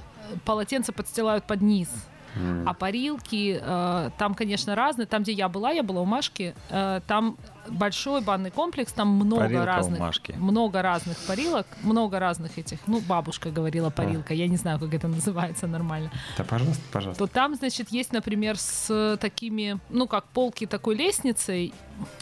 Полотенце 0.45 0.91
подстилают 0.91 1.45
под 1.45 1.62
низ. 1.62 1.89
М. 2.36 2.67
А 2.69 2.74
парилки, 2.74 3.60
э, 3.62 4.10
там, 4.17 4.36
конечно, 4.36 4.76
разные. 4.76 5.08
Там, 5.08 5.24
где 5.24 5.32
я 5.32 5.50
была, 5.50 5.72
я 5.72 5.82
была 5.84 6.02
у 6.02 6.06
Машки, 6.06 6.54
э, 6.69 7.02
там 7.08 7.38
большой 7.69 8.21
банный 8.21 8.51
комплекс, 8.51 8.91
там 8.91 9.08
много 9.10 9.43
Парилка 9.43 9.65
разных, 9.65 9.99
Машки. 9.99 10.32
много 10.38 10.82
разных 10.82 11.17
парилок, 11.27 11.67
много 11.84 12.19
разных 12.19 12.58
этих. 12.58 12.79
Ну, 12.88 13.01
бабушка 13.01 13.51
говорила 13.51 13.89
парилка, 13.89 14.34
я 14.34 14.47
не 14.47 14.58
знаю, 14.58 14.79
как 14.79 14.93
это 14.93 15.08
называется 15.08 15.67
нормально. 15.67 16.12
Да, 16.38 16.43
пожалуйста, 16.43 16.84
пожалуйста. 16.91 17.25
То 17.25 17.32
там, 17.32 17.55
значит, 17.55 17.89
есть, 17.89 18.13
например, 18.13 18.58
с 18.58 19.17
такими, 19.19 19.79
ну, 19.89 20.08
как 20.08 20.25
полки 20.25 20.65
такой 20.65 20.95
лестницей, 20.95 21.73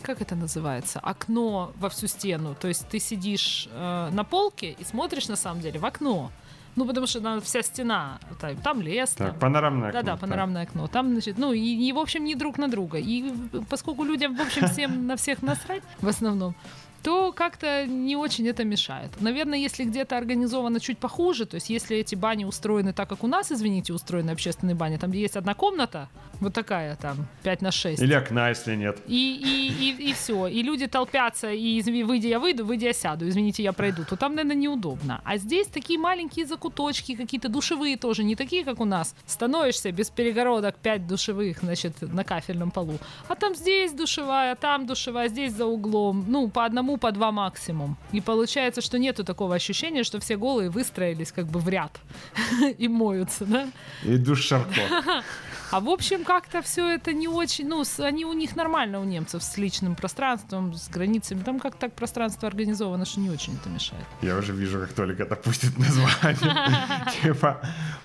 как 0.02 0.22
это 0.22 0.36
называется, 0.36 1.00
окно 1.00 1.72
во 1.80 1.90
всю 1.90 2.08
стену. 2.08 2.56
То 2.60 2.68
есть 2.68 2.88
ты 2.88 3.00
сидишь 3.00 3.68
э, 3.72 4.10
на 4.12 4.24
полке 4.24 4.72
и 4.72 4.84
смотришь 4.84 5.28
на 5.28 5.36
самом 5.36 5.62
деле 5.62 5.80
в 5.80 5.86
окно. 5.86 6.32
Ну, 6.78 6.86
потому 6.86 7.08
что 7.08 7.20
там 7.20 7.42
вся 7.42 7.64
стена, 7.64 8.20
там, 8.40 8.56
там 8.58 8.82
лес, 8.82 9.10
там, 9.10 9.32
Так, 9.32 9.40
панорамное 9.40 9.90
окно. 9.90 10.00
да-да, 10.00 10.12
так. 10.12 10.22
панорамное 10.22 10.64
окно. 10.64 10.88
Там, 10.88 11.12
значит, 11.12 11.38
ну, 11.38 11.52
и, 11.52 11.60
и, 11.60 11.92
в 11.92 11.98
общем, 11.98 12.24
не 12.24 12.36
друг 12.36 12.60
на 12.60 12.68
друга. 12.68 13.00
И 13.00 13.34
поскольку 13.70 14.04
людям, 14.04 14.36
в 14.36 14.42
общем, 14.42 14.68
всем 14.68 15.08
на 15.08 15.16
всех 15.16 15.42
насрать 15.42 15.82
в 16.00 16.08
основном, 16.08 16.56
то 17.04 17.32
как-то 17.32 17.86
не 17.88 18.16
очень 18.16 18.48
это 18.48 18.64
мешает. 18.64 19.10
Наверное, 19.20 19.58
если 19.58 19.86
где-то 19.86 20.18
организовано 20.18 20.80
чуть 20.80 20.98
похуже, 21.00 21.46
то 21.46 21.56
есть 21.56 21.70
если 21.70 21.98
эти 21.98 22.16
бани 22.16 22.46
устроены 22.46 22.94
так, 22.94 23.10
как 23.10 23.24
у 23.24 23.28
нас, 23.28 23.52
извините, 23.52 23.94
устроены 23.94 24.32
общественные 24.32 24.76
бани, 24.76 24.98
там, 24.98 25.10
где 25.12 25.22
есть 25.22 25.38
одна 25.38 25.54
комната, 25.54 26.10
вот 26.40 26.54
такая 26.54 26.96
там, 26.96 27.28
5 27.44 27.62
на 27.62 27.72
6, 27.72 28.02
Или 28.02 28.14
окна, 28.14 28.50
если 28.50 28.76
нет. 28.76 28.98
и, 29.08 29.36
и, 29.36 29.90
и, 29.90 30.10
и 30.10 30.14
все. 30.14 30.48
И 30.48 30.62
люди 30.64 30.88
толпятся, 30.88 31.52
и 31.52 31.80
изв- 31.80 32.04
выйдя 32.06 32.28
я 32.28 32.40
выйду, 32.40 32.66
выйдя 32.66 32.88
я 32.88 32.94
сяду, 32.94 33.28
извините, 33.28 33.64
я 33.64 33.74
пройду, 33.74 34.04
то 34.10 34.16
там, 34.16 34.36
наверное, 34.36 34.56
неудобно. 34.56 35.22
А 35.24 35.38
здесь 35.38 35.68
такие 35.68 36.00
маленькие 36.00 36.46
закуточки, 36.46 37.16
какие-то 37.16 37.50
душевые 37.50 37.98
тоже, 37.98 38.24
не 38.24 38.36
такие, 38.36 38.64
как 38.64 38.80
у 38.80 38.86
нас. 38.86 39.16
Становишься 39.26 39.92
без 39.92 40.10
перегородок, 40.10 40.76
5 40.78 41.08
душевых, 41.08 41.60
значит, 41.62 42.02
на 42.02 42.24
кафельном 42.24 42.72
полу. 42.72 42.98
А 43.28 43.36
там 43.36 43.56
здесь 43.56 43.92
душевая, 43.94 44.56
там 44.56 44.86
душевая, 44.86 45.28
здесь 45.30 45.54
за 45.54 45.66
углом. 45.66 46.26
Ну, 46.28 46.50
по 46.50 46.66
одному, 46.66 46.98
по 46.98 47.12
два 47.12 47.32
максимум. 47.32 47.98
И 48.12 48.22
получается, 48.22 48.82
что 48.82 48.98
нету 49.00 49.24
такого 49.24 49.56
ощущения, 49.56 50.04
что 50.04 50.20
все 50.20 50.38
голые 50.38 50.70
выстроились 50.70 51.32
как 51.32 51.48
бы 51.48 51.60
в 51.60 51.68
ряд 51.70 52.00
и 52.78 52.88
моются, 52.88 53.46
да? 53.46 53.68
И 54.04 54.18
душ 54.18 54.44
Шарко. 54.44 54.82
А 55.72 55.80
в 55.80 55.90
общем, 55.90 56.24
как-то 56.24 56.62
все 56.62 56.90
это 56.96 57.14
не 57.14 57.28
очень, 57.28 57.68
ну, 57.68 57.84
с- 57.84 58.00
они 58.00 58.26
у 58.26 58.34
них 58.34 58.56
нормально 58.56 59.00
у 59.00 59.04
немцев 59.04 59.44
с 59.44 59.58
личным 59.58 59.96
пространством, 59.96 60.74
с 60.74 60.88
границами. 60.90 61.44
Там 61.44 61.60
как 61.60 61.76
так 61.76 61.94
пространство 61.94 62.48
организовано, 62.48 63.06
что 63.06 63.20
не 63.20 63.30
очень 63.30 63.56
это 63.56 63.70
мешает. 63.70 64.06
Я 64.22 64.38
уже 64.38 64.54
вижу, 64.54 64.80
как 64.80 64.94
Толик 64.94 65.20
это 65.20 65.36
пустит 65.36 65.78
название. 65.80 66.78
Типа, 67.24 67.62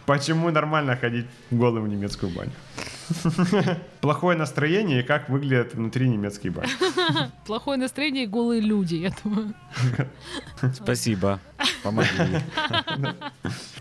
почему 0.06 0.50
нормально 0.50 0.96
ходить 0.96 1.26
голым 1.50 1.84
в 1.84 1.88
немецкую 1.88 2.32
баню? 2.32 2.52
Плохое 4.00 4.38
настроение 4.38 5.00
и 5.00 5.02
как 5.02 5.28
выглядят 5.28 5.74
внутри 5.74 6.08
немецкие 6.08 6.50
бани. 6.52 6.70
Плохое 7.46 7.78
настроение 7.78 8.24
и 8.24 8.26
голые 8.26 8.60
люди, 8.60 8.94
я 8.94 9.12
думаю. 9.22 9.54
Спасибо. 10.74 11.38
Помогли. 11.82 12.40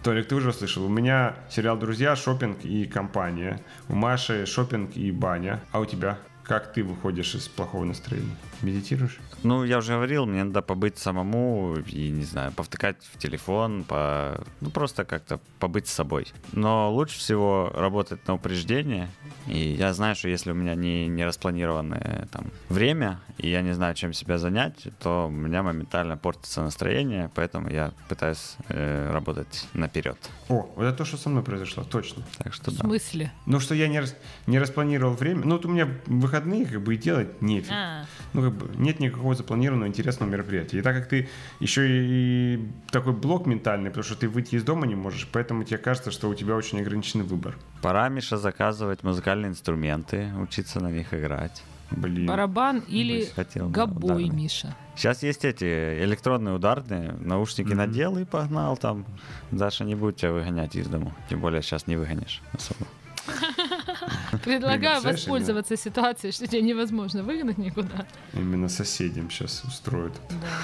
Толик, 0.04 0.28
ты 0.28 0.34
уже 0.34 0.52
слышал, 0.52 0.84
у 0.86 0.90
меня 0.90 1.36
сериал 1.52 1.78
«Друзья», 1.78 2.16
шопинг 2.16 2.66
и 2.66 2.86
компания. 2.86 3.62
У 3.88 3.94
Маши 3.94 4.48
шопинг 4.48 4.98
и 4.98 5.12
баня. 5.12 5.62
А 5.72 5.80
у 5.80 5.86
тебя? 5.86 6.18
Как 6.44 6.74
ты 6.74 6.84
выходишь 6.84 7.36
из 7.36 7.48
плохого 7.48 7.84
настроения? 7.84 8.36
Медитируешь? 8.62 9.20
Ну, 9.44 9.64
я 9.64 9.78
уже 9.80 9.94
говорил, 9.94 10.26
мне 10.26 10.44
надо 10.44 10.62
побыть 10.62 10.98
самому 10.98 11.76
и, 11.88 12.10
не 12.10 12.24
знаю, 12.24 12.52
повтыкать 12.52 12.98
в 13.14 13.18
телефон, 13.18 13.84
по... 13.84 14.44
ну, 14.62 14.70
просто 14.70 15.04
как-то 15.06 15.40
побыть 15.60 15.88
с 15.88 15.94
собой. 15.94 16.28
Но 16.52 16.92
лучше 16.94 17.18
всего 17.20 17.72
работать 17.74 18.28
на 18.28 18.36
упреждение. 18.36 19.10
И 19.48 19.58
я 19.58 19.94
знаю, 19.94 20.16
что 20.16 20.30
если 20.30 20.52
у 20.52 20.56
меня 20.56 20.76
не, 20.76 21.08
не 21.08 21.26
распланированное 21.26 22.28
там 22.32 22.46
время, 22.70 23.20
и 23.38 23.50
я 23.50 23.62
не 23.62 23.74
знаю, 23.74 23.96
чем 23.96 24.14
себя 24.14 24.38
занять, 24.38 24.88
то 25.00 25.28
у 25.28 25.32
меня 25.32 25.64
моментально 25.64 26.18
портится 26.18 26.62
настроение, 26.62 27.32
поэтому 27.34 27.70
я 27.70 27.92
пытаюсь 28.10 28.56
э, 28.70 29.12
работать 29.12 29.68
наперед. 29.74 30.18
О, 30.50 30.72
вот 30.76 30.84
это 30.84 30.98
то, 30.98 31.06
что 31.06 31.18
со 31.18 31.30
мной 31.30 31.44
произошло, 31.44 31.84
точно. 31.84 32.24
Так 32.38 32.54
что 32.54 32.72
В 32.72 32.76
да. 32.76 32.82
смысле? 32.84 33.32
Ну, 33.46 33.60
что 33.60 33.74
я 33.74 33.88
не, 33.88 34.00
рас- 34.00 34.16
не 34.48 34.60
распланировал 34.60 35.14
время. 35.16 35.42
Ну, 35.46 35.56
вот 35.56 35.66
у 35.66 35.70
меня 35.70 35.88
выходные, 36.06 36.66
как 36.66 36.82
бы, 36.82 36.94
и 36.96 36.98
делать 36.98 37.42
нефиг. 37.42 37.72
А, 37.72 38.06
Ну, 38.34 38.42
как 38.44 38.51
нет 38.78 39.00
никакого 39.00 39.36
запланированного 39.36 39.88
интересного 39.88 40.30
мероприятия. 40.30 40.80
И 40.80 40.82
так 40.82 40.96
как 40.96 41.08
ты 41.08 41.30
еще 41.60 41.88
и 41.88 42.68
такой 42.92 43.14
блок 43.14 43.46
ментальный, 43.46 43.90
потому 43.90 44.04
что 44.04 44.16
ты 44.16 44.28
выйти 44.30 44.56
из 44.56 44.64
дома 44.64 44.86
не 44.88 44.96
можешь, 44.96 45.28
поэтому 45.32 45.64
тебе 45.64 45.78
кажется, 45.78 46.12
что 46.12 46.30
у 46.30 46.36
тебя 46.36 46.56
очень 46.56 46.80
ограниченный 46.82 47.26
выбор. 47.26 47.58
Пора, 47.82 48.10
Миша, 48.10 48.38
заказывать 48.38 49.04
музыкальные 49.04 49.50
инструменты, 49.52 50.30
учиться 50.42 50.80
на 50.80 50.92
них 50.92 51.14
играть. 51.14 51.64
Блин. 51.94 52.26
барабан 52.26 52.80
или 52.88 53.26
Хотел 53.36 53.68
гобой, 53.68 54.24
ударный. 54.24 54.30
Миша. 54.30 54.74
Сейчас 54.96 55.24
есть 55.24 55.44
эти 55.44 55.66
электронные 56.06 56.56
ударные, 56.56 57.12
наушники 57.20 57.68
Мгм. 57.68 57.78
надел 57.78 58.18
и 58.18 58.24
погнал 58.24 58.78
там. 58.78 59.06
Даша 59.52 59.84
не 59.84 59.96
будет 59.96 60.16
тебя 60.16 60.32
выгонять 60.32 60.74
из 60.78 60.88
дому. 60.88 61.14
Тем 61.30 61.42
более 61.42 61.62
сейчас 61.62 61.88
не 61.88 61.98
выгонишь 61.98 62.42
особо. 62.54 62.88
Предлагаю 64.44 65.02
воспользоваться 65.02 65.78
ситуацией, 65.78 66.32
что 66.32 66.48
тебя 66.48 66.62
невозможно 66.62 67.24
выгнать 67.24 67.58
никуда. 67.58 68.06
Именно 68.34 68.70
соседям 68.70 69.30
сейчас 69.30 69.64
устроят. 69.64 70.14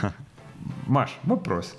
Маш, 0.88 1.17
вопрос. 1.23 1.75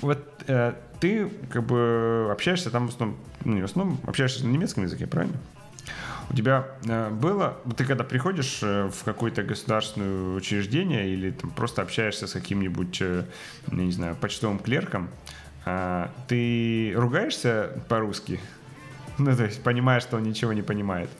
Вот 0.00 0.26
э, 0.46 0.74
ты 1.00 1.28
как 1.50 1.64
бы 1.64 2.28
общаешься 2.30 2.70
там 2.70 2.88
в 2.88 2.90
основном, 2.90 3.18
ну 3.44 3.54
не 3.54 3.62
в 3.62 3.64
основном, 3.64 4.00
общаешься 4.06 4.44
на 4.46 4.50
немецком 4.50 4.84
языке, 4.84 5.06
правильно? 5.06 5.36
У 6.30 6.34
тебя 6.34 6.66
э, 6.86 7.10
было, 7.10 7.58
ты 7.76 7.84
когда 7.84 8.04
приходишь 8.04 8.60
э, 8.62 8.88
в 8.88 9.04
какое-то 9.04 9.42
государственное 9.42 10.34
учреждение 10.36 11.10
или 11.10 11.30
там 11.30 11.50
просто 11.50 11.82
общаешься 11.82 12.26
с 12.26 12.32
каким-нибудь, 12.32 12.98
э, 13.02 13.24
не 13.70 13.92
знаю, 13.92 14.16
почтовым 14.16 14.58
клерком, 14.58 15.08
ты 16.26 16.92
ругаешься 16.96 17.70
по-русски? 17.88 18.40
Ну, 19.18 19.36
то 19.36 19.44
есть 19.44 19.62
понимаешь, 19.62 20.02
что 20.02 20.16
он 20.16 20.22
ничего 20.22 20.52
не 20.52 20.62
понимает. 20.62 21.10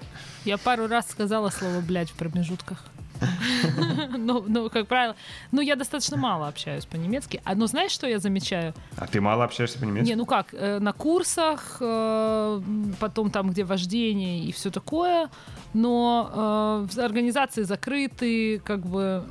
Я 0.45 0.59
пару 0.59 0.87
раз 0.89 1.09
сказала 1.11 1.51
слово 1.51 1.81
«блядь» 1.81 2.11
в 2.11 2.15
промежутках. 2.15 2.85
Ну, 4.19 4.45
ну, 4.47 4.71
как 4.71 4.87
правило, 4.87 5.17
ну, 5.53 5.61
я 5.61 5.77
достаточно 5.77 6.17
мало 6.17 6.49
общаюсь 6.49 6.87
по-немецки. 6.87 7.41
А, 7.45 7.55
но 7.55 7.67
знаешь, 7.67 7.93
что 7.93 8.07
я 8.07 8.19
замечаю? 8.19 8.75
А 8.97 9.07
ты 9.07 9.21
мало 9.21 9.45
общаешься 9.45 9.79
по-немецки? 9.79 10.09
Не, 10.09 10.17
ну 10.17 10.27
как, 10.27 10.53
э, 10.53 10.79
на 10.81 10.93
курсах, 10.93 11.77
э, 11.81 12.61
потом 13.01 13.31
там, 13.31 13.51
где 13.51 13.65
вождение 13.65 14.45
и 14.45 14.53
все 14.53 14.71
такое, 14.71 15.31
но 15.75 16.89
э, 16.95 17.01
организации 17.01 17.63
закрыты, 17.63 18.59
как 18.59 18.87
бы. 18.87 19.25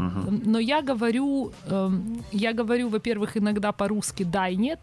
Но 0.46 0.60
я 0.60 0.82
говорю, 0.82 1.52
эм, 1.68 2.24
я 2.32 2.54
говорю, 2.54 2.90
во-первых, 2.90 3.38
иногда 3.38 3.72
по-русски 3.72 4.24
да 4.24 4.50
и 4.50 4.56
нет, 4.56 4.80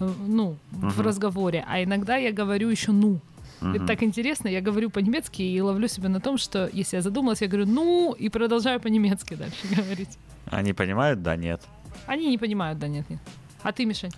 э, 0.00 0.10
ну, 0.26 0.56
в 0.72 0.98
Мгм. 0.98 1.06
разговоре, 1.06 1.64
а 1.68 1.82
иногда 1.82 2.16
я 2.16 2.32
говорю 2.32 2.68
еще 2.68 2.92
ну. 2.92 3.20
Мгм. 3.60 3.74
Это 3.74 3.86
так 3.86 4.02
интересно, 4.02 4.48
я 4.48 4.60
говорю 4.62 4.90
по-немецки 4.90 5.42
и 5.42 5.60
ловлю 5.60 5.86
себя 5.88 6.08
на 6.08 6.20
том, 6.20 6.38
что 6.38 6.68
если 6.72 6.96
я 6.96 7.02
задумалась, 7.02 7.42
я 7.42 7.48
говорю 7.48 7.66
ну 7.66 8.12
и 8.18 8.28
продолжаю 8.30 8.80
по-немецки 8.80 9.34
дальше 9.34 9.66
говорить. 9.76 10.18
Они 10.46 10.72
понимают? 10.72 11.22
Да, 11.22 11.36
нет. 11.36 11.62
Они 12.06 12.28
не 12.28 12.38
понимают, 12.38 12.78
да 12.78 12.88
нет, 12.88 13.08
нет. 13.10 13.20
А 13.62 13.72
ты, 13.72 13.84
Мишань? 13.84 14.10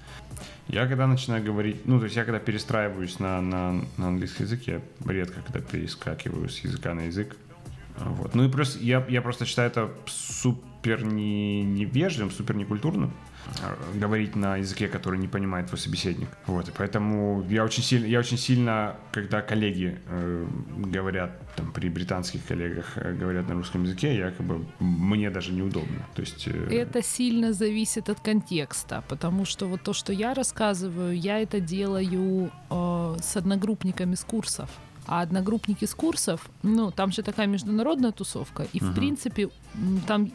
Я 0.68 0.87
когда 0.87 1.09
начинаю 1.09 1.43
говорить, 1.45 1.85
ну, 1.85 1.99
то 1.99 2.05
есть 2.05 2.16
я 2.16 2.24
когда 2.24 2.39
перестраиваюсь 2.39 3.18
на, 3.18 3.41
на, 3.41 3.72
на 3.97 4.09
английский 4.09 4.45
язык, 4.45 4.62
я 4.68 4.80
редко 5.05 5.43
когда 5.43 5.61
перескакиваю 5.61 6.49
с 6.49 6.61
языка 6.61 6.95
на 6.95 7.01
язык. 7.03 7.37
Вот. 7.99 8.35
Ну 8.37 8.45
и 8.45 8.49
плюс 8.51 8.78
я, 8.80 9.05
я 9.09 9.20
просто 9.20 9.45
считаю 9.45 9.68
это 9.68 9.91
супер 10.07 11.05
не, 11.05 11.62
невежливым, 11.64 12.30
супер 12.30 12.55
некультурным 12.57 13.12
говорить 13.95 14.36
на 14.36 14.57
языке, 14.57 14.88
который 14.88 15.18
не 15.18 15.28
понимает 15.28 15.66
твой 15.66 15.78
собеседник. 15.78 16.28
Вот, 16.47 16.68
и 16.68 16.72
поэтому 16.72 17.45
я 17.49 17.64
очень 17.64 17.82
сильно, 17.82 18.07
я 18.07 18.18
очень 18.18 18.38
сильно, 18.38 18.97
когда 19.12 19.43
коллеги 19.43 19.99
э, 20.09 20.47
говорят, 20.93 21.30
там, 21.57 21.72
при 21.72 21.88
британских 21.88 22.45
коллегах 22.47 22.97
э, 22.97 23.12
говорят 23.12 23.49
на 23.49 23.55
русском 23.55 23.82
языке, 23.84 24.16
я 24.16 24.30
как 24.30 24.47
бы, 24.47 24.64
мне 24.80 25.30
даже 25.30 25.53
неудобно. 25.53 26.07
То 26.14 26.22
есть... 26.22 26.49
э, 26.49 26.68
Это 26.70 27.03
сильно 27.03 27.53
зависит 27.53 28.09
от 28.09 28.20
контекста, 28.20 29.03
потому 29.09 29.45
что 29.45 29.66
вот 29.66 29.82
то, 29.82 29.93
что 29.93 30.12
я 30.12 30.34
рассказываю, 30.34 31.18
я 31.18 31.40
это 31.40 31.61
делаю 31.61 32.51
э, 32.70 33.16
с 33.20 33.36
одногруппниками 33.36 34.14
с 34.14 34.24
курсов. 34.24 34.70
А 35.07 35.21
одногруппники 35.23 35.85
с 35.85 35.95
курсов, 35.95 36.49
ну, 36.63 36.91
там 36.91 37.11
же 37.13 37.23
такая 37.23 37.47
международная 37.47 38.13
тусовка, 38.13 38.67
и, 38.73 38.79
в 38.79 38.83
Мгм. 38.85 38.95
принципе, 38.95 39.49
там 40.07 40.31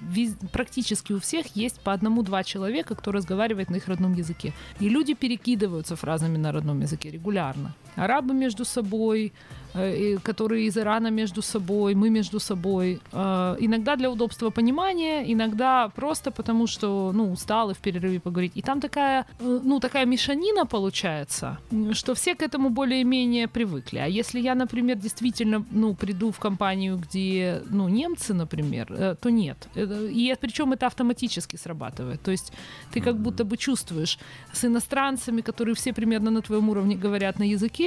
практически 0.51 1.13
у 1.13 1.19
всех 1.19 1.55
есть 1.55 1.79
по 1.79 1.93
одному-два 1.93 2.43
человека, 2.43 2.95
кто 2.95 3.11
разговаривает 3.11 3.69
на 3.69 3.77
их 3.77 3.87
родном 3.87 4.13
языке. 4.13 4.53
И 4.81 4.89
люди 4.89 5.13
перекидываются 5.13 5.95
фразами 5.95 6.37
на 6.37 6.51
родном 6.51 6.81
языке 6.81 7.09
регулярно. 7.11 7.73
Арабы 7.97 8.33
между 8.33 8.65
собой, 8.65 9.33
э, 9.73 10.17
которые 10.23 10.65
из 10.65 10.77
Ирана 10.77 11.11
между 11.11 11.41
собой, 11.41 11.95
мы 11.95 12.09
между 12.09 12.39
собой. 12.39 12.99
Э, 13.11 13.57
иногда 13.59 13.95
для 13.95 14.09
удобства 14.09 14.49
понимания, 14.51 15.23
иногда 15.33 15.89
просто 15.95 16.31
потому, 16.31 16.67
что, 16.67 17.11
ну, 17.13 17.31
устал 17.31 17.71
и 17.71 17.73
в 17.73 17.77
перерыве 17.77 18.19
поговорить. 18.19 18.51
И 18.55 18.61
там 18.61 18.79
такая, 18.79 19.25
э, 19.39 19.59
ну, 19.63 19.79
такая 19.79 20.05
мешанина 20.05 20.65
получается, 20.65 21.57
что 21.91 22.13
все 22.13 22.35
к 22.35 22.43
этому 22.43 22.69
более-менее 22.69 23.47
привыкли. 23.47 23.99
А 23.99 24.07
если 24.07 24.39
я, 24.39 24.55
например, 24.55 24.97
действительно, 24.97 25.65
ну, 25.71 25.95
приду 25.95 26.31
в 26.31 26.39
компанию, 26.39 26.97
где, 26.97 27.61
ну, 27.69 27.89
немцы, 27.89 28.33
например, 28.33 29.17
то 29.21 29.29
нет. 29.29 29.67
И 29.75 30.35
причем 30.39 30.73
это 30.73 30.87
автоматически 30.87 31.57
срабатывает. 31.57 32.21
То 32.21 32.31
есть 32.31 32.53
ты 32.93 33.01
как 33.01 33.15
будто 33.15 33.43
бы 33.43 33.57
чувствуешь 33.57 34.19
с 34.53 34.65
иностранцами, 34.65 35.41
которые 35.41 35.73
все 35.75 35.93
примерно 35.93 36.31
на 36.31 36.41
твоем 36.41 36.69
уровне 36.69 36.95
говорят 36.95 37.39
на 37.39 37.43
языке, 37.43 37.86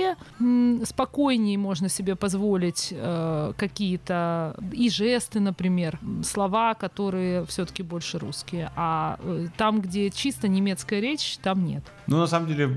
спокойнее 0.84 1.58
можно 1.58 1.88
себе 1.88 2.16
позволить 2.16 2.88
э, 2.92 3.52
какие-то 3.56 4.56
и 4.72 4.90
жесты, 4.90 5.40
например, 5.40 5.98
слова, 6.22 6.74
которые 6.74 7.44
все-таки 7.46 7.82
больше 7.82 8.18
русские. 8.18 8.70
А 8.76 9.18
э, 9.22 9.48
там, 9.56 9.80
где 9.80 10.10
чисто 10.10 10.48
немецкая 10.48 11.00
речь, 11.00 11.38
там 11.42 11.64
нет. 11.64 11.84
Ну, 12.06 12.18
на 12.18 12.26
самом 12.26 12.48
деле, 12.48 12.68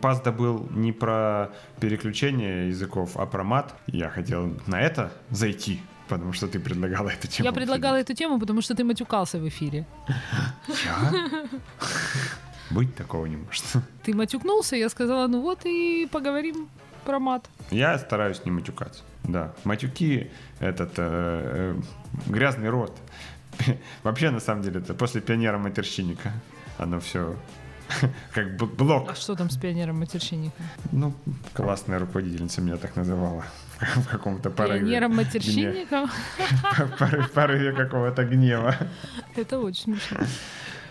пазда 0.00 0.32
был 0.32 0.68
не 0.70 0.92
про 0.92 1.50
переключение 1.80 2.68
языков, 2.68 3.16
а 3.16 3.26
про 3.26 3.44
мат. 3.44 3.74
Я 3.86 4.08
хотел 4.08 4.52
на 4.66 4.80
это 4.80 5.12
зайти, 5.30 5.80
потому 6.08 6.32
что 6.32 6.48
ты 6.48 6.58
предлагала 6.60 7.10
эту 7.10 7.28
тему. 7.28 7.46
Я 7.46 7.52
предлагала 7.52 7.96
эту 7.96 8.14
тему, 8.14 8.38
потому 8.38 8.62
что 8.62 8.74
ты 8.74 8.84
матюкался 8.84 9.38
в 9.38 9.48
эфире. 9.48 9.86
Я? 10.68 11.46
Быть 12.72 12.94
такого 12.94 13.26
не 13.26 13.36
может. 13.36 13.64
Ты 14.02 14.14
матюкнулся, 14.14 14.76
я 14.76 14.88
сказала, 14.88 15.26
ну 15.26 15.42
вот 15.42 15.66
и 15.66 16.08
поговорим 16.10 16.68
про 17.04 17.18
мат. 17.18 17.48
Я 17.70 17.98
стараюсь 17.98 18.44
не 18.44 18.50
матюкаться. 18.50 19.02
Да, 19.24 19.52
матюки 19.64 20.30
этот 20.58 20.92
э, 20.96 21.74
э, 21.76 21.80
грязный 22.26 22.70
рот. 22.70 22.96
Вообще, 24.02 24.30
на 24.30 24.40
самом 24.40 24.62
деле, 24.62 24.80
это 24.80 24.94
после 24.94 25.20
пионера 25.20 25.58
матерщинника. 25.58 26.32
Оно 26.78 26.98
все 27.00 27.36
как 28.32 28.56
бы 28.56 28.66
блок. 28.66 29.10
А 29.10 29.14
что 29.14 29.34
там 29.34 29.50
с 29.50 29.56
пионером 29.56 29.98
матерщинника? 29.98 30.62
Ну, 30.92 31.14
классная 31.52 31.98
руководительница 31.98 32.60
меня 32.60 32.76
так 32.76 32.96
называла 32.96 33.44
в 33.80 34.08
каком-то 34.08 34.50
порыве. 34.50 34.80
Пионером 34.80 35.16
матерщинником? 35.16 36.10
В 36.78 37.28
порыве 37.34 37.72
какого-то 37.72 38.24
гнева. 38.24 38.76
Это 39.36 39.58
очень 39.58 39.98
смешно. 39.98 40.18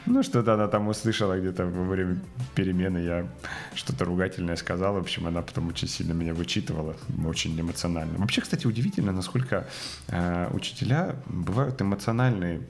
Ну, 0.06 0.24
что-то 0.24 0.54
она 0.54 0.68
там 0.68 0.88
услышала 0.88 1.40
где-то 1.40 1.66
во 1.66 1.84
время 1.84 2.18
перемены. 2.56 3.00
Я 3.00 3.28
что-то 3.76 4.06
ругательное 4.06 4.56
сказал. 4.56 4.96
В 4.96 4.98
общем, 4.98 5.28
она 5.28 5.42
потом 5.42 5.68
очень 5.68 5.88
сильно 5.88 6.14
меня 6.14 6.34
вычитывала. 6.34 6.96
Очень 7.26 7.60
эмоционально. 7.60 8.18
Вообще, 8.18 8.42
кстати, 8.42 8.66
удивительно, 8.66 9.12
насколько 9.12 9.68
э, 10.08 10.50
учителя 10.54 11.16
бывают 11.28 11.82
эмоциональны 11.82 12.62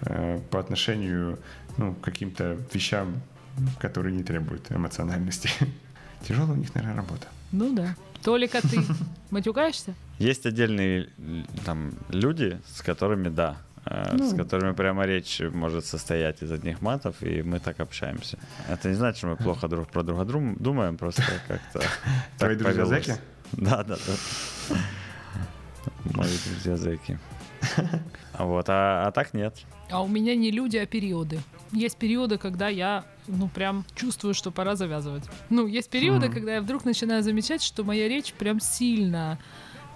э, 0.00 0.40
по 0.50 0.58
отношению 0.58 1.38
ну, 1.76 1.94
к 1.94 2.00
каким-то 2.00 2.56
вещам, 2.72 3.20
которые 3.78 4.14
не 4.14 4.22
требуют 4.22 4.70
эмоциональности. 4.72 5.50
Тяжелая 6.26 6.52
у 6.52 6.56
них, 6.56 6.74
наверное, 6.74 6.96
работа. 6.96 7.26
Ну 7.52 7.74
да. 7.74 7.94
Толик, 8.22 8.54
а 8.54 8.62
ты 8.62 8.80
матюкаешься? 9.30 9.94
Есть 10.18 10.46
отдельные 10.46 11.10
там 11.64 11.92
люди, 12.08 12.60
с 12.74 12.82
которыми, 12.82 13.28
да, 13.28 13.58
ну. 13.84 14.30
с 14.30 14.34
которыми 14.34 14.72
прямо 14.72 15.04
речь 15.04 15.40
может 15.52 15.86
состоять 15.86 16.42
из 16.42 16.52
одних 16.52 16.80
матов, 16.82 17.22
и 17.22 17.42
мы 17.42 17.58
так 17.58 17.80
общаемся. 17.80 18.38
Это 18.68 18.88
не 18.88 18.94
значит, 18.94 19.18
что 19.18 19.28
мы 19.28 19.36
плохо 19.36 19.68
друг 19.68 19.88
про 19.88 20.02
друга 20.02 20.24
думаем, 20.58 20.96
просто 20.96 21.22
как-то 21.46 21.82
Твои 22.38 22.56
друзья 22.56 22.86
зэки? 22.86 23.16
Да, 23.52 23.82
да, 23.82 23.96
да. 23.96 24.76
Мои 26.14 26.36
друзья 26.46 26.76
зэки. 26.76 27.18
Вот, 28.38 28.66
а, 28.68 29.08
а 29.08 29.10
так 29.10 29.34
нет. 29.34 29.54
А 29.90 30.00
у 30.00 30.06
меня 30.06 30.36
не 30.36 30.52
люди, 30.52 30.76
а 30.76 30.86
периоды. 30.86 31.40
Есть 31.72 31.96
периоды, 31.96 32.38
когда 32.38 32.68
я, 32.68 33.04
ну, 33.26 33.48
прям 33.48 33.84
чувствую, 33.94 34.32
что 34.32 34.50
пора 34.50 34.76
завязывать. 34.76 35.24
Ну, 35.50 35.66
есть 35.66 35.90
периоды, 35.90 36.26
mm-hmm. 36.26 36.32
когда 36.32 36.54
я 36.54 36.60
вдруг 36.62 36.84
начинаю 36.84 37.22
замечать, 37.22 37.62
что 37.62 37.82
моя 37.82 38.08
речь 38.08 38.32
прям 38.34 38.60
сильно 38.60 39.38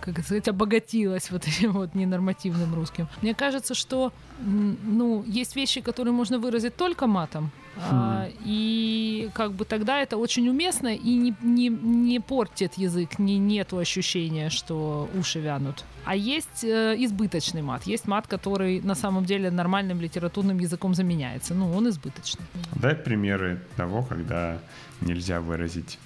как 0.02 0.24
сказать, 0.24 0.48
обогатилась 0.48 1.30
вот 1.30 1.46
этим 1.46 1.72
вот 1.72 1.94
ненормативным 1.94 2.74
русским. 2.74 3.08
Мне 3.22 3.34
кажется, 3.34 3.74
что 3.74 4.12
ну, 4.40 5.22
есть 5.26 5.56
вещи, 5.56 5.80
которые 5.80 6.12
можно 6.12 6.38
выразить 6.38 6.76
только 6.76 7.06
матом, 7.06 7.50
а, 7.76 8.26
хм. 8.26 8.32
и 8.44 9.30
как 9.34 9.52
бы 9.52 9.64
тогда 9.64 10.00
это 10.00 10.16
очень 10.16 10.48
уместно 10.48 10.94
и 10.94 11.14
не, 11.14 11.34
не, 11.40 11.68
не 11.68 12.20
портит 12.20 12.74
язык, 12.74 13.18
не, 13.18 13.38
нету 13.38 13.78
ощущения, 13.78 14.50
что 14.50 15.08
уши 15.14 15.40
вянут. 15.40 15.84
А 16.04 16.14
есть 16.16 16.64
э, 16.64 16.96
избыточный 16.98 17.62
мат. 17.62 17.86
Есть 17.86 18.08
мат, 18.08 18.26
который 18.26 18.80
на 18.80 18.94
самом 18.94 19.24
деле 19.24 19.50
нормальным 19.50 20.00
литературным 20.00 20.58
языком 20.58 20.94
заменяется. 20.94 21.54
Ну, 21.54 21.72
он 21.72 21.88
избыточный. 21.88 22.44
Дай 22.74 22.94
примеры 22.94 23.60
того, 23.76 24.02
когда 24.02 24.58
нельзя 25.00 25.40
выразить 25.40 25.98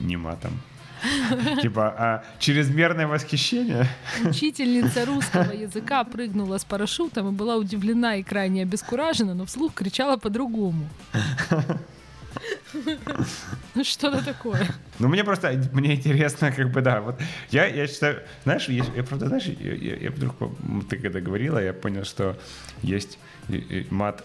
не 0.00 0.16
матом. 0.16 0.52
Типа, 1.62 1.94
а 1.96 2.24
чрезмерное 2.38 3.06
восхищение? 3.06 3.86
Учительница 4.24 5.04
русского 5.06 5.52
языка 5.52 6.04
прыгнула 6.04 6.58
с 6.58 6.64
парашютом 6.64 7.28
и 7.28 7.32
была 7.32 7.56
удивлена 7.56 8.16
и 8.16 8.22
крайне 8.22 8.62
обескуражена, 8.62 9.34
но 9.34 9.44
вслух 9.44 9.74
кричала 9.74 10.16
по-другому. 10.16 10.88
Ну 13.74 13.84
что-то 13.84 14.22
такое. 14.24 14.66
Ну 14.98 15.08
мне 15.08 15.24
просто, 15.24 15.52
мне 15.72 15.94
интересно, 15.94 16.52
как 16.52 16.70
бы, 16.70 16.82
да, 16.82 17.00
вот 17.00 17.20
я, 17.50 17.66
я 17.66 17.86
считаю, 17.86 18.22
знаешь, 18.44 18.68
я, 18.68 18.84
я 18.94 19.02
правда, 19.02 19.28
знаешь, 19.28 19.44
я, 19.44 19.74
я, 19.74 19.96
я 19.96 20.10
вдруг, 20.10 20.34
ты 20.88 20.98
когда 20.98 21.20
говорила, 21.20 21.58
я 21.58 21.72
понял, 21.72 22.04
что 22.04 22.36
есть 22.82 23.18
мат 23.90 24.24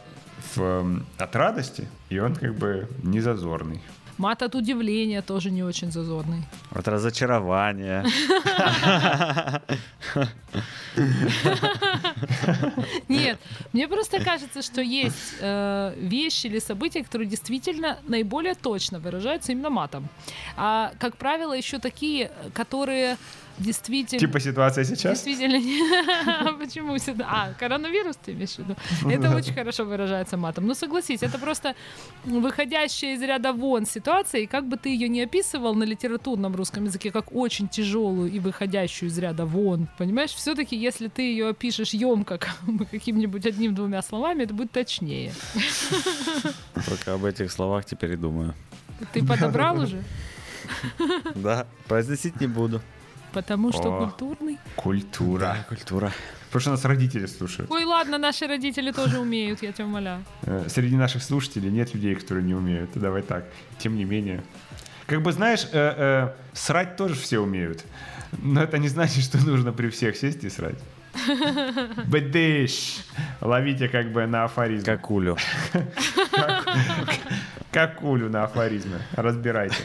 в, 0.56 1.04
от 1.18 1.36
радости, 1.36 1.88
и 2.10 2.20
он 2.20 2.36
как 2.36 2.56
бы 2.56 2.88
не 3.04 3.22
зазорный. 3.22 3.82
Мат 4.22 4.44
от 4.44 4.54
удивления 4.54 5.24
тоже 5.24 5.50
не 5.50 5.64
очень 5.64 5.92
зазорный. 5.92 6.44
От 6.70 6.88
разочарования. 6.88 8.06
Нет, 13.08 13.40
мне 13.74 13.88
просто 13.88 14.24
кажется, 14.24 14.62
что 14.62 14.82
есть 14.82 15.38
э, 15.40 15.96
вещи 15.98 16.46
или 16.46 16.60
события, 16.60 17.04
которые 17.04 17.28
действительно 17.28 17.98
наиболее 18.08 18.54
точно 18.54 19.00
выражаются 19.00 19.54
именно 19.54 19.72
матом. 19.72 20.08
А, 20.56 20.92
как 21.00 21.18
правило, 21.18 21.54
еще 21.54 21.80
такие, 21.80 22.30
которые 22.54 23.18
действительно... 23.62 24.20
Типа 24.20 24.40
ситуация 24.40 24.84
сейчас? 24.84 25.24
Действительно. 25.24 26.54
Почему 26.60 26.98
сюда? 26.98 27.28
А, 27.30 27.54
коронавирус 27.60 28.18
ты 28.18 28.32
имеешь 28.34 28.56
в 28.56 28.60
виду? 28.60 28.76
Это 29.10 29.36
очень 29.36 29.54
хорошо 29.54 29.86
выражается 29.86 30.38
матом. 30.38 30.68
Ну, 30.68 30.74
согласись, 30.74 31.24
это 31.24 31.38
просто 31.38 31.76
выходящая 32.26 33.16
из 33.16 33.22
ряда 33.22 33.54
вон 33.54 33.86
ситуация, 33.86 34.42
и 34.42 34.48
как 34.48 34.68
бы 34.68 34.78
ты 34.78 34.90
ее 34.90 35.08
не 35.08 35.22
описывал 35.22 35.76
на 35.76 35.84
литературном 35.84 36.56
русском 36.56 36.86
языке, 36.86 37.12
как 37.12 37.34
очень 37.34 37.68
тяжелую 37.68 38.32
и 38.32 38.40
выходящую 38.40 39.10
из 39.10 39.18
ряда 39.18 39.46
вон, 39.46 39.88
понимаешь, 39.98 40.32
все-таки, 40.32 40.76
если 40.76 41.08
ты 41.08 41.22
ее 41.22 41.50
опишешь 41.50 41.94
емко 41.94 42.40
каким-нибудь 42.92 43.46
одним-двумя 43.46 44.02
словами, 44.02 44.44
это 44.44 44.54
будет 44.54 44.72
точнее. 44.72 45.34
Только 46.88 47.14
об 47.14 47.26
этих 47.26 47.52
словах 47.52 47.86
теперь 47.86 48.14
и 48.14 48.16
думаю. 48.16 48.54
Ты 49.14 49.26
подобрал 49.26 49.80
уже? 49.82 50.04
Да, 51.36 51.68
произносить 51.88 52.40
не 52.42 52.48
буду. 52.48 52.82
Потому 53.34 53.72
что 53.72 53.98
О, 53.98 54.06
культурный. 54.06 54.60
Культура. 54.76 55.40
Да, 55.40 55.66
культура. 55.70 56.12
Потому 56.48 56.62
что 56.62 56.72
нас 56.72 56.86
родители 56.86 57.28
слушают. 57.28 57.72
Ой, 57.72 57.86
ладно, 57.86 58.18
наши 58.18 58.46
родители 58.46 58.92
тоже 58.92 59.20
умеют, 59.20 59.64
я 59.64 59.72
тебя 59.72 59.86
умоляю. 59.86 60.24
Э, 60.44 60.66
среди 60.68 60.98
наших 60.98 61.24
слушателей 61.24 61.72
нет 61.72 61.94
людей, 61.94 62.14
которые 62.16 62.44
не 62.44 62.54
умеют. 62.54 62.90
Давай 62.96 63.22
так. 63.22 63.46
Тем 63.78 63.96
не 63.96 64.04
менее. 64.04 64.44
Как 65.06 65.22
бы, 65.22 65.32
знаешь, 65.32 65.66
э, 65.72 65.94
э, 65.98 66.34
срать 66.54 66.98
тоже 66.98 67.16
все 67.16 67.40
умеют. 67.40 67.86
Но 68.38 68.62
это 68.62 68.78
не 68.78 68.90
значит, 68.90 69.24
что 69.24 69.38
нужно 69.46 69.72
при 69.72 69.90
всех 69.90 70.18
сесть 70.18 70.44
и 70.44 70.50
срать. 70.50 70.78
Бдыщ! 72.06 73.00
Ловите 73.42 73.88
как 73.88 74.12
бы 74.12 74.26
на 74.26 74.46
афоризм. 74.46 74.86
Как 74.86 75.10
улю. 75.12 75.38
Как 77.72 78.04
улю 78.04 78.30
на 78.30 78.44
афоризмы. 78.44 79.00
Разбирайте. 79.14 79.78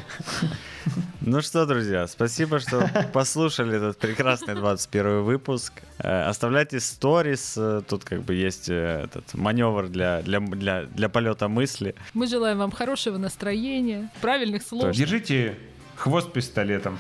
Ну 1.20 1.40
что, 1.40 1.66
друзья, 1.66 2.06
спасибо, 2.06 2.60
что 2.60 2.88
послушали 3.12 3.76
этот 3.76 3.98
прекрасный 3.98 4.54
21 4.54 5.22
выпуск. 5.22 5.72
Э, 5.98 6.22
оставляйте 6.22 6.78
сторис, 6.78 7.54
э, 7.56 7.82
тут 7.88 8.04
как 8.04 8.22
бы 8.22 8.34
есть 8.34 8.68
э, 8.68 9.02
этот 9.04 9.34
маневр 9.34 9.88
для, 9.88 10.22
для, 10.22 10.38
для, 10.38 10.82
для 10.84 11.08
полета 11.08 11.48
мысли. 11.48 11.96
Мы 12.14 12.28
желаем 12.28 12.58
вам 12.58 12.70
хорошего 12.70 13.18
настроения, 13.18 14.10
правильных 14.20 14.62
слов. 14.62 14.94
Держите 14.94 15.58
хвост 15.96 16.32
пистолетом 16.32 16.98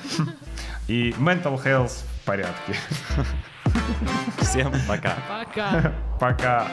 и 0.88 1.10
mental 1.18 1.62
health 1.62 2.02
в 2.22 2.24
порядке. 2.24 2.74
Всем 4.40 4.72
пока. 4.88 5.16
Пока. 5.28 5.94
Пока. 6.18 6.68